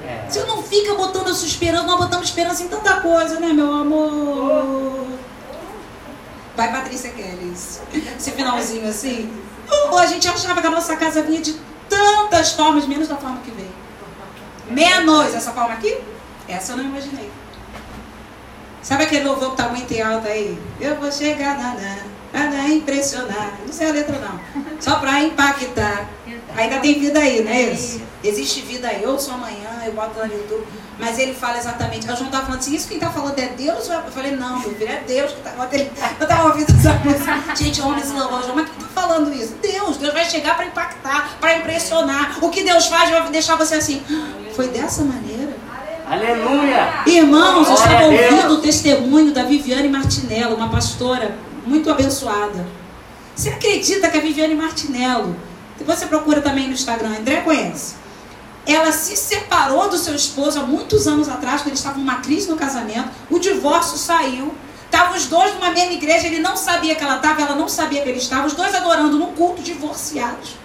É. 0.07 0.27
Você 0.29 0.45
não 0.45 0.63
fica 0.63 0.95
botando 0.95 1.29
a 1.29 1.35
sua 1.35 1.47
esperança, 1.47 1.85
nós 1.85 1.99
botamos 1.99 2.29
esperança 2.29 2.63
em 2.63 2.69
tanta 2.69 3.01
coisa, 3.01 3.41
né, 3.41 3.53
meu 3.53 3.73
amor? 3.73 5.07
Vai, 6.57 6.71
Patrícia 6.71 7.11
Kelly. 7.11 7.53
Esse 7.53 8.31
finalzinho 8.33 8.89
assim. 8.89 9.33
Oh, 9.91 9.97
a 9.97 10.07
gente 10.07 10.29
achava 10.29 10.61
que 10.61 10.67
a 10.67 10.71
nossa 10.71 10.97
casa 10.97 11.23
vinha 11.23 11.41
de 11.41 11.55
tantas 11.89 12.53
formas, 12.53 12.87
menos 12.87 13.09
da 13.09 13.17
forma 13.17 13.39
que 13.39 13.51
veio. 13.51 13.73
Menos 14.69 15.35
essa 15.35 15.53
forma 15.53 15.75
aqui? 15.75 15.99
Essa 16.49 16.73
eu 16.73 16.77
não 16.77 16.85
imaginei. 16.85 17.31
Sabe 18.83 19.05
aquele 19.05 19.25
louvor 19.25 19.53
que 19.53 19.57
tá 19.57 19.69
muito 19.69 20.03
alto 20.03 20.29
aí? 20.29 20.59
Eu 20.81 20.97
vou 20.97 21.11
chegar 21.11 21.57
na 21.59 21.75
impressionar. 22.69 23.53
Não 23.65 23.73
sei 23.73 23.89
a 23.89 23.93
letra 23.93 24.19
não. 24.19 24.41
Só 24.81 24.97
para 24.97 25.23
impactar. 25.23 26.09
Ainda 26.57 26.79
tem 26.79 26.99
vida 26.99 27.19
aí, 27.19 27.43
não 27.43 27.51
é 27.51 27.63
isso? 27.63 28.01
Existe 28.23 28.61
vida 28.61 28.89
aí. 28.89 29.03
Eu 29.03 29.19
sou 29.19 29.35
amanhã, 29.35 29.83
eu 29.85 29.93
boto 29.93 30.19
lá 30.19 30.27
no 30.27 30.35
YouTube. 30.35 30.65
Mas 30.99 31.19
ele 31.19 31.35
fala 31.35 31.59
exatamente. 31.59 32.09
A 32.09 32.15
João 32.15 32.31
tá 32.31 32.43
falando 32.43 32.61
assim, 32.61 32.75
isso 32.75 32.89
quem 32.89 32.99
tá 32.99 33.11
falando 33.11 33.39
é 33.39 33.49
Deus? 33.49 33.89
Eu 33.89 34.03
falei, 34.13 34.37
não, 34.37 34.61
meu 34.61 34.75
filho, 34.75 34.89
é 34.89 35.03
Deus 35.07 35.33
que 35.33 35.41
tá 35.41 35.51
falando. 35.51 35.75
Ele, 35.75 35.91
eu 36.21 36.27
tava 36.27 36.49
ouvindo 36.49 36.71
essa 36.71 36.93
música. 37.05 37.57
Gente, 37.57 37.81
homens 37.83 38.11
louvor, 38.13 38.43
João, 38.43 38.55
mas 38.55 38.69
quem 38.69 38.79
tá 38.79 38.89
falando 38.95 39.35
isso? 39.35 39.55
Deus, 39.61 39.97
Deus 39.97 40.13
vai 40.13 40.25
chegar 40.25 40.57
para 40.57 40.67
impactar, 40.67 41.37
para 41.41 41.59
impressionar. 41.59 42.39
O 42.41 42.49
que 42.51 42.63
Deus 42.63 42.87
faz 42.87 43.11
vai 43.11 43.29
deixar 43.31 43.57
você 43.57 43.75
assim. 43.75 44.03
Foi 44.55 44.69
dessa 44.69 45.03
maneira? 45.03 45.53
Aleluia! 46.07 47.03
Irmãos, 47.07 47.67
eu 47.67 47.75
estava 47.75 48.05
ouvindo 48.05 48.55
o 48.55 48.61
testemunho 48.61 49.33
da 49.33 49.43
Viviane 49.43 49.89
Martinello, 49.89 50.55
uma 50.55 50.69
pastora 50.69 51.35
muito 51.67 51.91
abençoada. 51.91 52.65
Você 53.35 53.49
acredita 53.49 54.09
que 54.09 54.19
a 54.19 54.21
Viviane 54.21 54.55
Martinello, 54.55 55.35
você 55.83 56.07
procura 56.07 56.41
também 56.41 56.69
no 56.69 56.75
Instagram, 56.75 57.19
André 57.19 57.41
conhece. 57.41 57.97
Ela 58.67 58.93
se 58.93 59.17
separou 59.17 59.89
do 59.91 59.99
seu 59.99 60.15
esposo 60.15 60.61
há 60.61 60.63
muitos 60.63 61.07
anos 61.07 61.29
atrás, 61.29 61.61
quando 61.61 61.69
eles 61.69 61.81
estavam 61.81 61.99
numa 61.99 62.21
crise 62.21 62.49
no 62.49 62.57
casamento. 62.57 63.11
O 63.29 63.39
divórcio 63.39 63.99
saiu. 63.99 64.55
Estavam 64.85 65.17
os 65.17 65.27
dois 65.27 65.53
numa 65.55 65.71
mesma 65.71 65.93
igreja, 65.93 66.29
ele 66.29 66.39
não 66.39 66.57
sabia 66.57 66.95
que 66.95 67.03
ela 67.03 67.17
estava, 67.17 67.43
ela 67.43 67.57
não 67.57 67.69
sabia 67.69 68.03
que 68.03 68.09
ele 68.09 68.19
estava. 68.19 68.47
Os 68.47 68.55
dois 68.55 68.73
adorando 68.75 69.19
num 69.19 69.33
culto, 69.33 69.61
divorciados. 69.61 70.57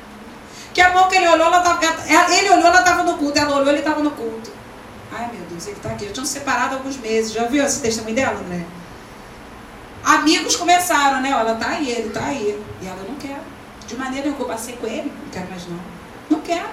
Que 0.71 0.81
a 0.81 0.91
pouco 0.91 1.13
ele 1.15 1.27
olhou, 1.27 1.47
ela 1.47 1.61
tava, 1.61 1.83
ele 2.31 2.49
olhou, 2.51 2.67
ela 2.67 2.79
estava 2.79 3.03
no 3.03 3.17
culto. 3.17 3.39
Ela 3.39 3.55
olhou, 3.55 3.69
ele 3.69 3.79
estava 3.79 4.03
no 4.03 4.11
culto. 4.11 4.51
Ai, 5.11 5.29
meu 5.33 5.41
Deus, 5.49 5.65
ele 5.65 5.77
está 5.77 5.89
aqui. 5.89 6.05
Já 6.05 6.13
tinham 6.13 6.25
se 6.25 6.33
separado 6.33 6.75
há 6.75 6.77
alguns 6.77 6.97
meses. 6.97 7.33
Já 7.33 7.43
ouviu 7.43 7.65
esse 7.65 7.81
testemunho 7.81 8.15
dela, 8.15 8.39
André? 8.39 8.65
Amigos 10.03 10.55
começaram, 10.55 11.21
né? 11.21 11.31
Ela 11.31 11.55
tá 11.55 11.69
aí, 11.69 11.89
ele 11.89 12.09
tá 12.11 12.23
aí. 12.23 12.63
E 12.81 12.87
ela 12.87 13.03
não 13.07 13.15
quer. 13.15 13.41
De 13.89 13.95
maneira 13.95 14.27
nenhuma, 14.27 14.43
eu 14.43 14.47
passei 14.47 14.75
com 14.75 14.85
ele. 14.85 15.11
Não 15.23 15.31
quero 15.31 15.49
mais 15.49 15.67
não. 15.67 15.79
Não 16.29 16.39
quero. 16.41 16.69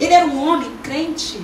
Ele 0.00 0.12
era 0.12 0.26
um 0.26 0.48
homem 0.48 0.70
crente. 0.82 1.40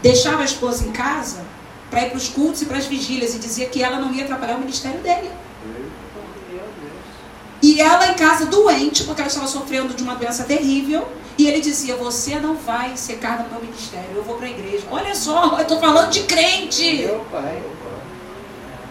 Deixava 0.00 0.42
a 0.42 0.44
esposa 0.44 0.86
em 0.86 0.92
casa 0.92 1.44
para 1.90 2.02
ir 2.02 2.10
para 2.10 2.16
os 2.16 2.28
cultos 2.28 2.62
e 2.62 2.66
para 2.66 2.78
as 2.78 2.86
vigílias 2.86 3.34
e 3.34 3.38
dizia 3.38 3.66
que 3.66 3.82
ela 3.82 3.98
não 3.98 4.14
ia 4.14 4.22
atrapalhar 4.22 4.54
o 4.54 4.60
ministério 4.60 5.00
dele. 5.00 5.30
E 7.60 7.80
ela 7.80 8.08
em 8.08 8.14
casa 8.14 8.46
doente, 8.46 9.02
porque 9.02 9.20
ela 9.20 9.28
estava 9.28 9.48
sofrendo 9.48 9.94
de 9.94 10.02
uma 10.04 10.14
doença 10.14 10.44
terrível. 10.44 11.08
E 11.36 11.48
ele 11.48 11.60
dizia: 11.60 11.96
Você 11.96 12.38
não 12.38 12.54
vai 12.54 12.96
secar 12.96 13.42
no 13.42 13.50
meu 13.50 13.60
ministério, 13.60 14.10
eu 14.14 14.22
vou 14.22 14.36
para 14.36 14.46
a 14.46 14.50
igreja. 14.50 14.86
Olha 14.92 15.14
só, 15.14 15.56
eu 15.56 15.62
estou 15.62 15.80
falando 15.80 16.10
de 16.10 16.22
crente. 16.22 16.98
Meu 16.98 17.26
pai. 17.32 17.62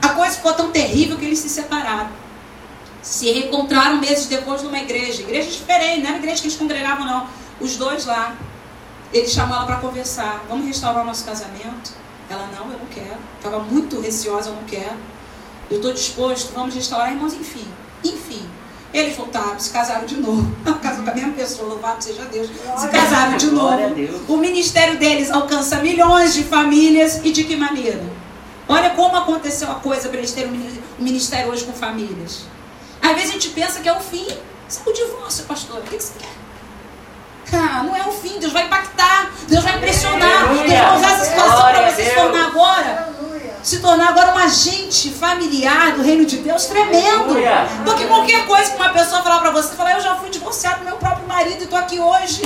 A 0.02 0.10
coisa 0.10 0.36
ficou 0.36 0.54
tão 0.54 0.72
terrível 0.72 1.18
que 1.18 1.24
eles 1.24 1.40
se 1.40 1.48
separaram. 1.48 2.25
Se 3.06 3.32
reencontraram 3.32 4.00
meses 4.00 4.26
depois 4.26 4.64
numa 4.64 4.80
igreja. 4.80 5.22
Igreja 5.22 5.52
diferente, 5.52 6.02
não 6.02 6.10
era 6.10 6.18
igreja 6.18 6.42
que 6.42 6.48
eles 6.48 6.58
congregavam, 6.58 7.06
não. 7.06 7.28
Os 7.62 7.78
dois 7.78 8.08
lá. 8.08 8.36
Ele 9.14 9.28
chamou 9.28 9.56
ela 9.56 9.66
para 9.68 9.76
conversar. 9.76 10.44
Vamos 10.50 10.66
restaurar 10.66 11.04
o 11.04 11.06
nosso 11.06 11.24
casamento? 11.24 11.94
Ela, 12.28 12.50
não, 12.58 12.66
eu 12.72 12.80
não 12.80 12.88
quero. 12.88 13.20
Estava 13.38 13.60
muito 13.60 14.02
receosa, 14.02 14.50
eu 14.50 14.56
não 14.56 14.64
quero. 14.64 14.96
Eu 15.70 15.78
estou 15.78 15.94
disposto, 15.94 16.52
vamos 16.54 16.74
restaurar, 16.74 17.12
irmãos, 17.12 17.36
enfim. 17.36 17.68
Enfim. 18.04 18.44
Eles 18.92 19.16
voltaram, 19.16 19.60
se 19.60 19.70
casaram 19.70 20.08
de 20.08 20.18
novo. 20.18 20.52
Casam 20.82 21.04
com 21.04 21.12
a 21.12 21.14
mesma 21.14 21.34
pessoa, 21.34 21.70
louvado 21.70 22.04
seja 22.04 22.26
Deus. 22.26 22.50
Se 22.76 22.88
casaram 22.88 23.38
de 23.38 23.52
novo. 23.52 23.78
O 24.28 24.38
ministério 24.38 24.98
deles 24.98 25.30
alcança 25.30 25.78
milhões 25.78 26.34
de 26.34 26.44
famílias 26.44 27.22
e 27.24 27.32
de 27.32 27.44
que 27.44 27.56
maneira? 27.56 28.04
Olha 28.68 28.90
como 28.92 29.16
aconteceu 29.16 29.72
a 29.72 29.76
coisa 29.76 30.10
para 30.10 30.18
eles 30.18 30.32
terem 30.32 30.52
um 31.00 31.04
ministério 31.04 31.52
hoje 31.52 31.66
com 31.66 31.74
famílias. 31.74 32.55
Às 33.06 33.16
vezes 33.16 33.30
a 33.30 33.34
gente 33.34 33.50
pensa 33.50 33.80
que 33.80 33.90
é 33.90 33.94
o 33.94 34.00
fim. 34.00 34.28
Isso 34.68 34.82
é 34.86 34.90
o 34.90 34.94
divórcio, 34.94 35.46
pastor. 35.46 35.80
O 35.80 35.82
que 35.84 35.96
você 35.96 36.14
quer? 36.18 36.46
Cara, 37.52 37.84
não 37.84 37.96
é 37.96 38.04
o 38.08 38.12
fim. 38.12 38.40
Deus 38.40 38.52
vai 38.52 38.66
impactar. 38.66 39.32
Deus 39.48 39.64
vai 39.64 39.80
pressionar. 39.80 40.48
Deus 40.48 40.68
vai 40.68 40.98
usar 40.98 41.12
essa 41.12 41.26
situação 41.26 41.62
para 41.62 41.92
você 41.92 42.04
se 42.04 42.16
tornar 42.16 42.48
agora. 42.48 43.16
Se 43.62 43.80
tornar 43.80 44.10
agora 44.10 44.34
um 44.34 44.38
agente 44.38 45.12
familiar 45.12 45.94
do 45.94 46.04
reino 46.04 46.26
de 46.26 46.38
Deus 46.38 46.66
tremendo. 46.66 47.32
Aleluia. 47.32 47.68
Porque 47.84 48.06
qualquer 48.06 48.46
coisa 48.46 48.72
que 48.72 48.76
uma 48.76 48.90
pessoa 48.90 49.24
falar 49.24 49.40
para 49.40 49.52
você, 49.52 49.76
falar, 49.76 49.94
eu 49.94 50.02
já 50.02 50.16
fui 50.16 50.30
divorciado 50.30 50.80
do 50.80 50.86
meu 50.86 50.98
próprio 50.98 51.28
marido 51.28 51.62
e 51.62 51.64
estou 51.64 51.78
aqui 51.78 52.00
hoje. 52.00 52.44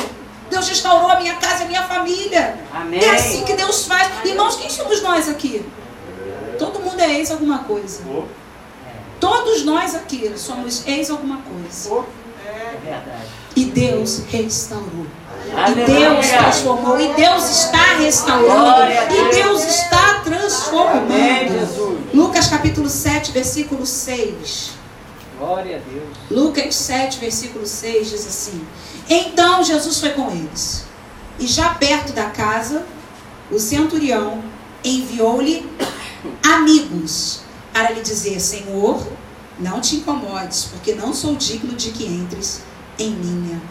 Deus 0.49 0.67
restaurou 0.67 1.09
a 1.11 1.19
minha 1.19 1.35
casa 1.35 1.61
e 1.61 1.65
a 1.65 1.67
minha 1.67 1.83
família. 1.83 2.57
Amém. 2.73 3.03
É 3.03 3.15
assim 3.15 3.43
que 3.43 3.53
Deus 3.53 3.85
faz. 3.85 4.09
Irmãos, 4.25 4.55
quem 4.55 4.69
somos 4.69 5.01
nós 5.01 5.29
aqui? 5.29 5.65
Todo 6.57 6.79
mundo 6.79 6.99
é 6.99 7.15
ex 7.15 7.31
alguma 7.31 7.59
coisa. 7.59 8.01
Todos 9.19 9.63
nós 9.65 9.95
aqui 9.95 10.31
somos 10.37 10.87
ex 10.87 11.09
alguma 11.09 11.37
coisa. 11.37 12.05
É 12.45 12.77
verdade. 12.83 13.27
E 13.55 13.65
Deus 13.65 14.23
restaurou. 14.29 15.05
E. 15.45 15.85
Deus 15.85 16.27
transformou. 16.27 16.99
E 16.99 17.13
Deus 17.13 17.49
está 17.49 17.97
restaurando. 17.97 18.91
E 18.91 19.35
Deus. 19.35 19.65
Está 19.65 20.21
transformando. 20.23 21.99
Lucas 22.13 22.47
capítulo 22.47 22.89
7, 22.89 23.31
versículo 23.31 23.85
6. 23.85 24.71
Glória 25.37 25.77
a 25.77 25.79
Deus. 25.89 26.09
Lucas 26.29 26.75
7, 26.75 27.19
versículo 27.19 27.65
6 27.65 28.09
diz 28.09 28.27
assim: 28.27 28.61
Então 29.09 29.63
Jesus 29.63 29.99
foi 29.99 30.09
com 30.09 30.29
eles, 30.31 30.85
e 31.39 31.47
já 31.47 31.69
perto 31.75 32.11
da 32.11 32.25
casa, 32.25 32.85
o 33.49 33.57
centurião 33.57 34.43
enviou-lhe 34.83 35.65
amigos 36.43 37.41
para 37.73 37.91
lhe 37.91 38.01
dizer: 38.01 38.39
Senhor, 38.39 39.05
não 39.59 39.81
te 39.81 39.97
incomodes, 39.97 40.69
porque 40.71 40.93
não 40.93 41.13
sou 41.13 41.35
digno 41.35 41.75
de 41.75 41.91
que 41.91 42.05
entres 42.05 42.61
em 42.97 43.11
minha 43.11 43.61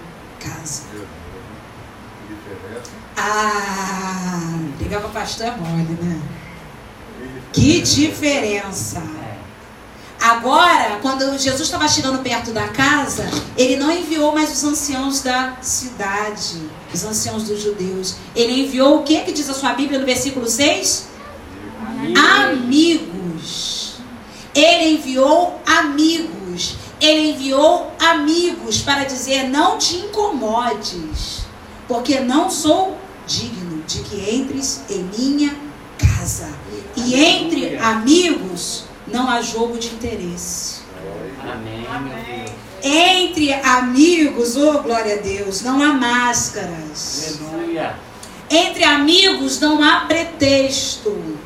casa. 0.40 0.82
Ah, 3.16 4.58
ligar 4.78 5.00
para 5.00 5.10
pastor 5.10 5.56
mole, 5.58 5.98
né? 6.00 6.20
Que 7.52 7.80
diferença! 7.80 9.02
Agora, 10.20 10.98
quando 11.00 11.38
Jesus 11.38 11.60
estava 11.60 11.86
chegando 11.88 12.18
perto 12.22 12.50
da 12.50 12.68
casa, 12.68 13.28
ele 13.56 13.76
não 13.76 13.90
enviou 13.90 14.34
mais 14.34 14.50
os 14.50 14.64
anciãos 14.64 15.22
da 15.22 15.56
cidade, 15.62 16.60
os 16.92 17.04
anciãos 17.04 17.44
dos 17.44 17.62
judeus. 17.62 18.16
Ele 18.34 18.64
enviou 18.64 18.98
o 18.98 19.02
que 19.04 19.20
que 19.20 19.32
diz 19.32 19.48
a 19.48 19.54
sua 19.54 19.74
Bíblia 19.74 19.98
no 19.98 20.06
versículo 20.06 20.48
6? 20.48 21.08
Amigos. 22.16 23.17
Ele 24.58 24.94
enviou 24.94 25.60
amigos. 25.64 26.74
Ele 27.00 27.30
enviou 27.30 27.92
amigos 28.00 28.80
para 28.80 29.04
dizer: 29.04 29.44
Não 29.44 29.78
te 29.78 29.96
incomodes, 29.96 31.46
porque 31.86 32.18
não 32.18 32.50
sou 32.50 32.98
digno 33.24 33.84
de 33.86 34.00
que 34.00 34.34
entres 34.34 34.82
em 34.90 35.04
minha 35.16 35.54
casa. 35.96 36.48
E 36.96 37.14
entre 37.14 37.76
amigos 37.78 38.84
não 39.06 39.30
há 39.30 39.40
jogo 39.40 39.78
de 39.78 39.88
interesse. 39.88 40.80
Amém. 41.40 41.86
Entre 42.82 43.52
amigos, 43.52 44.56
oh 44.56 44.82
glória 44.82 45.14
a 45.14 45.18
Deus, 45.18 45.62
não 45.62 45.80
há 45.80 45.92
máscaras. 45.92 47.38
Aleluia. 47.40 47.94
Entre 48.50 48.82
amigos 48.82 49.60
não 49.60 49.82
há 49.82 50.00
pretexto. 50.00 51.38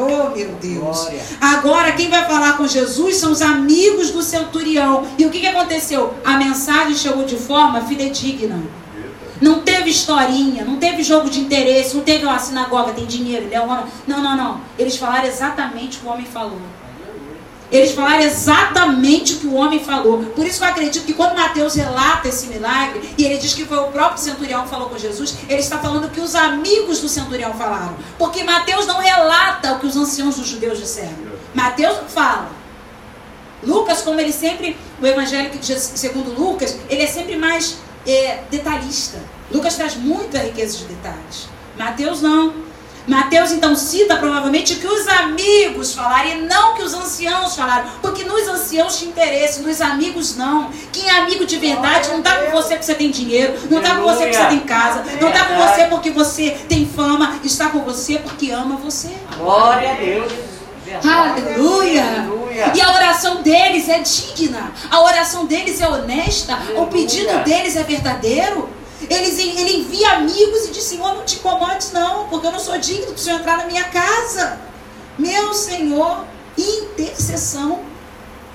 Oh 0.00 0.30
meu 0.30 0.48
Deus. 0.60 0.98
Glória. 0.98 1.22
Agora 1.40 1.92
quem 1.92 2.08
vai 2.08 2.24
falar 2.26 2.56
com 2.56 2.66
Jesus 2.66 3.16
são 3.16 3.32
os 3.32 3.42
amigos 3.42 4.10
do 4.10 4.22
centurião. 4.22 5.06
E 5.18 5.26
o 5.26 5.30
que, 5.30 5.40
que 5.40 5.46
aconteceu? 5.46 6.14
A 6.24 6.36
mensagem 6.36 6.94
chegou 6.94 7.24
de 7.24 7.36
forma 7.36 7.82
fidedigna. 7.82 8.60
Não 9.40 9.60
teve 9.60 9.90
historinha, 9.90 10.64
não 10.64 10.76
teve 10.76 11.02
jogo 11.02 11.30
de 11.30 11.40
interesse, 11.40 11.96
não 11.96 12.02
teve 12.02 12.26
uma 12.26 12.38
sinagoga, 12.38 12.92
tem 12.92 13.06
dinheiro, 13.06 13.46
ele 13.46 13.54
é 13.54 13.60
um 13.60 13.70
homem. 13.70 13.86
Não, 14.06 14.22
não, 14.22 14.36
não. 14.36 14.60
Eles 14.78 14.96
falaram 14.96 15.26
exatamente 15.26 15.96
o 15.96 16.00
que 16.00 16.06
o 16.06 16.10
homem 16.10 16.26
falou. 16.26 16.60
Eles 17.70 17.92
falaram 17.92 18.22
exatamente 18.22 19.34
o 19.34 19.38
que 19.38 19.46
o 19.46 19.54
homem 19.54 19.78
falou. 19.84 20.18
Por 20.34 20.44
isso 20.44 20.62
eu 20.64 20.68
acredito 20.68 21.04
que 21.04 21.12
quando 21.14 21.36
Mateus 21.36 21.74
relata 21.74 22.28
esse 22.28 22.48
milagre, 22.48 23.14
e 23.16 23.24
ele 23.24 23.38
diz 23.38 23.54
que 23.54 23.64
foi 23.64 23.78
o 23.78 23.88
próprio 23.92 24.20
centurião 24.20 24.64
que 24.64 24.70
falou 24.70 24.88
com 24.88 24.98
Jesus, 24.98 25.36
ele 25.48 25.60
está 25.60 25.78
falando 25.78 26.06
o 26.06 26.10
que 26.10 26.20
os 26.20 26.34
amigos 26.34 27.00
do 27.00 27.08
centurião 27.08 27.52
falaram. 27.54 27.96
Porque 28.18 28.42
Mateus 28.42 28.86
não 28.86 28.98
relata 28.98 29.72
o 29.74 29.78
que 29.78 29.86
os 29.86 29.96
anciãos 29.96 30.34
dos 30.36 30.48
judeus 30.48 30.78
disseram. 30.78 31.14
Mateus 31.54 31.96
fala. 32.08 32.50
Lucas, 33.62 34.00
como 34.02 34.18
ele 34.20 34.32
sempre, 34.32 34.76
o 35.00 35.06
evangelho 35.06 35.50
que- 35.50 35.62
segundo 35.78 36.32
Lucas, 36.32 36.76
ele 36.88 37.02
é 37.02 37.06
sempre 37.06 37.36
mais 37.36 37.76
é, 38.06 38.40
detalhista. 38.50 39.18
Lucas 39.52 39.76
traz 39.76 39.94
muita 39.94 40.38
riqueza 40.38 40.78
de 40.78 40.84
detalhes. 40.86 41.48
Mateus 41.78 42.22
não. 42.22 42.54
Mateus 43.10 43.50
então 43.50 43.74
cita 43.74 44.16
provavelmente 44.16 44.76
que 44.76 44.86
os 44.86 45.08
amigos 45.08 45.94
falaram 45.94 46.28
e 46.28 46.34
não 46.42 46.74
que 46.74 46.82
os 46.84 46.94
anciãos 46.94 47.56
falaram. 47.56 47.90
Porque 48.00 48.22
nos 48.22 48.46
anciãos 48.46 48.96
tinha 48.96 49.10
interesse, 49.10 49.62
nos 49.62 49.80
amigos 49.80 50.36
não. 50.36 50.70
Quem 50.92 51.08
é 51.08 51.18
amigo 51.18 51.44
de 51.44 51.56
verdade 51.58 52.08
não 52.08 52.18
está 52.18 52.36
com 52.36 52.52
você 52.52 52.74
porque 52.74 52.84
você 52.84 52.94
tem 52.94 53.10
dinheiro, 53.10 53.58
não 53.68 53.78
está 53.80 53.96
com 53.96 54.02
você 54.02 54.26
porque 54.26 54.36
você 54.36 54.46
tem 54.46 54.60
casa, 54.60 55.04
não 55.20 55.28
está 55.28 55.44
com 55.44 55.56
você 55.56 55.84
porque 55.86 56.10
você 56.10 56.50
tem 56.68 56.86
fama, 56.86 57.40
está 57.42 57.68
com 57.70 57.80
você 57.80 58.20
porque 58.20 58.52
ama 58.52 58.76
você. 58.76 59.08
Glória 59.36 59.90
a 59.90 59.94
Deus. 59.94 60.32
Aleluia. 61.04 62.04
Aleluia. 62.04 62.72
E 62.76 62.80
a 62.80 62.94
oração 62.94 63.42
deles 63.42 63.88
é 63.88 63.98
digna. 63.98 64.70
A 64.88 65.00
oração 65.00 65.46
deles 65.46 65.80
é 65.80 65.88
honesta. 65.88 66.54
Aleluia. 66.54 66.80
O 66.80 66.86
pedido 66.86 67.38
deles 67.44 67.74
é 67.74 67.82
verdadeiro. 67.82 68.68
Eles, 69.10 69.36
ele 69.40 69.78
envia 69.78 70.12
amigos 70.12 70.66
e 70.66 70.70
diz: 70.70 70.84
Senhor, 70.84 71.12
não 71.14 71.24
te 71.24 71.36
incomodes, 71.36 71.90
não, 71.90 72.28
porque 72.28 72.46
eu 72.46 72.52
não 72.52 72.60
sou 72.60 72.78
digno 72.78 73.12
de 73.12 73.20
Senhor 73.20 73.40
entrar 73.40 73.58
na 73.58 73.66
minha 73.66 73.82
casa. 73.84 74.60
Meu 75.18 75.52
Senhor, 75.52 76.24
intercessão. 76.56 77.80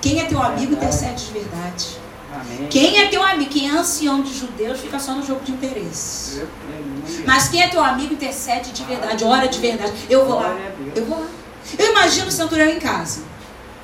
Quem 0.01 0.21
é 0.21 0.25
teu 0.25 0.41
amigo 0.41 0.73
intercede 0.73 1.25
de 1.25 1.33
verdade. 1.33 1.97
Amém. 2.33 2.67
Quem 2.69 2.99
é 2.99 3.07
teu 3.09 3.21
amigo? 3.21 3.49
Quem 3.49 3.69
é 3.69 3.71
ancião 3.71 4.21
de 4.21 4.33
judeus 4.33 4.79
fica 4.79 4.97
só 4.97 5.13
no 5.13 5.25
jogo 5.25 5.43
de 5.43 5.51
interesse. 5.51 6.43
Mas 7.25 7.49
quem 7.49 7.61
é 7.61 7.67
teu 7.67 7.83
amigo 7.83 8.13
intercede 8.13 8.71
de 8.71 8.83
verdade, 8.85 9.25
ora 9.25 9.47
de 9.47 9.59
verdade. 9.59 9.93
Eu 10.09 10.25
vou 10.25 10.35
lá. 10.35 10.55
Eu 10.95 11.05
vou 11.05 11.19
lá. 11.19 11.27
Eu 11.77 11.91
imagino 11.91 12.27
o 12.27 12.31
centurião 12.31 12.69
em 12.69 12.79
casa. 12.79 13.21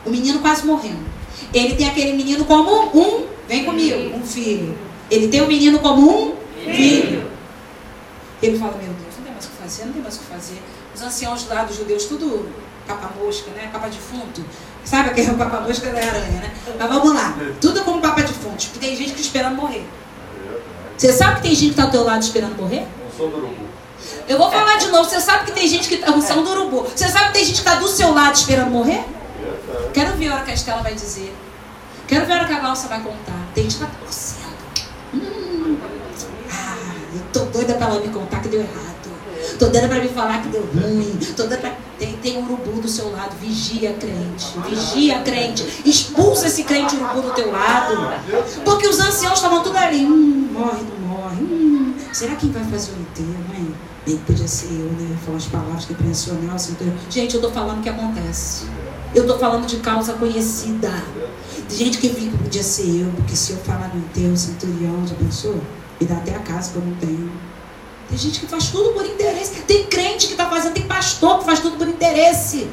O 0.05 0.09
menino 0.09 0.39
quase 0.39 0.65
morrendo. 0.65 1.03
Ele 1.53 1.75
tem 1.75 1.89
aquele 1.89 2.13
menino 2.13 2.45
como 2.45 2.97
um, 2.97 3.25
vem 3.47 3.65
comigo, 3.65 4.15
um 4.15 4.23
filho. 4.23 4.77
Ele 5.09 5.27
tem 5.27 5.41
o 5.41 5.45
um 5.45 5.47
menino 5.47 5.79
como 5.79 6.09
um 6.09 6.40
filho. 6.63 7.31
Ele 8.41 8.57
fala, 8.57 8.71
meu 8.71 8.91
Deus, 8.93 9.15
não 9.17 9.23
tem 9.23 9.33
mais 9.33 9.45
o 9.45 9.49
que 9.49 9.55
fazer, 9.55 9.85
não 9.85 9.93
tem 9.93 10.01
mais 10.01 10.15
o 10.15 10.19
que 10.19 10.25
fazer. 10.25 10.61
Os 10.95 11.01
anciãos 11.01 11.47
lá 11.47 11.63
dos 11.63 11.75
judeus, 11.77 12.05
tudo 12.05 12.49
capa 12.87 13.11
mosca, 13.19 13.51
né? 13.51 13.69
Capa 13.71 13.87
defunto. 13.87 14.43
Sabe 14.83 15.09
aquele 15.09 15.33
capa 15.35 15.61
mosca 15.61 15.89
da 15.91 15.99
aranha, 15.99 16.41
né? 16.41 16.53
Mas 16.77 16.89
vamos 16.89 17.13
lá. 17.13 17.37
Tudo 17.59 17.83
como 17.83 18.01
capa 18.01 18.21
defunto. 18.21 18.67
Porque 18.67 18.79
tem 18.79 18.95
gente 18.95 19.13
que 19.13 19.21
esperando 19.21 19.55
morrer. 19.55 19.85
Você 20.97 21.13
sabe 21.13 21.37
que 21.37 21.41
tem 21.43 21.55
gente 21.55 21.65
que 21.65 21.71
está 21.71 21.83
ao 21.83 21.91
teu 21.91 22.03
lado 22.03 22.21
esperando 22.21 22.55
morrer? 22.55 22.87
Não 23.03 23.17
sou 23.17 23.29
do 23.29 23.37
urubu. 23.37 23.65
Eu 24.27 24.37
vou 24.37 24.51
falar 24.51 24.77
de 24.77 24.87
novo. 24.87 25.07
Você 25.07 25.19
sabe 25.19 25.45
que 25.45 25.51
tem 25.51 25.67
gente 25.67 25.87
que 25.87 25.95
está. 25.95 26.19
São 26.21 26.43
do 26.43 26.49
urubu. 26.51 26.87
Você 26.95 27.07
sabe 27.07 27.27
que 27.27 27.33
tem 27.33 27.45
gente 27.45 27.61
que 27.61 27.67
está 27.67 27.75
do 27.79 27.87
seu 27.87 28.13
lado 28.13 28.35
esperando 28.35 28.71
morrer? 28.71 29.03
Quero 29.93 30.15
ver 30.17 30.29
a 30.29 30.35
hora 30.35 30.43
que 30.43 30.51
a 30.51 30.53
Estela 30.53 30.81
vai 30.81 30.93
dizer. 30.93 31.33
Quero 32.07 32.25
ver 32.25 32.33
a 32.33 32.35
hora 32.37 32.45
que 32.45 32.53
a 32.53 32.59
Glaucia 32.59 32.89
vai 32.89 33.01
contar. 33.01 33.47
Tem 33.53 33.63
gente 33.63 33.77
que 33.77 33.83
está 33.83 33.95
torcendo. 33.99 34.51
Hum. 35.13 35.50
Tô 37.33 37.39
doida 37.45 37.73
para 37.75 37.87
ela 37.87 38.01
me 38.01 38.09
contar 38.09 38.41
que 38.41 38.49
deu 38.49 38.61
errado. 38.61 39.01
Tô 39.57 39.67
doida 39.67 39.87
para 39.87 39.99
me 39.99 40.09
falar 40.09 40.41
que 40.41 40.49
deu 40.49 40.61
ruim. 40.73 41.17
Tô 41.35 41.43
doida 41.43 41.57
pra... 41.57 41.75
tem, 41.97 42.13
tem 42.17 42.37
um 42.37 42.43
urubu 42.45 42.81
do 42.81 42.87
seu 42.87 43.11
lado. 43.11 43.35
Vigia, 43.39 43.93
crente. 43.93 44.57
Vigia, 44.67 45.19
crente. 45.21 45.65
Expulsa 45.85 46.47
esse 46.47 46.63
crente 46.63 46.95
urubu 46.95 47.21
do 47.21 47.31
teu 47.31 47.51
lado. 47.51 47.95
Porque 48.65 48.87
os 48.87 48.99
anciãos 48.99 49.35
estavam 49.35 49.63
tudo 49.63 49.77
ali. 49.77 50.05
Hum, 50.05 50.49
morre, 50.51 50.81
não 50.83 51.07
morre. 51.07 51.41
Hum, 51.41 51.93
será 52.11 52.35
quem 52.35 52.51
vai 52.51 52.63
fazer 52.65 52.91
o 52.91 53.01
enterro, 53.01 53.55
hein? 53.55 53.73
Que 54.05 54.17
podia 54.17 54.47
ser 54.47 54.71
eu, 54.71 54.91
né? 54.99 55.15
Falar 55.25 55.37
as 55.37 55.45
palavras 55.45 55.85
que 55.85 55.93
impressionar 55.93 56.55
o 56.55 57.11
Gente, 57.11 57.35
eu 57.35 57.41
tô 57.41 57.51
falando 57.51 57.79
o 57.79 57.81
que 57.81 57.89
acontece. 57.89 58.65
Eu 59.13 59.27
tô 59.27 59.37
falando 59.37 59.67
de 59.67 59.77
causa 59.77 60.13
conhecida. 60.13 60.91
De 61.69 61.75
gente 61.75 61.97
que 61.99 62.09
fica, 62.09 62.37
podia 62.37 62.63
ser 62.63 63.01
eu, 63.01 63.11
porque 63.15 63.35
se 63.35 63.51
eu 63.51 63.57
falar 63.59 63.91
no 63.93 63.99
enterro, 63.99 64.35
centurião, 64.35 65.05
já 65.05 65.15
pensou? 65.15 65.61
Me 66.01 66.07
dá 66.07 66.15
até 66.15 66.35
a 66.35 66.39
casa 66.39 66.71
que 66.71 66.77
eu 66.77 66.83
não 66.83 66.95
tenho. 66.95 67.31
Tem 68.09 68.17
gente 68.17 68.41
que 68.41 68.47
faz 68.47 68.69
tudo 68.69 68.91
por 68.91 69.05
interesse. 69.05 69.61
Tem 69.61 69.85
crente 69.85 70.27
que 70.27 70.33
está 70.33 70.49
fazendo, 70.49 70.73
tem 70.73 70.83
pastor 70.83 71.39
que 71.39 71.45
faz 71.45 71.59
tudo 71.59 71.77
por 71.77 71.87
interesse. 71.87 72.67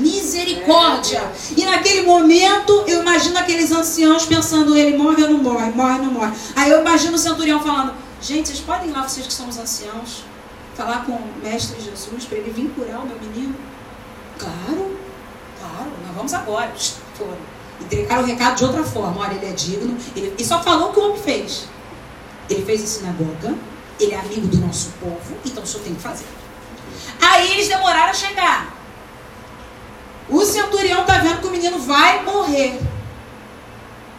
Misericórdia. 0.00 1.22
E 1.56 1.64
naquele 1.64 2.02
momento, 2.02 2.84
eu 2.86 3.02
imagino 3.02 3.38
aqueles 3.38 3.70
anciãos 3.70 4.26
pensando, 4.26 4.76
ele 4.76 4.96
morre 4.96 5.22
ou 5.22 5.30
não 5.30 5.38
morre, 5.38 5.70
morre 5.70 5.98
ou 5.98 6.04
não 6.06 6.12
morre. 6.12 6.32
Aí 6.56 6.70
eu 6.70 6.80
imagino 6.80 7.14
o 7.14 7.18
centurião 7.18 7.60
falando, 7.60 7.92
Gente, 8.20 8.48
vocês 8.48 8.60
podem 8.60 8.90
ir 8.90 8.92
lá, 8.92 9.08
vocês 9.08 9.26
que 9.26 9.32
são 9.32 9.48
os 9.48 9.58
anciãos, 9.58 10.24
falar 10.74 11.04
com 11.04 11.12
o 11.12 11.32
Mestre 11.42 11.80
Jesus 11.80 12.24
para 12.24 12.38
ele 12.38 12.50
vir 12.50 12.68
curar 12.70 13.00
o 13.00 13.06
meu 13.06 13.16
menino? 13.20 13.54
Claro, 14.36 14.96
claro, 15.60 15.90
nós 16.04 16.16
vamos 16.16 16.34
agora. 16.34 16.72
Foram. 17.14 17.36
Entregaram 17.80 18.24
o 18.24 18.26
recado 18.26 18.56
de 18.56 18.64
outra 18.64 18.82
forma. 18.82 19.20
Olha, 19.20 19.34
ele 19.34 19.46
é 19.46 19.52
digno. 19.52 19.96
Ele, 20.16 20.34
e 20.36 20.44
só 20.44 20.60
falou 20.60 20.90
o 20.90 20.92
que 20.92 20.98
o 20.98 21.10
homem 21.10 21.22
fez. 21.22 21.68
Ele 22.48 22.64
fez 22.64 22.82
a 22.82 22.86
sinagoga, 22.86 23.54
ele 24.00 24.12
é 24.12 24.18
amigo 24.18 24.46
do 24.46 24.58
nosso 24.58 24.90
povo, 25.00 25.36
então 25.44 25.62
o 25.62 25.66
senhor 25.66 25.84
tem 25.84 25.94
que 25.94 26.00
fazer. 26.00 26.26
Aí 27.20 27.52
eles 27.52 27.68
demoraram 27.68 28.10
a 28.10 28.14
chegar. 28.14 28.74
O 30.28 30.44
centurião 30.44 31.02
está 31.02 31.18
vendo 31.18 31.40
que 31.40 31.46
o 31.46 31.50
menino 31.50 31.78
vai 31.78 32.22
morrer. 32.22 32.80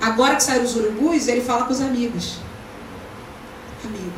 Agora 0.02 0.36
que 0.36 0.44
saíram 0.44 0.66
os 0.66 0.76
urubus, 0.76 1.28
ele 1.28 1.42
fala 1.42 1.66
com 1.66 1.74
os 1.74 1.82
amigos 1.82 2.40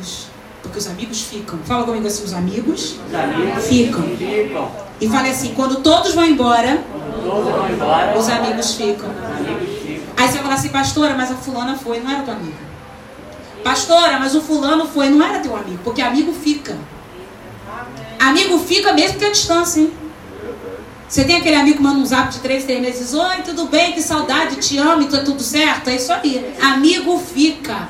amigos. 0.02 0.26
Porque 0.62 0.78
os 0.78 0.86
amigos 0.86 1.22
ficam. 1.22 1.58
Fala 1.64 1.84
comigo 1.84 2.06
assim, 2.06 2.24
os 2.24 2.32
amigos, 2.32 2.98
os 3.08 3.14
amigos 3.14 3.66
ficam. 3.66 4.02
ficam. 4.16 4.70
E 5.00 5.08
fale 5.08 5.30
assim, 5.30 5.54
quando 5.54 5.82
todos 5.82 6.14
vão 6.14 6.24
embora, 6.24 6.84
todos 7.24 7.52
vão 7.52 7.68
embora 7.70 8.18
os 8.18 8.28
amigos 8.28 8.74
ficam. 8.74 9.10
Aí 10.16 10.28
você 10.28 10.34
vai 10.34 10.42
falar 10.42 10.54
assim, 10.54 10.68
pastora, 10.68 11.14
mas 11.16 11.30
a 11.30 11.34
fulana 11.34 11.76
foi, 11.76 12.00
não 12.00 12.10
era 12.10 12.22
tua 12.22 12.34
amiga. 12.34 12.71
Pastora, 13.62 14.18
mas 14.18 14.34
o 14.34 14.40
fulano 14.40 14.86
foi, 14.86 15.08
não 15.08 15.24
era 15.24 15.38
teu 15.40 15.56
amigo, 15.56 15.78
porque 15.84 16.02
amigo 16.02 16.32
fica. 16.32 16.76
Amigo 18.18 18.58
fica 18.58 18.92
mesmo 18.92 19.18
que 19.18 19.24
a 19.24 19.30
distância, 19.30 19.80
hein? 19.80 19.92
Você 21.08 21.24
tem 21.24 21.36
aquele 21.36 21.56
amigo 21.56 21.76
que 21.76 21.82
manda 21.82 21.98
um 21.98 22.06
zap 22.06 22.32
de 22.32 22.38
três, 22.38 22.64
três 22.64 22.80
meses, 22.80 23.12
oi, 23.12 23.42
tudo 23.44 23.66
bem, 23.66 23.92
que 23.92 24.00
saudade, 24.00 24.56
te 24.56 24.78
amo, 24.78 25.06
tá 25.06 25.18
tudo 25.18 25.42
certo? 25.42 25.88
É 25.88 25.96
isso 25.96 26.10
aí. 26.10 26.54
Amigo 26.58 27.18
fica. 27.18 27.88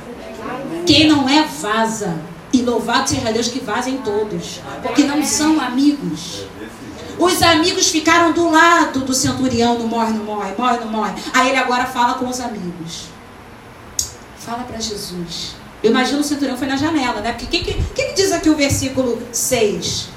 Quem 0.85 1.07
não 1.09 1.29
é, 1.29 1.45
vaza. 1.45 2.19
E 2.53 2.63
louvado 2.63 3.09
seja 3.09 3.33
Deus 3.33 3.47
que 3.47 3.61
vazem 3.61 3.99
todos. 3.99 4.61
Porque 4.83 5.05
não 5.05 5.25
são 5.25 5.61
amigos. 5.61 6.47
Os 7.19 7.41
amigos 7.43 7.89
ficaram 7.89 8.33
do 8.33 8.51
lado 8.51 9.01
do 9.01 9.15
centurião, 9.15 9.79
não 9.79 9.87
morre, 9.87 10.13
não 10.13 10.25
morre, 10.25 10.53
morre, 10.59 10.79
não 10.79 10.89
morre. 10.89 11.13
Aí 11.33 11.51
ele 11.51 11.59
agora 11.59 11.87
fala 11.87 12.15
com 12.15 12.29
os 12.29 12.41
amigos. 12.41 13.05
Fala 14.37 14.65
para 14.65 14.81
Jesus. 14.81 15.62
Eu 15.83 15.91
imagino 15.91 16.21
o 16.21 16.25
centurião 16.25 16.57
foi 16.57 16.69
na 16.69 16.77
janela, 16.77 17.21
né? 17.21 17.33
Porque 17.33 17.45
o 17.45 17.49
que, 17.49 17.73
que, 17.73 17.83
que, 17.95 18.13
diz 18.13 18.33
aqui 18.33 18.49
o 18.49 18.57
versículo 18.57 19.21
6? 19.33 20.09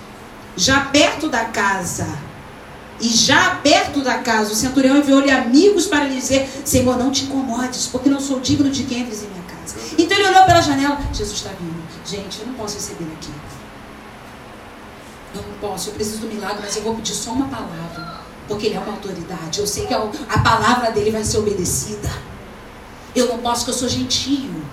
Já 0.56 0.82
perto 0.82 1.28
da 1.28 1.46
casa, 1.46 2.08
e 3.00 3.08
já 3.08 3.56
perto 3.56 4.02
da 4.02 4.20
casa, 4.20 4.54
o 4.54 4.56
centurião 4.56 4.98
enviou-lhe 4.98 5.32
amigos 5.32 5.88
para 5.88 6.06
lhe 6.06 6.16
dizer: 6.16 6.48
Senhor, 6.64 6.98
não 6.98 7.12
te 7.12 7.26
incomodes, 7.26 7.88
porque 7.88 8.10
não 8.10 8.20
sou 8.20 8.40
digno 8.40 8.70
de 8.70 8.84
que 8.84 8.96
entres 8.96 9.24
em 9.24 9.28
minha 9.28 9.46
então 9.98 10.18
ele 10.18 10.28
olhou 10.28 10.46
pela 10.46 10.62
janela, 10.62 11.00
Jesus 11.14 11.38
está 11.38 11.50
vindo. 11.52 11.84
Gente, 12.06 12.42
eu 12.42 12.48
não 12.48 12.54
posso 12.54 12.76
receber 12.76 13.06
aqui. 13.14 13.32
Eu 15.34 15.42
não 15.42 15.58
posso, 15.60 15.90
eu 15.90 15.94
preciso 15.94 16.20
do 16.20 16.28
milagre, 16.28 16.60
mas 16.62 16.76
eu 16.76 16.84
vou 16.84 16.96
pedir 16.96 17.14
só 17.14 17.32
uma 17.32 17.48
palavra. 17.48 18.22
Porque 18.48 18.68
ele 18.68 18.76
é 18.76 18.80
uma 18.80 18.94
autoridade. 18.94 19.60
Eu 19.60 19.68
sei 19.68 19.88
que 19.88 19.94
a 19.94 20.40
palavra 20.40 20.92
dele 20.92 21.12
vai 21.12 21.24
ser 21.24 21.38
obedecida. 21.38 22.10
Eu 23.16 23.28
não 23.28 23.40
posso, 23.40 23.66
porque 23.66 23.72
eu 23.72 23.80
sou 23.80 23.90
gentio. 23.90 24.65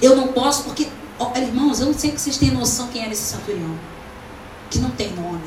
Eu 0.00 0.16
não 0.16 0.28
posso, 0.28 0.64
porque, 0.64 0.88
olha, 1.18 1.40
irmãos, 1.40 1.80
eu 1.80 1.86
não 1.86 1.94
sei 1.94 2.10
que 2.10 2.20
vocês 2.20 2.36
têm 2.36 2.50
noção 2.50 2.88
quem 2.88 3.02
era 3.02 3.12
esse 3.12 3.34
centurião. 3.34 3.78
Que 4.70 4.78
não 4.78 4.90
tem 4.90 5.12
nome. 5.12 5.42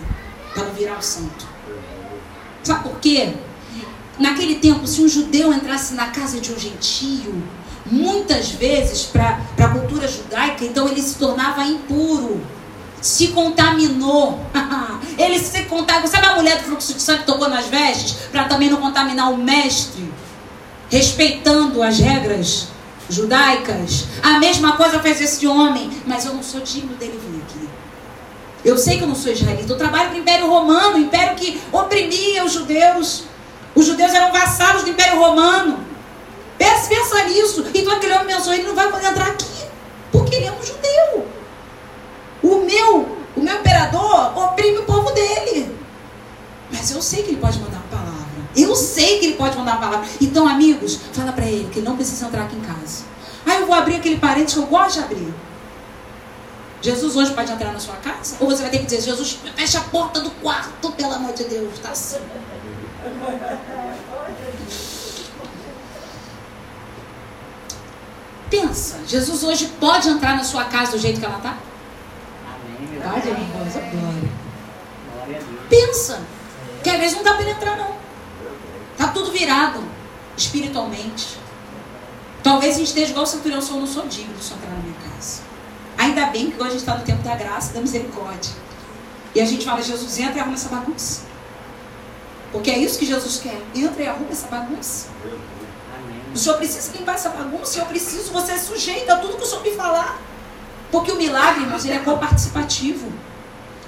Para 0.54 0.66
não 0.66 0.74
virar 0.74 0.98
o 0.98 1.02
santo. 1.02 1.48
Sabe 2.64 2.84
por 2.84 3.00
quê? 3.00 3.34
Naquele 4.18 4.56
tempo, 4.56 4.86
se 4.86 5.02
um 5.02 5.08
judeu 5.08 5.54
entrasse 5.54 5.94
na 5.94 6.08
casa 6.08 6.42
de 6.42 6.52
um 6.52 6.60
gentio, 6.60 7.42
muitas 7.86 8.52
vezes 8.52 9.04
para 9.04 9.40
a 9.58 9.68
cultura 9.70 10.08
judaica, 10.08 10.66
então 10.66 10.88
ele 10.88 11.02
se 11.02 11.16
tornava 11.16 11.64
impuro, 11.64 12.42
se 13.02 13.30
contaminou. 13.30 14.40
ele 15.18 15.40
se 15.40 15.64
contaminou. 15.64 16.10
Sabe 16.10 16.28
a 16.28 16.36
mulher 16.36 16.58
do 16.58 16.64
fluxo 16.64 16.94
de 16.94 17.02
sangue 17.02 17.20
que 17.20 17.26
tocou 17.26 17.50
nas 17.50 17.68
vestes 17.68 18.14
para 18.32 18.46
também 18.46 18.70
não 18.70 18.82
contaminar 18.82 19.32
o 19.32 19.38
mestre, 19.38 20.12
respeitando 20.90 21.82
as 21.82 22.00
regras 22.00 22.68
judaicas? 23.10 24.06
A 24.24 24.40
mesma 24.40 24.78
coisa 24.78 25.00
fez 25.00 25.20
esse 25.22 25.46
homem, 25.48 25.90
mas 26.06 26.26
eu 26.26 26.34
não 26.34 26.44
sou 26.44 26.62
digno 26.62 26.96
dele 26.96 27.20
vir 27.24 27.42
aqui. 27.42 27.70
Eu 28.64 28.78
sei 28.78 28.98
que 28.98 29.04
eu 29.04 29.08
não 29.08 29.16
sou 29.16 29.32
israelita, 29.32 29.72
eu 29.72 29.78
trabalho 29.78 30.10
para 30.10 30.18
o 30.18 30.22
Império 30.22 30.48
Romano, 30.48 30.96
o 30.96 31.00
império 31.00 31.36
que 31.36 31.62
oprimia 31.72 32.44
os 32.44 32.52
judeus. 32.52 33.24
Os 33.74 33.86
judeus 33.86 34.14
eram 34.14 34.32
vassalos 34.32 34.84
do 34.84 34.90
Império 34.90 35.20
Romano. 35.20 35.80
Pensa, 36.58 36.90
pensa 36.90 37.24
nisso. 37.24 37.66
Então 37.74 37.94
aquele 37.94 38.14
homem 38.14 38.36
pensou, 38.36 38.54
ele 38.54 38.64
não 38.64 38.76
vai 38.76 38.92
poder 38.92 39.08
entrar 39.08 39.28
aqui, 39.28 39.66
porque 40.12 40.36
ele 40.36 40.46
é 40.46 40.52
um 40.52 40.62
judeu. 40.62 41.28
O 42.44 42.66
meu, 42.66 43.18
o 43.36 43.42
meu 43.42 43.56
imperador 43.56 44.38
oprime 44.38 44.80
o 44.80 44.84
povo 44.84 45.12
dele. 45.12 45.76
Mas 46.72 46.92
eu 46.92 47.02
sei 47.02 47.24
que 47.24 47.30
ele 47.30 47.38
pode 47.38 47.60
mandar 47.60 47.78
uma 47.78 47.98
palavra. 47.98 48.19
Eu 48.62 48.76
sei 48.76 49.20
que 49.20 49.26
ele 49.28 49.36
pode 49.36 49.58
mandar 49.58 49.74
uma 49.74 49.82
palavra. 49.82 50.08
Então, 50.20 50.48
amigos, 50.48 51.00
fala 51.14 51.32
para 51.32 51.46
ele 51.46 51.70
que 51.72 51.80
ele 51.80 51.88
não 51.88 51.96
precisa 51.96 52.26
entrar 52.26 52.44
aqui 52.44 52.56
em 52.56 52.62
casa. 52.62 53.04
Ah, 53.46 53.56
eu 53.56 53.66
vou 53.66 53.76
abrir 53.76 53.96
aquele 53.96 54.18
parente 54.18 54.54
que 54.54 54.60
eu 54.60 54.66
gosto 54.66 54.96
de 54.96 55.06
abrir. 55.06 55.34
Jesus 56.82 57.16
hoje 57.16 57.34
pode 57.34 57.52
entrar 57.52 57.74
na 57.74 57.80
sua 57.80 57.96
casa? 57.96 58.38
Ou 58.40 58.50
você 58.50 58.62
vai 58.62 58.72
ter 58.72 58.80
que 58.80 58.86
dizer, 58.86 59.02
Jesus, 59.02 59.38
fecha 59.56 59.80
a 59.80 59.82
porta 59.82 60.22
do 60.22 60.32
quarto, 60.32 60.92
pelo 60.92 61.14
amor 61.14 61.34
de 61.34 61.44
Deus, 61.44 61.78
tá 61.80 61.90
assim. 61.90 62.20
Pensa, 68.50 69.00
Jesus 69.06 69.44
hoje 69.44 69.68
pode 69.80 70.10
entrar 70.10 70.36
na 70.36 70.44
sua 70.44 70.66
casa 70.66 70.94
do 70.94 70.98
jeito 70.98 71.20
que 71.20 71.26
ela 71.26 71.38
está? 71.38 71.58
Amém, 72.46 73.00
glória. 73.00 73.36
Glória 75.14 75.38
a 75.38 75.40
Deus. 75.40 75.60
Pensa, 75.70 76.22
que 76.84 76.90
às 76.90 77.00
vezes 77.00 77.18
não 77.18 77.24
dá 77.24 77.34
para 77.34 77.42
ele 77.42 77.52
entrar, 77.52 77.78
não. 77.78 77.94
Tá 79.00 79.08
tudo 79.08 79.32
virado, 79.32 79.82
espiritualmente. 80.36 81.40
Talvez 82.44 82.76
a 82.76 82.80
gente 82.80 82.88
esteja 82.88 83.12
igual 83.12 83.24
o 83.24 83.28
centurião, 83.28 83.62
só 83.62 83.76
eu 83.76 83.80
não 83.80 83.88
sou 83.88 84.06
digno 84.06 84.34
de 84.34 84.54
entrar 84.54 84.72
na 84.72 84.82
minha 84.82 84.96
casa. 85.16 85.42
Ainda 85.98 86.26
bem 86.26 86.52
que 86.52 86.58
hoje 86.58 86.68
a 86.68 86.72
gente 86.72 86.80
está 86.82 86.98
no 86.98 87.06
tempo 87.06 87.24
da 87.24 87.34
graça 87.34 87.72
da 87.72 87.80
misericórdia. 87.80 88.52
E 89.34 89.40
a 89.40 89.46
gente 89.46 89.64
fala, 89.64 89.82
Jesus, 89.82 90.20
entra 90.20 90.36
e 90.36 90.40
arruma 90.42 90.56
essa 90.56 90.68
bagunça. 90.68 91.22
Porque 92.52 92.70
é 92.70 92.78
isso 92.78 93.00
que 93.00 93.06
Jesus 93.06 93.40
quer. 93.40 93.62
Entra 93.74 94.04
e 94.04 94.08
arruma 94.08 94.32
essa 94.32 94.48
bagunça. 94.48 95.08
Amém. 95.24 96.22
O 96.36 96.38
senhor 96.38 96.58
precisa 96.58 96.92
limpar 96.98 97.16
essa 97.16 97.30
bagunça, 97.30 97.80
eu 97.80 97.86
preciso, 97.86 98.34
você 98.34 98.52
é 98.52 98.58
sujeito 98.58 99.10
a 99.10 99.16
tudo 99.16 99.38
que 99.38 99.44
o 99.44 99.46
senhor 99.46 99.64
me 99.64 99.72
falar. 99.72 100.20
Porque 100.92 101.10
o 101.10 101.16
milagre, 101.16 101.64
irmãos, 101.64 101.86
ele 101.86 101.94
é 101.94 102.00
coparticipativo. 102.00 103.10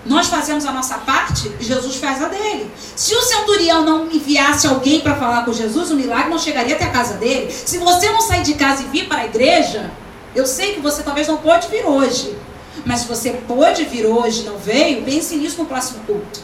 Nós 0.06 0.28
fazemos 0.28 0.66
a 0.66 0.72
nossa 0.72 0.98
parte 1.00 1.52
Jesus 1.60 1.96
faz 1.98 2.24
a 2.24 2.28
dele. 2.28 2.72
Se 2.96 3.14
o 3.16 3.22
centurião 3.22 3.86
não 3.86 4.12
enviasse 4.12 4.66
alguém 4.66 5.00
para 5.00 5.16
falar 5.16 5.46
com 5.46 5.54
Jesus, 5.54 5.92
o 5.92 5.96
milagre 5.96 6.30
não 6.30 6.40
chegaria 6.40 6.76
até 6.76 6.86
a 6.86 6.90
casa 6.90 7.16
dele. 7.16 7.52
Se 7.52 7.78
você 7.78 8.10
não 8.10 8.22
sair 8.22 8.42
de 8.42 8.56
casa 8.56 8.82
e 8.82 8.86
vir 8.88 9.08
para 9.08 9.22
a 9.22 9.26
igreja, 9.26 9.92
eu 10.34 10.48
sei 10.48 10.74
que 10.74 10.80
você 10.80 11.04
talvez 11.04 11.28
não 11.28 11.38
pode 11.38 11.68
vir 11.68 11.86
hoje. 11.86 12.36
Mas 12.84 13.02
se 13.02 13.08
você 13.08 13.32
pode 13.48 13.84
vir 13.86 14.06
hoje 14.06 14.44
não 14.44 14.58
veio, 14.58 15.04
pense 15.04 15.36
nisso 15.36 15.60
no 15.60 15.66
próximo 15.66 16.00
culto. 16.06 16.42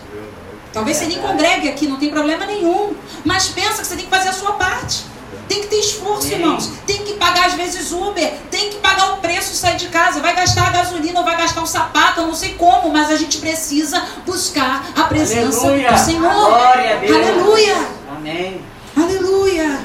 Talvez 0.72 0.98
você 0.98 1.08
nem 1.08 1.18
congregue 1.18 1.68
aqui, 1.68 1.88
não 1.88 1.98
tem 1.98 2.12
problema 2.12 2.46
nenhum. 2.46 2.94
Mas 3.26 3.48
pensa 3.48 3.82
que 3.82 3.88
você 3.88 3.96
tem 3.96 4.06
que 4.06 4.12
fazer 4.12 4.30
a 4.30 4.34
sua 4.34 4.52
parte. 4.52 5.06
Tem 5.48 5.62
que 5.62 5.68
ter 5.68 5.80
esforço, 5.80 6.28
irmãos. 6.28 6.70
Tem 6.86 7.04
que 7.04 7.14
pagar, 7.14 7.48
às 7.48 7.54
vezes, 7.54 7.92
Uber. 7.92 8.34
Tem 8.52 8.70
que 8.70 8.78
pagar 8.78 9.14
o 9.14 9.18
preço 9.18 9.56
sair 9.56 9.78
de 9.78 9.88
casa. 9.88 10.20
Vai 10.20 10.36
gastar 10.36 10.68
a 10.68 10.70
gasolina 10.70 11.20
ou 11.20 11.26
vai 11.26 11.38
gastar 11.38 11.62
um 11.62 11.66
sapato, 11.66 12.22
eu 12.22 12.28
não 12.28 12.36
sei 12.36 12.54
como, 12.56 12.90
mas 12.90 13.10
a 13.10 13.16
gente 13.16 13.38
precisa 13.40 14.02
buscar 14.26 14.92
a 14.96 15.04
presença 15.04 15.68
Aleluia. 15.68 15.92
do 15.92 16.00
Senhor. 16.00 16.34
Glória 16.34 16.96
a 16.96 17.00
Deus. 17.00 17.16
Aleluia. 17.16 17.76
Amém. 18.16 18.62
Aleluia. 18.96 19.80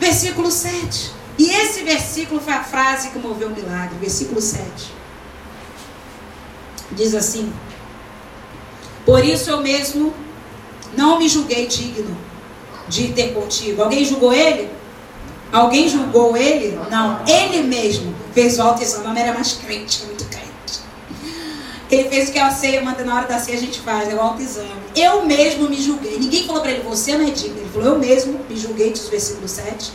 Versículo 0.00 0.50
7. 0.50 1.12
E 1.38 1.50
esse 1.50 1.82
versículo 1.82 2.40
foi 2.40 2.52
a 2.52 2.62
frase 2.62 3.10
que 3.10 3.18
moveu 3.18 3.48
o 3.48 3.50
milagre. 3.54 3.96
Versículo 4.00 4.40
7. 4.40 4.64
Diz 6.90 7.14
assim: 7.14 7.52
Por 9.04 9.24
isso 9.24 9.50
eu 9.50 9.60
mesmo 9.60 10.12
não 10.96 11.18
me 11.18 11.28
julguei 11.28 11.66
digno 11.66 12.31
de 12.92 13.08
ter 13.08 13.32
contigo. 13.32 13.82
Alguém 13.82 14.04
julgou 14.04 14.34
ele? 14.34 14.68
Alguém 15.50 15.88
julgou 15.88 16.36
ele? 16.36 16.78
Não, 16.90 17.20
ele 17.26 17.62
mesmo 17.62 18.14
fez 18.34 18.58
o 18.58 18.62
autoexame. 18.62 19.18
A 19.18 19.22
era 19.22 19.32
mais 19.32 19.54
crente, 19.54 20.04
muito 20.04 20.24
crente. 20.26 20.50
Ele 21.90 22.08
fez 22.08 22.28
o 22.28 22.32
que 22.32 22.38
a 22.38 22.50
ceia 22.50 22.82
manda 22.82 23.02
na 23.02 23.16
hora 23.16 23.26
da 23.26 23.38
ceia 23.38 23.56
a 23.56 23.60
gente 23.60 23.80
faz, 23.80 24.10
é 24.10 24.14
o 24.14 24.20
autoexame. 24.20 24.70
Eu 24.94 25.24
mesmo 25.24 25.68
me 25.70 25.80
julguei. 25.80 26.18
Ninguém 26.18 26.46
falou 26.46 26.60
para 26.60 26.70
ele, 26.70 26.82
você 26.82 27.16
não 27.16 27.26
é 27.26 27.30
digno. 27.30 27.58
Ele 27.58 27.70
falou, 27.72 27.94
eu 27.94 27.98
mesmo 27.98 28.38
me 28.48 28.56
julguei, 28.56 28.92
diz 28.92 29.06
o 29.06 29.10
versículo 29.10 29.48
7. 29.48 29.92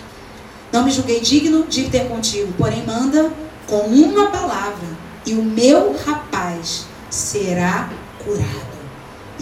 Não 0.71 0.83
me 0.83 0.91
julguei 0.91 1.19
digno 1.19 1.65
de 1.67 1.85
ter 1.85 2.07
contigo, 2.07 2.51
porém 2.57 2.83
manda 2.85 3.31
com 3.67 3.77
uma 3.77 4.27
palavra, 4.27 4.87
e 5.25 5.33
o 5.33 5.43
meu 5.43 5.95
rapaz 6.05 6.85
será 7.09 7.89
curado. 8.23 8.77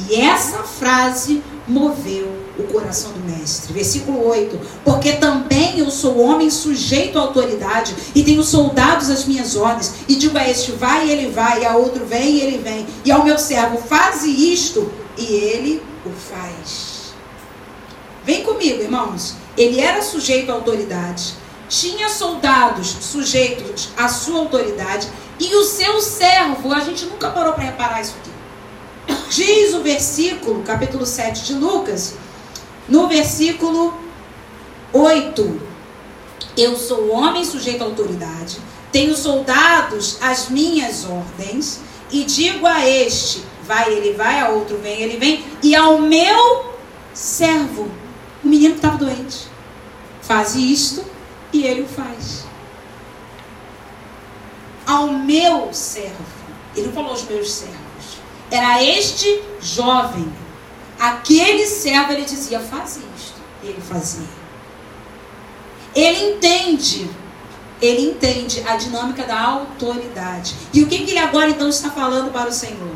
E 0.10 0.16
essa 0.16 0.64
frase 0.64 1.42
moveu 1.68 2.45
o 2.58 2.64
coração 2.64 3.12
do 3.12 3.20
mestre. 3.20 3.74
Versículo 3.74 4.28
8: 4.28 4.60
Porque 4.84 5.14
também 5.14 5.80
eu 5.80 5.90
sou 5.90 6.20
homem 6.20 6.50
sujeito 6.50 7.18
à 7.18 7.22
autoridade, 7.22 7.96
e 8.14 8.24
tenho 8.24 8.44
soldados 8.44 9.10
às 9.10 9.26
minhas 9.26 9.56
ordens, 9.56 9.94
e 10.08 10.16
digo 10.16 10.38
a 10.38 10.50
este 10.50 10.72
vai 10.72 11.08
e 11.08 11.12
ele 11.12 11.30
vai, 11.30 11.62
e 11.62 11.66
a 11.66 11.76
outro 11.76 12.06
vem 12.06 12.36
e 12.36 12.42
ele 12.42 12.58
vem, 12.58 12.86
e 13.04 13.12
ao 13.12 13.24
meu 13.24 13.38
servo 13.38 13.78
faze 13.78 14.30
isto, 14.30 14.92
e 15.18 15.26
ele 15.26 15.82
o 16.06 16.10
faz. 16.10 17.14
Vem 18.24 18.44
comigo, 18.44 18.82
irmãos. 18.82 19.36
Ele 19.58 19.80
era 19.80 20.02
sujeito 20.02 20.52
à 20.52 20.56
autoridade, 20.56 21.34
tinha 21.70 22.10
soldados 22.10 22.98
sujeitos 23.00 23.90
à 23.96 24.10
sua 24.10 24.40
autoridade, 24.40 25.08
e 25.40 25.56
o 25.56 25.64
seu 25.64 26.02
servo, 26.02 26.74
a 26.74 26.80
gente 26.80 27.06
nunca 27.06 27.30
parou 27.30 27.54
para 27.54 27.64
reparar 27.64 28.02
isso 28.02 28.16
aqui. 28.20 28.36
Diz 29.30 29.74
o 29.74 29.82
versículo, 29.82 30.64
capítulo 30.64 31.06
7 31.06 31.46
de 31.46 31.54
Lucas, 31.54 32.16
no 32.88 33.08
versículo 33.08 33.94
8: 34.94 35.62
Eu 36.58 36.78
sou 36.78 37.12
homem 37.12 37.44
sujeito 37.44 37.84
à 37.84 37.86
autoridade, 37.86 38.58
tenho 38.92 39.16
soldados 39.16 40.18
às 40.22 40.50
minhas 40.50 41.06
ordens, 41.06 41.82
e 42.12 42.24
digo 42.24 42.66
a 42.66 42.88
este: 42.88 43.44
vai, 43.64 43.92
ele 43.92 44.14
vai, 44.14 44.40
a 44.40 44.50
outro 44.50 44.78
vem, 44.78 45.02
ele 45.02 45.18
vem, 45.18 45.44
e 45.62 45.76
ao 45.76 46.00
meu 46.00 46.74
servo, 47.14 47.90
o 48.44 48.48
menino 48.48 48.76
estava 48.76 48.98
doente, 48.98 49.48
faz 50.22 50.56
isto 50.56 51.04
e 51.52 51.64
ele 51.64 51.82
o 51.82 51.88
faz. 51.88 52.46
Ao 54.86 55.08
meu 55.08 55.74
servo, 55.74 56.24
ele 56.76 56.88
não 56.88 56.94
falou 56.94 57.12
aos 57.12 57.24
meus 57.24 57.52
servos, 57.52 57.76
era 58.52 58.84
este 58.84 59.42
jovem, 59.60 60.32
aquele 61.00 61.66
servo, 61.66 62.12
ele 62.14 62.26
dizia: 62.26 62.60
faz 62.60 62.98
isto, 63.18 63.36
e 63.64 63.68
ele 63.68 63.82
fazia. 63.82 64.46
Ele 65.96 66.32
entende, 66.32 67.10
ele 67.82 68.10
entende 68.10 68.64
a 68.68 68.76
dinâmica 68.76 69.24
da 69.24 69.40
autoridade. 69.40 70.56
E 70.74 70.84
o 70.84 70.88
que, 70.88 71.00
que 71.00 71.12
ele 71.12 71.20
agora 71.20 71.50
então 71.50 71.70
está 71.70 71.90
falando 71.90 72.32
para 72.32 72.50
o 72.50 72.54
Senhor? 72.54 72.96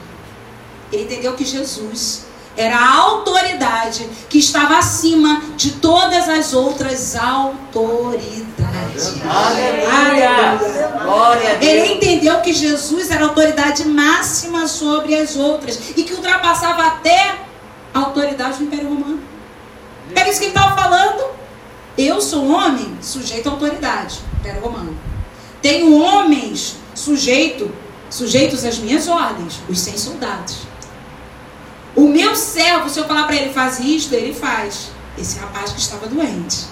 Ele 0.92 1.04
entendeu 1.04 1.34
que 1.34 1.46
Jesus 1.46 2.26
era 2.58 2.78
a 2.78 2.94
autoridade 2.98 4.10
que 4.28 4.38
estava 4.38 4.78
acima 4.80 5.42
de 5.56 5.72
todas 5.76 6.28
as 6.28 6.54
outras 6.54 7.16
autoridades. 7.16 9.14
Aleluia. 9.24 10.60
Glória 11.02 11.52
a 11.52 11.56
Deus. 11.56 11.72
Ele 11.72 11.94
entendeu 11.94 12.42
que 12.42 12.52
Jesus 12.52 13.10
era 13.10 13.24
a 13.24 13.28
autoridade 13.30 13.88
máxima 13.88 14.68
sobre 14.68 15.16
as 15.16 15.38
outras 15.38 15.80
e 15.96 16.04
que 16.04 16.14
ultrapassava 16.14 16.86
até 16.86 17.49
a 17.94 18.00
autoridade 18.00 18.58
do 18.58 18.64
Império 18.66 18.90
Romano. 18.90 19.20
Era 20.16 20.30
isso 20.30 20.40
que 20.40 20.46
ele 20.46 20.56
estava 20.56 20.76
falando. 20.76 21.32
Eu 21.98 22.22
sou 22.22 22.50
homem 22.50 22.98
sujeito 23.02 23.50
à 23.50 23.52
autoridade, 23.52 24.20
Império 24.40 24.62
Romano. 24.62 24.98
Tenho 25.62 26.00
homens 26.00 26.78
sujeito, 26.96 27.72
sujeitos 28.10 28.64
às 28.64 28.78
minhas 28.80 29.08
ordens, 29.08 29.60
os 29.68 29.80
100 29.80 29.98
soldados. 29.98 30.58
O 31.96 32.08
meu 32.08 32.36
servo, 32.36 32.90
se 32.90 33.00
eu 33.00 33.06
falar 33.06 33.26
para 33.26 33.36
ele 33.36 33.52
faz 33.52 33.80
isto, 33.80 34.14
ele 34.14 34.34
faz. 34.34 34.92
Esse 35.18 35.38
rapaz 35.40 35.74
que 35.74 35.80
estava 35.80 36.08
doente. 36.08 36.68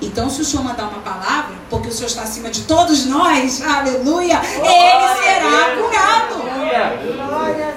Então, 0.00 0.28
se 0.28 0.40
o 0.40 0.44
Senhor 0.44 0.64
mandar 0.64 0.88
uma 0.88 0.98
palavra, 0.98 1.54
porque 1.70 1.88
o 1.88 1.92
Senhor 1.92 2.08
está 2.08 2.22
acima 2.22 2.50
de 2.50 2.62
todos 2.62 3.06
nós, 3.06 3.62
aleluia, 3.62 4.40
ele 4.42 5.22
será 5.22 5.76
curado. 5.76 6.42
Aleluia. 6.42 7.71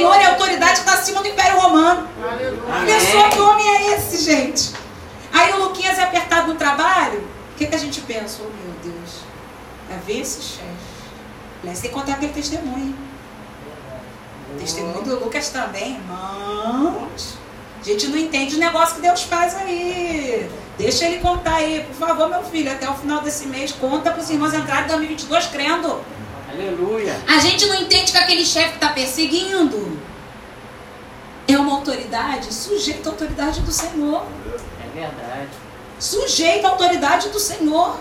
Senhor 0.00 0.14
é 0.14 0.24
a 0.24 0.30
autoridade 0.30 0.72
que 0.72 0.78
está 0.78 0.94
acima 0.94 1.20
do 1.20 1.28
Império 1.28 1.60
Romano. 1.60 2.08
Pessoa, 2.86 3.28
que 3.28 3.38
homem 3.38 3.68
é 3.68 3.96
esse, 3.96 4.16
gente? 4.24 4.72
Aí 5.30 5.52
o 5.52 5.64
Luquinhas 5.64 5.98
é 5.98 6.04
apertado 6.04 6.48
no 6.48 6.54
trabalho. 6.54 7.18
O 7.52 7.58
que, 7.58 7.66
que 7.66 7.74
a 7.74 7.78
gente 7.78 8.00
pensa? 8.00 8.38
Oh, 8.40 8.44
meu 8.44 8.74
Deus. 8.82 9.16
Vai 9.90 9.98
ver 9.98 10.20
esse 10.20 10.40
chefe. 10.40 10.64
Aliás, 11.60 11.80
tem 11.80 11.90
que 11.90 11.96
contar 11.96 12.12
aquele 12.14 12.32
testemunho. 12.32 12.78
hein? 12.78 12.94
O 14.54 14.58
testemunho 14.58 15.02
do 15.02 15.22
Lucas 15.22 15.50
também, 15.50 15.96
irmãos. 15.96 17.34
A 17.78 17.84
gente 17.84 18.08
não 18.08 18.16
entende 18.16 18.56
o 18.56 18.58
negócio 18.58 18.94
que 18.94 19.02
Deus 19.02 19.22
faz 19.24 19.54
aí. 19.54 20.50
Deixa 20.78 21.04
ele 21.04 21.18
contar 21.18 21.56
aí, 21.56 21.84
por 21.86 22.06
favor, 22.06 22.30
meu 22.30 22.42
filho. 22.42 22.72
Até 22.72 22.88
o 22.88 22.94
final 22.94 23.20
desse 23.20 23.46
mês, 23.46 23.70
conta 23.72 24.10
para 24.10 24.22
os 24.22 24.30
irmãos 24.30 24.54
entrarem 24.54 24.84
em 24.84 24.88
2022 24.88 25.46
crendo. 25.48 26.00
Aleluia. 26.52 27.16
A 27.28 27.38
gente 27.38 27.66
não 27.66 27.76
entende 27.76 28.10
que 28.10 28.18
aquele 28.18 28.44
chefe 28.44 28.70
que 28.70 28.74
está 28.74 28.88
perseguindo 28.88 29.98
é 31.46 31.56
uma 31.56 31.74
autoridade 31.74 32.52
sujeita 32.52 33.08
à 33.08 33.12
autoridade 33.12 33.60
do 33.60 33.70
Senhor. 33.70 34.26
É 34.84 34.98
verdade. 34.98 35.50
Sujeita 35.98 36.66
à 36.66 36.70
autoridade 36.70 37.28
do 37.28 37.38
Senhor. 37.38 37.96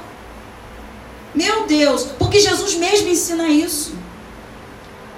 Meu 1.33 1.67
Deus, 1.67 2.05
porque 2.17 2.39
Jesus 2.39 2.75
mesmo 2.75 3.07
ensina 3.07 3.47
isso. 3.47 3.93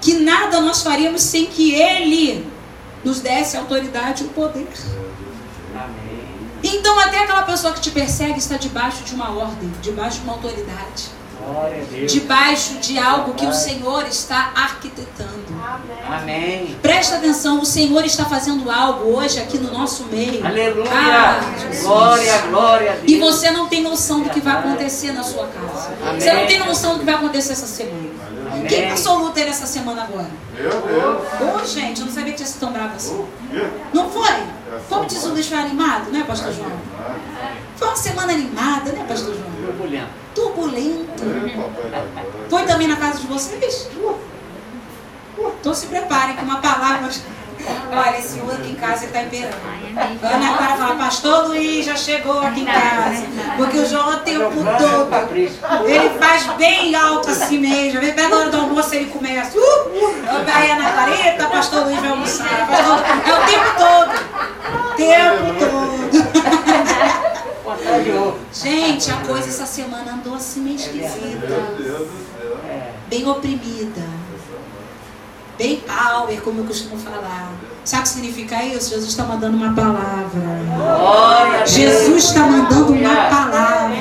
Que 0.00 0.14
nada 0.14 0.60
nós 0.60 0.82
faríamos 0.82 1.22
sem 1.22 1.46
que 1.46 1.74
Ele 1.74 2.46
nos 3.02 3.20
desse 3.20 3.56
a 3.56 3.60
autoridade 3.60 4.24
e 4.24 4.26
o 4.26 4.30
poder. 4.30 4.68
Amém. 5.74 6.12
Então, 6.62 6.98
até 7.00 7.20
aquela 7.20 7.42
pessoa 7.42 7.72
que 7.72 7.80
te 7.80 7.90
persegue 7.90 8.38
está 8.38 8.56
debaixo 8.56 9.02
de 9.04 9.14
uma 9.14 9.30
ordem, 9.30 9.72
debaixo 9.80 10.18
de 10.18 10.24
uma 10.24 10.34
autoridade. 10.34 11.21
Debaixo 12.06 12.74
de 12.78 12.98
algo 12.98 13.34
que 13.34 13.46
o 13.46 13.52
Senhor 13.52 14.06
está 14.06 14.52
arquitetando. 14.54 15.42
Amém. 16.06 16.76
Presta 16.82 17.16
atenção, 17.16 17.60
o 17.60 17.66
Senhor 17.66 18.04
está 18.04 18.24
fazendo 18.24 18.70
algo 18.70 19.16
hoje 19.16 19.38
aqui 19.38 19.58
no 19.58 19.72
nosso 19.72 20.04
meio. 20.04 20.44
Aleluia. 20.44 20.90
Ah, 20.90 21.40
glória, 21.82 22.38
glória. 22.48 23.00
E 23.06 23.18
você 23.18 23.50
não 23.50 23.68
tem 23.68 23.82
noção 23.82 24.22
do 24.22 24.30
que 24.30 24.40
vai 24.40 24.54
acontecer 24.54 25.12
na 25.12 25.22
sua 25.22 25.46
casa. 25.46 25.94
Amém. 26.04 26.20
Você 26.20 26.32
não 26.32 26.46
tem 26.46 26.58
noção 26.58 26.94
do 26.94 27.00
que 27.00 27.04
vai 27.04 27.14
acontecer 27.14 27.52
essa 27.52 27.66
semana. 27.66 28.01
Amém. 28.52 28.66
Quem 28.66 28.88
passou 28.90 29.18
luta 29.18 29.40
aí 29.40 29.46
nessa 29.46 29.66
semana 29.66 30.04
agora? 30.04 30.30
Meu 30.54 30.70
Deus. 30.70 31.62
Ô, 31.62 31.66
gente, 31.66 32.00
eu 32.00 32.06
não 32.06 32.12
sabia 32.12 32.32
que 32.32 32.36
tinha 32.36 32.46
sido 32.46 32.60
tão 32.60 32.72
bravo 32.72 32.94
assim. 32.94 33.26
Não 33.92 34.10
foi? 34.10 34.30
Como 34.88 35.06
diz 35.06 35.24
o 35.24 35.30
Luiz, 35.30 35.48
foi 35.48 35.58
animado, 35.58 36.10
né, 36.10 36.24
Pastor 36.26 36.52
João? 36.52 36.70
Foi 37.76 37.88
uma 37.88 37.96
semana 37.96 38.32
animada, 38.32 38.92
né, 38.92 39.04
Pastor 39.08 39.34
João? 39.34 39.50
Turbulento. 39.66 40.08
Turbulento. 40.34 41.24
Glória. 41.24 42.48
Foi 42.48 42.62
também 42.64 42.88
na 42.88 42.96
casa 42.96 43.20
de 43.20 43.26
vocês? 43.26 43.88
Então 45.60 45.74
se 45.74 45.86
preparem 45.86 46.36
com 46.36 46.42
uma 46.42 46.60
palavra. 46.60 47.10
Olha, 47.90 48.18
esse 48.18 48.40
outro 48.40 48.56
aqui 48.56 48.70
em 48.70 48.74
casa 48.74 49.04
ele 49.04 49.06
está 49.06 49.22
imperando. 49.22 49.56
Ana 50.22 50.56
Clara 50.56 50.76
fala, 50.76 50.94
Pastor 50.96 51.48
Luiz 51.48 51.84
já 51.84 51.96
chegou 51.96 52.40
aqui 52.40 52.60
em 52.60 52.64
casa. 52.64 53.24
Porque 53.56 53.78
o 53.78 53.88
João 53.88 54.14
o 54.14 54.20
tempo 54.20 54.50
todo. 54.50 55.10
Patrícia. 55.10 55.58
Ele 55.84 56.10
faz 56.18 56.46
bem 56.56 56.94
alto 56.94 57.30
assim 57.30 57.58
mesmo. 57.58 58.00
Aí 58.00 58.12
Pega 58.12 58.34
a 58.34 58.38
hora 58.38 58.50
do 58.50 58.56
almoço 58.56 58.94
ele 58.94 59.06
começa. 59.06 59.58
Uh! 59.58 59.62
Aí 60.54 60.70
a 60.70 60.76
Ana 60.76 60.92
Clarita, 60.92 61.46
Pastor 61.46 61.84
Luiz 61.84 62.00
vai 62.00 62.10
almoçar. 62.10 62.66
Pastor... 62.68 63.00
É 63.26 63.34
o 63.34 63.46
tempo 63.46 63.66
todo. 63.78 64.12
O 64.86 64.94
tempo 64.96 65.54
todo. 65.58 66.02
Gente, 68.52 69.10
a 69.10 69.16
coisa 69.16 69.48
essa 69.48 69.66
semana 69.66 70.12
andou 70.12 70.34
assim 70.34 70.60
meio 70.60 70.76
Meu 70.76 70.86
esquisita. 70.86 71.46
Deus 71.46 72.08
do 72.08 72.26
céu. 72.38 72.58
É. 72.68 72.92
Bem 73.08 73.26
oprimida. 73.28 74.21
Bem 75.62 75.76
power, 75.76 76.40
como 76.42 76.58
eu 76.58 76.64
costumo 76.64 76.98
falar. 76.98 77.52
Sabe 77.84 78.00
o 78.00 78.02
que 78.02 78.08
significa 78.08 78.64
isso? 78.64 78.90
Jesus 78.90 79.10
está 79.10 79.22
mandando 79.22 79.56
uma 79.56 79.72
palavra. 79.72 81.64
Jesus 81.64 82.24
está 82.24 82.40
mandando 82.40 82.92
uma 82.92 83.14
palavra. 83.30 83.96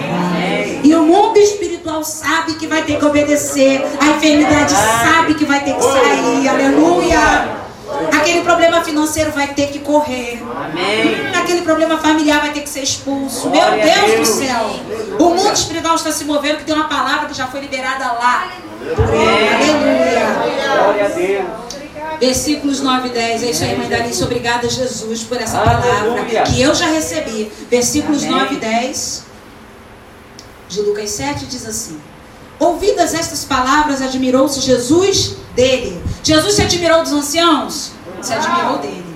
E 0.83 0.95
o 0.95 1.03
mundo 1.03 1.37
espiritual 1.37 2.03
sabe 2.03 2.55
que 2.55 2.65
vai 2.65 2.81
ter 2.81 2.97
que 2.97 3.05
obedecer. 3.05 3.85
A 3.99 4.07
enfermidade 4.07 4.71
sabe 4.71 5.35
que 5.35 5.45
vai 5.45 5.63
ter 5.63 5.75
que 5.75 5.83
sair. 5.83 6.49
Aleluia. 6.49 7.60
Aquele 8.19 8.41
problema 8.41 8.83
financeiro 8.83 9.31
vai 9.31 9.47
ter 9.53 9.67
que 9.71 9.79
correr. 9.79 10.41
Amém. 10.43 11.35
Aquele 11.35 11.61
problema 11.61 11.97
familiar 11.97 12.39
vai 12.41 12.51
ter 12.51 12.61
que 12.61 12.69
ser 12.69 12.81
expulso. 12.81 13.49
Meu 13.49 13.59
Glória 13.61 13.83
a 13.83 13.85
Deus 13.85 14.09
do 14.11 14.15
Deus. 14.15 14.27
céu. 14.49 14.69
O 15.19 15.29
mundo 15.35 15.53
espiritual 15.53 15.95
está 15.95 16.11
se 16.11 16.23
movendo, 16.25 16.57
que 16.57 16.63
tem 16.63 16.75
uma 16.75 16.87
palavra 16.87 17.27
que 17.27 17.33
já 17.33 17.47
foi 17.47 17.59
liberada 17.61 18.05
lá. 18.13 18.51
Aleluia. 18.81 20.75
Glória 20.75 21.05
a 21.05 21.09
Deus. 21.09 21.71
Versículos 22.19 22.79
9 22.81 23.07
e 23.07 23.11
10. 23.11 23.43
É 23.43 23.49
isso 23.51 23.63
aí, 23.63 23.77
mãe 23.77 23.87
Dalice. 23.89 24.23
Obrigada, 24.23 24.69
Jesus, 24.69 25.23
por 25.23 25.37
essa 25.41 25.57
Aleluia. 25.59 25.81
palavra 25.81 26.43
que 26.43 26.61
eu 26.61 26.73
já 26.75 26.85
recebi. 26.87 27.51
Versículos 27.69 28.23
Amém. 28.23 28.35
9 28.39 28.55
e 28.55 28.57
10 28.59 29.23
de 30.69 30.81
Lucas 30.81 31.09
7 31.11 31.45
diz 31.47 31.65
assim: 31.67 31.99
Ouvidas 32.61 33.15
estas 33.15 33.43
palavras, 33.43 34.03
admirou-se 34.03 34.59
Jesus 34.59 35.35
dele. 35.55 35.99
Jesus 36.23 36.53
se 36.53 36.61
admirou 36.61 37.01
dos 37.01 37.11
anciãos? 37.11 37.93
Se 38.21 38.31
admirou 38.33 38.77
dele. 38.77 39.15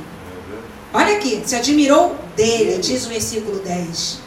Olha 0.91 1.17
aqui, 1.17 1.43
se 1.45 1.55
admirou 1.55 2.15
dele, 2.35 2.79
diz 2.79 3.05
o 3.05 3.09
versículo 3.09 3.59
10. 3.59 4.17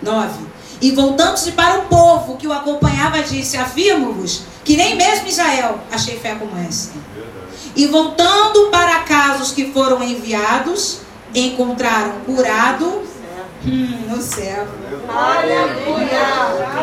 9. 0.00 0.46
E 0.80 0.90
voltando-se 0.92 1.52
para 1.52 1.80
o 1.80 1.82
povo 1.82 2.38
que 2.38 2.48
o 2.48 2.52
acompanhava, 2.52 3.22
disse: 3.22 3.58
Afirmo-vos 3.58 4.44
que 4.64 4.74
nem 4.74 4.96
mesmo 4.96 5.28
Israel 5.28 5.78
achei 5.92 6.18
fé 6.18 6.34
como 6.34 6.56
essa. 6.66 6.92
E 7.76 7.86
voltando 7.86 8.70
para 8.70 9.00
casa 9.00 9.42
os 9.42 9.52
que 9.52 9.70
foram 9.70 10.02
enviados, 10.02 11.00
encontraram 11.34 12.20
curado 12.24 13.02
hum, 13.66 14.06
no 14.08 14.20
céu. 14.22 14.66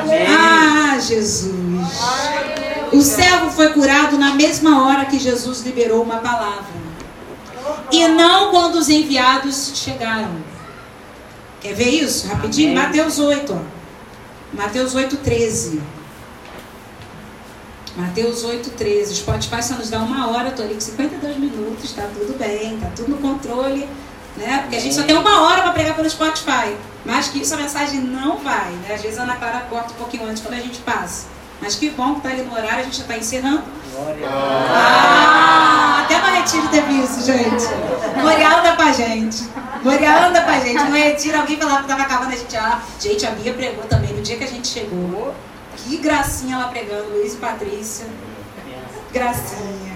Amém. 0.02 0.28
Ah, 0.28 1.00
Jesus. 1.00 2.00
O 2.92 3.02
servo 3.02 3.52
foi 3.52 3.70
curado 3.74 4.18
na 4.18 4.34
mesma 4.36 4.88
hora 4.88 5.06
que 5.06 5.20
Jesus 5.20 5.62
liberou 5.62 6.02
uma 6.02 6.18
palavra. 6.18 6.80
E 7.92 8.08
não 8.08 8.52
quando 8.52 8.76
os 8.76 8.90
enviados 8.90 9.74
chegaram. 9.76 10.38
Quer 11.62 11.74
ver 11.74 11.90
isso? 11.90 12.28
Rapidinho? 12.28 12.72
Amém. 12.72 12.84
Mateus 12.84 13.20
8. 13.20 13.54
Ó. 13.54 13.80
Mateus 14.54 14.96
8, 14.96 15.18
13. 15.18 15.82
Mateus 17.96 18.44
8, 18.44 18.70
13. 18.72 19.12
O 19.12 19.16
Spotify 19.16 19.62
só 19.62 19.76
nos 19.76 19.90
dá 19.90 20.00
uma 20.00 20.30
hora, 20.30 20.50
estou 20.50 20.66
ali 20.66 20.74
com 20.74 20.80
52 20.80 21.38
minutos, 21.38 21.92
tá 21.92 22.08
tudo 22.14 22.38
bem, 22.38 22.78
tá 22.80 22.90
tudo 22.96 23.12
no 23.12 23.18
controle. 23.18 23.88
Né? 24.40 24.60
Porque 24.62 24.78
a 24.78 24.80
gente 24.80 24.96
só 24.96 25.04
tem 25.04 25.18
uma 25.18 25.42
hora 25.44 25.62
para 25.62 25.74
pregar 25.74 25.96
pelo 25.96 26.10
Spotify. 26.10 26.76
Mais 27.06 27.28
que 27.28 27.42
isso 27.42 27.54
a 27.54 27.58
mensagem 27.58 28.00
não 28.00 28.38
vai. 28.38 28.72
Né? 28.72 28.96
Às 28.96 29.02
vezes 29.02 29.20
a 29.20 29.24
Ana 29.24 29.36
Clara 29.36 29.66
corta 29.70 29.92
um 29.92 29.98
pouquinho 29.98 30.26
antes 30.26 30.42
quando 30.42 30.54
a 30.54 30.62
gente 30.62 30.80
passa. 30.80 31.28
Mas 31.62 31.76
que 31.76 31.90
bom 31.90 32.16
que 32.16 32.22
tá 32.22 32.30
ali 32.30 32.44
no 32.44 32.54
horário, 32.54 32.80
a 32.80 32.84
gente 32.84 32.96
já 32.96 33.04
está 33.04 33.18
encerrando. 33.18 33.64
Glória 33.94 34.28
Ah, 34.30 36.04
até 36.06 36.18
no 36.18 36.28
retiro 36.28 36.68
teve 36.70 36.94
isso, 36.94 37.26
gente. 37.26 37.66
Morial 38.22 38.60
anda 38.60 38.76
com 38.78 38.82
a 38.82 38.92
gente. 38.94 39.44
Morial 39.84 40.30
anda 40.30 40.42
com 40.42 40.52
a 40.52 40.60
gente. 40.60 40.84
No 40.84 40.96
retiro, 40.96 41.38
alguém 41.38 41.58
falava 41.58 41.82
que 41.82 41.88
tava 41.90 42.04
acabando, 42.04 42.34
a 42.34 42.38
gente, 42.38 42.56
ah, 42.56 42.80
gente, 43.00 43.26
a 43.26 43.32
Bia 43.32 43.54
pregou 43.54 43.84
também 43.86 44.14
no 44.14 44.22
dia 44.22 44.38
que 44.38 44.44
a 44.46 44.48
gente 44.48 44.70
chegou. 44.70 45.36
Que 45.76 45.98
gracinha 45.98 46.56
ela 46.56 46.68
pregando, 46.70 47.10
Luiz 47.10 47.34
e 47.34 47.38
Patrícia. 47.38 48.08
Gracinha. 49.12 49.89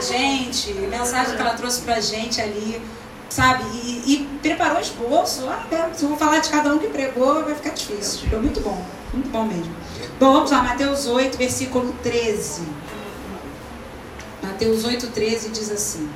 Gente, 0.00 0.72
mensagem 0.74 1.36
que 1.36 1.40
ela 1.40 1.54
trouxe 1.54 1.80
pra 1.82 2.00
gente 2.00 2.40
ali, 2.40 2.80
sabe? 3.28 3.64
E, 3.74 4.12
e 4.12 4.38
preparou 4.40 4.80
esboço. 4.80 5.46
Ah, 5.48 5.66
é, 5.70 5.94
se 5.94 6.04
eu 6.04 6.10
vou 6.10 6.18
falar 6.18 6.38
de 6.38 6.48
cada 6.48 6.72
um 6.72 6.78
que 6.78 6.88
pregou, 6.88 7.44
vai 7.44 7.54
ficar 7.54 7.70
difícil. 7.70 8.28
Foi 8.28 8.40
muito 8.40 8.60
bom. 8.60 8.84
Muito 9.12 9.30
bom 9.30 9.44
mesmo. 9.44 9.74
Bom, 10.18 10.32
vamos 10.32 10.50
lá, 10.50 10.62
Mateus 10.62 11.06
8, 11.06 11.36
versículo 11.36 11.94
13. 12.02 12.62
Mateus 14.42 14.84
8, 14.84 15.08
13 15.08 15.48
diz 15.50 15.70
assim. 15.70 16.08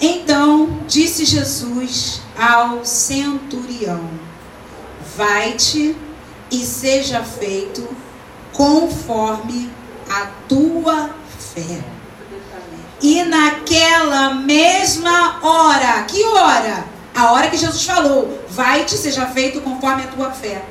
Então 0.00 0.80
disse 0.86 1.24
Jesus 1.24 2.22
ao 2.38 2.84
centurião: 2.84 4.08
Vai-te 5.16 5.94
e 6.50 6.58
seja 6.64 7.22
feito 7.22 7.86
conforme 8.52 9.70
a 10.10 10.26
tua 10.48 11.10
fé. 11.38 11.80
E 13.00 13.22
naquela 13.22 14.34
mesma 14.34 15.38
hora, 15.42 16.02
que 16.02 16.22
hora? 16.24 16.84
A 17.14 17.32
hora 17.32 17.48
que 17.48 17.56
Jesus 17.56 17.84
falou: 17.84 18.44
Vai-te, 18.50 18.96
seja 18.96 19.26
feito 19.26 19.60
conforme 19.60 20.02
a 20.02 20.08
tua 20.08 20.30
fé. 20.30 20.62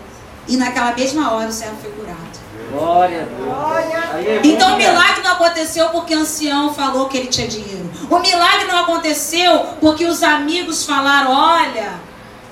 E 0.48 0.58
naquela 0.58 0.94
mesma 0.94 1.32
hora 1.32 1.48
o 1.48 1.52
servo 1.52 1.78
foi 1.82 1.92
curado. 1.92 2.20
Glória 2.72 3.22
a 3.22 3.26
Deus. 3.26 4.14
Aleluia. 4.14 4.42
Então 4.44 4.74
o 4.76 4.78
milagre 4.78 5.24
não 5.24 5.32
aconteceu 5.32 5.90
porque 5.90 6.16
o 6.16 6.20
ancião 6.20 6.74
falou 6.74 7.08
que 7.08 7.18
ele 7.18 7.28
tinha 7.28 7.48
dinheiro. 7.48 7.90
O 8.10 8.20
milagre 8.20 8.66
não 8.66 8.80
aconteceu 8.80 9.60
porque 9.80 10.06
os 10.06 10.22
amigos 10.22 10.86
falaram: 10.86 11.32
olha, 11.32 11.94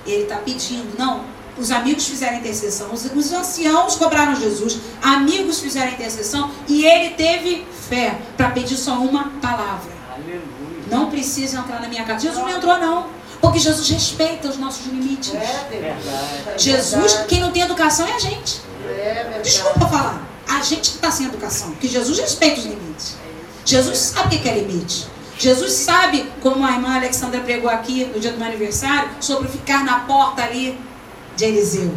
ele 0.05 0.23
está 0.23 0.37
pedindo. 0.37 0.97
Não, 0.97 1.21
os 1.59 1.71
amigos 1.71 2.07
fizeram 2.07 2.37
intercessão. 2.37 2.93
Os, 2.93 3.05
os 3.05 3.33
anciãos 3.33 3.95
cobraram 3.95 4.35
Jesus, 4.35 4.77
amigos 5.01 5.59
fizeram 5.59 5.91
intercessão 5.91 6.51
e 6.67 6.85
ele 6.85 7.11
teve 7.11 7.65
fé 7.89 8.17
para 8.35 8.49
pedir 8.51 8.77
só 8.77 8.93
uma 8.93 9.31
palavra. 9.41 9.91
Aleluia. 10.13 10.41
Não 10.89 11.09
precisa 11.09 11.59
entrar 11.59 11.81
na 11.81 11.87
minha 11.87 12.03
casa. 12.03 12.21
Jesus 12.21 12.43
não 12.43 12.49
entrou, 12.49 12.77
não. 12.79 13.07
Porque 13.41 13.59
Jesus 13.59 13.87
respeita 13.89 14.47
os 14.47 14.57
nossos 14.57 14.85
limites. 14.87 15.31
Verdade. 15.31 16.63
Jesus, 16.63 17.25
quem 17.27 17.39
não 17.39 17.51
tem 17.51 17.61
educação 17.61 18.07
é 18.07 18.13
a 18.13 18.19
gente. 18.19 18.61
Desculpa 19.43 19.87
falar. 19.87 20.21
A 20.47 20.61
gente 20.61 20.89
que 20.89 20.95
está 20.95 21.11
sem 21.11 21.27
educação. 21.27 21.71
Porque 21.71 21.87
Jesus 21.87 22.17
respeita 22.17 22.59
os 22.59 22.65
limites. 22.65 23.15
Jesus 23.65 23.97
sabe 23.97 24.37
o 24.37 24.41
que 24.41 24.49
é 24.49 24.59
limite. 24.59 25.07
Jesus 25.37 25.73
sabe, 25.73 26.31
como 26.41 26.65
a 26.65 26.71
irmã 26.71 26.95
Alexandra 26.95 27.41
pregou 27.41 27.69
aqui 27.69 28.05
no 28.05 28.19
dia 28.19 28.31
do 28.31 28.39
meu 28.39 28.47
aniversário, 28.47 29.09
sobre 29.19 29.47
ficar 29.49 29.83
na 29.83 29.99
porta 29.99 30.41
ali 30.41 30.79
de 31.37 31.45
Eliseu. 31.45 31.95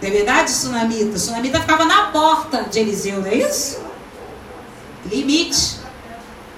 Não 0.00 0.08
é 0.08 0.10
verdade, 0.10 0.50
Sunamita? 0.50 1.18
Sunamita 1.18 1.60
ficava 1.60 1.84
na 1.84 2.08
porta 2.08 2.64
de 2.64 2.78
Eliseu, 2.78 3.20
não 3.20 3.26
é 3.26 3.36
isso? 3.36 3.80
Limite. 5.06 5.78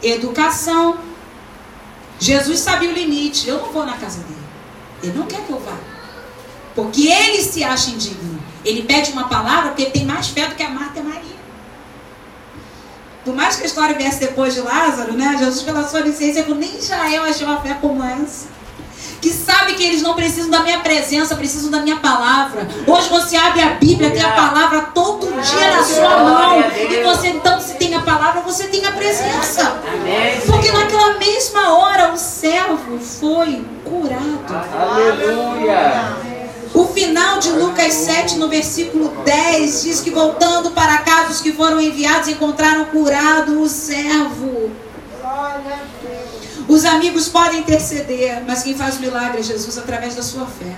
Educação. 0.02 0.98
Jesus 2.18 2.60
sabia 2.60 2.90
o 2.90 2.92
limite. 2.92 3.48
Eu 3.48 3.60
não 3.60 3.72
vou 3.72 3.86
na 3.86 3.96
casa 3.96 4.20
dele. 4.20 4.34
Ele 5.02 5.18
não 5.18 5.26
quer 5.26 5.40
que 5.42 5.50
eu 5.50 5.60
vá. 5.60 5.76
Porque 6.74 7.06
ele 7.06 7.42
se 7.42 7.62
acha 7.62 7.90
indigno. 7.90 8.42
Ele 8.64 8.82
pede 8.82 9.12
uma 9.12 9.28
palavra 9.28 9.70
porque 9.70 9.82
ele 9.82 9.90
tem 9.92 10.04
mais 10.04 10.28
fé 10.28 10.48
do 10.48 10.54
que 10.54 10.62
a 10.62 10.70
Marta 10.70 10.98
e 10.98 11.00
a 11.00 11.04
Maria. 11.04 11.34
Por 13.24 13.34
mais 13.34 13.56
que 13.56 13.62
a 13.62 13.66
história 13.66 13.96
viesse 13.96 14.20
depois 14.20 14.54
de 14.54 14.60
Lázaro, 14.60 15.12
né? 15.12 15.36
Jesus, 15.38 15.62
pela 15.62 15.86
sua 15.86 16.00
licença, 16.00 16.44
nem 16.54 16.76
Israel 16.76 17.24
achou 17.24 17.46
uma 17.46 17.60
fé 17.60 17.74
como 17.80 18.02
essa. 18.02 18.48
Que 19.24 19.32
sabe 19.32 19.72
que 19.72 19.82
eles 19.82 20.02
não 20.02 20.12
precisam 20.12 20.50
da 20.50 20.60
minha 20.60 20.80
presença, 20.80 21.34
precisam 21.34 21.70
da 21.70 21.80
minha 21.80 21.96
palavra. 21.96 22.68
Hoje 22.86 23.08
você 23.08 23.34
abre 23.38 23.62
a 23.62 23.70
Bíblia, 23.70 24.10
tem 24.10 24.20
a 24.20 24.32
palavra 24.32 24.82
todo 24.94 25.28
dia 25.40 25.70
na 25.74 25.82
sua 25.82 26.18
mão. 26.18 26.60
E 26.60 27.02
você 27.02 27.28
então, 27.28 27.58
se 27.58 27.72
tem 27.76 27.94
a 27.94 28.02
palavra, 28.02 28.42
você 28.42 28.64
tem 28.64 28.84
a 28.84 28.92
presença. 28.92 29.80
Porque 30.44 30.70
naquela 30.70 31.14
mesma 31.14 31.72
hora 31.72 32.12
o 32.12 32.18
servo 32.18 32.98
foi 32.98 33.64
curado. 33.82 34.66
Aleluia. 34.78 36.16
O 36.74 36.84
final 36.88 37.38
de 37.38 37.48
Lucas 37.48 37.94
7, 37.94 38.36
no 38.36 38.50
versículo 38.50 39.08
10, 39.24 39.84
diz 39.84 40.00
que 40.02 40.10
voltando 40.10 40.70
para 40.72 40.98
casa, 40.98 41.30
os 41.30 41.40
que 41.40 41.50
foram 41.50 41.80
enviados 41.80 42.28
encontraram 42.28 42.84
curado 42.84 43.58
o 43.62 43.68
servo. 43.70 44.70
Os 46.66 46.84
amigos 46.84 47.28
podem 47.28 47.60
interceder, 47.60 48.42
mas 48.46 48.62
quem 48.62 48.74
faz 48.74 48.96
o 48.96 49.00
milagre 49.00 49.40
é 49.40 49.42
Jesus 49.42 49.76
através 49.76 50.14
da 50.14 50.22
sua 50.22 50.46
fé. 50.46 50.74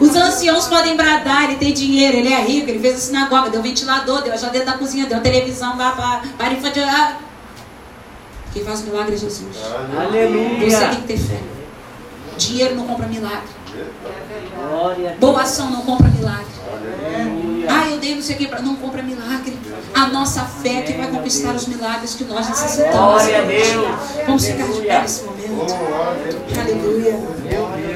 Os 0.00 0.16
anciãos 0.16 0.66
podem 0.66 0.96
bradar, 0.96 1.44
ele 1.44 1.56
tem 1.56 1.72
dinheiro, 1.72 2.16
ele 2.16 2.32
é 2.32 2.40
rico, 2.42 2.68
ele 2.68 2.80
fez 2.80 2.96
a 2.96 2.98
sinagoga, 2.98 3.50
deu 3.50 3.62
ventilador, 3.62 4.22
deu 4.22 4.32
a 4.32 4.36
geladeira 4.36 4.66
da 4.66 4.72
cozinha, 4.72 5.06
deu 5.06 5.20
televisão 5.20 5.76
lá 5.76 5.92
para, 5.92 6.22
para 6.36 6.52
infantil. 6.52 6.82
Ah. 6.86 7.18
Quem 8.52 8.64
faz 8.64 8.80
o 8.80 8.84
milagre 8.84 9.14
é 9.14 9.18
Jesus. 9.18 9.56
Você 9.56 9.96
Aleluia. 9.96 10.88
tem 10.88 11.00
que 11.02 11.06
ter 11.06 11.18
fé. 11.18 11.40
Dinheiro 12.36 12.74
não 12.74 12.86
compra 12.86 13.06
milagre. 13.06 13.48
Glória 14.56 15.08
a 15.08 15.10
Deus. 15.10 15.18
Boa 15.20 15.42
ação 15.42 15.70
não 15.70 15.82
compra 15.82 16.08
milagre. 16.08 16.46
Aleluia. 16.72 17.45
Ah, 18.06 18.08
eu 18.08 18.38
dei 18.38 18.62
não 18.62 18.76
compra 18.76 19.02
milagre. 19.02 19.58
A 19.94 20.06
nossa 20.06 20.44
fé 20.44 20.82
que 20.82 20.92
vai 20.92 21.08
conquistar 21.08 21.54
os 21.54 21.66
milagres 21.66 22.14
que 22.14 22.24
nós 22.24 22.48
necessitamos. 22.48 22.96
Glória 22.96 23.38
a 23.38 23.42
Deus. 23.42 24.24
Vamos 24.26 24.46
ficar 24.46 24.68
de 24.68 24.80
pé 24.82 25.02
nesse 25.02 25.24
momento. 25.24 25.74
Aleluia. 26.60 27.86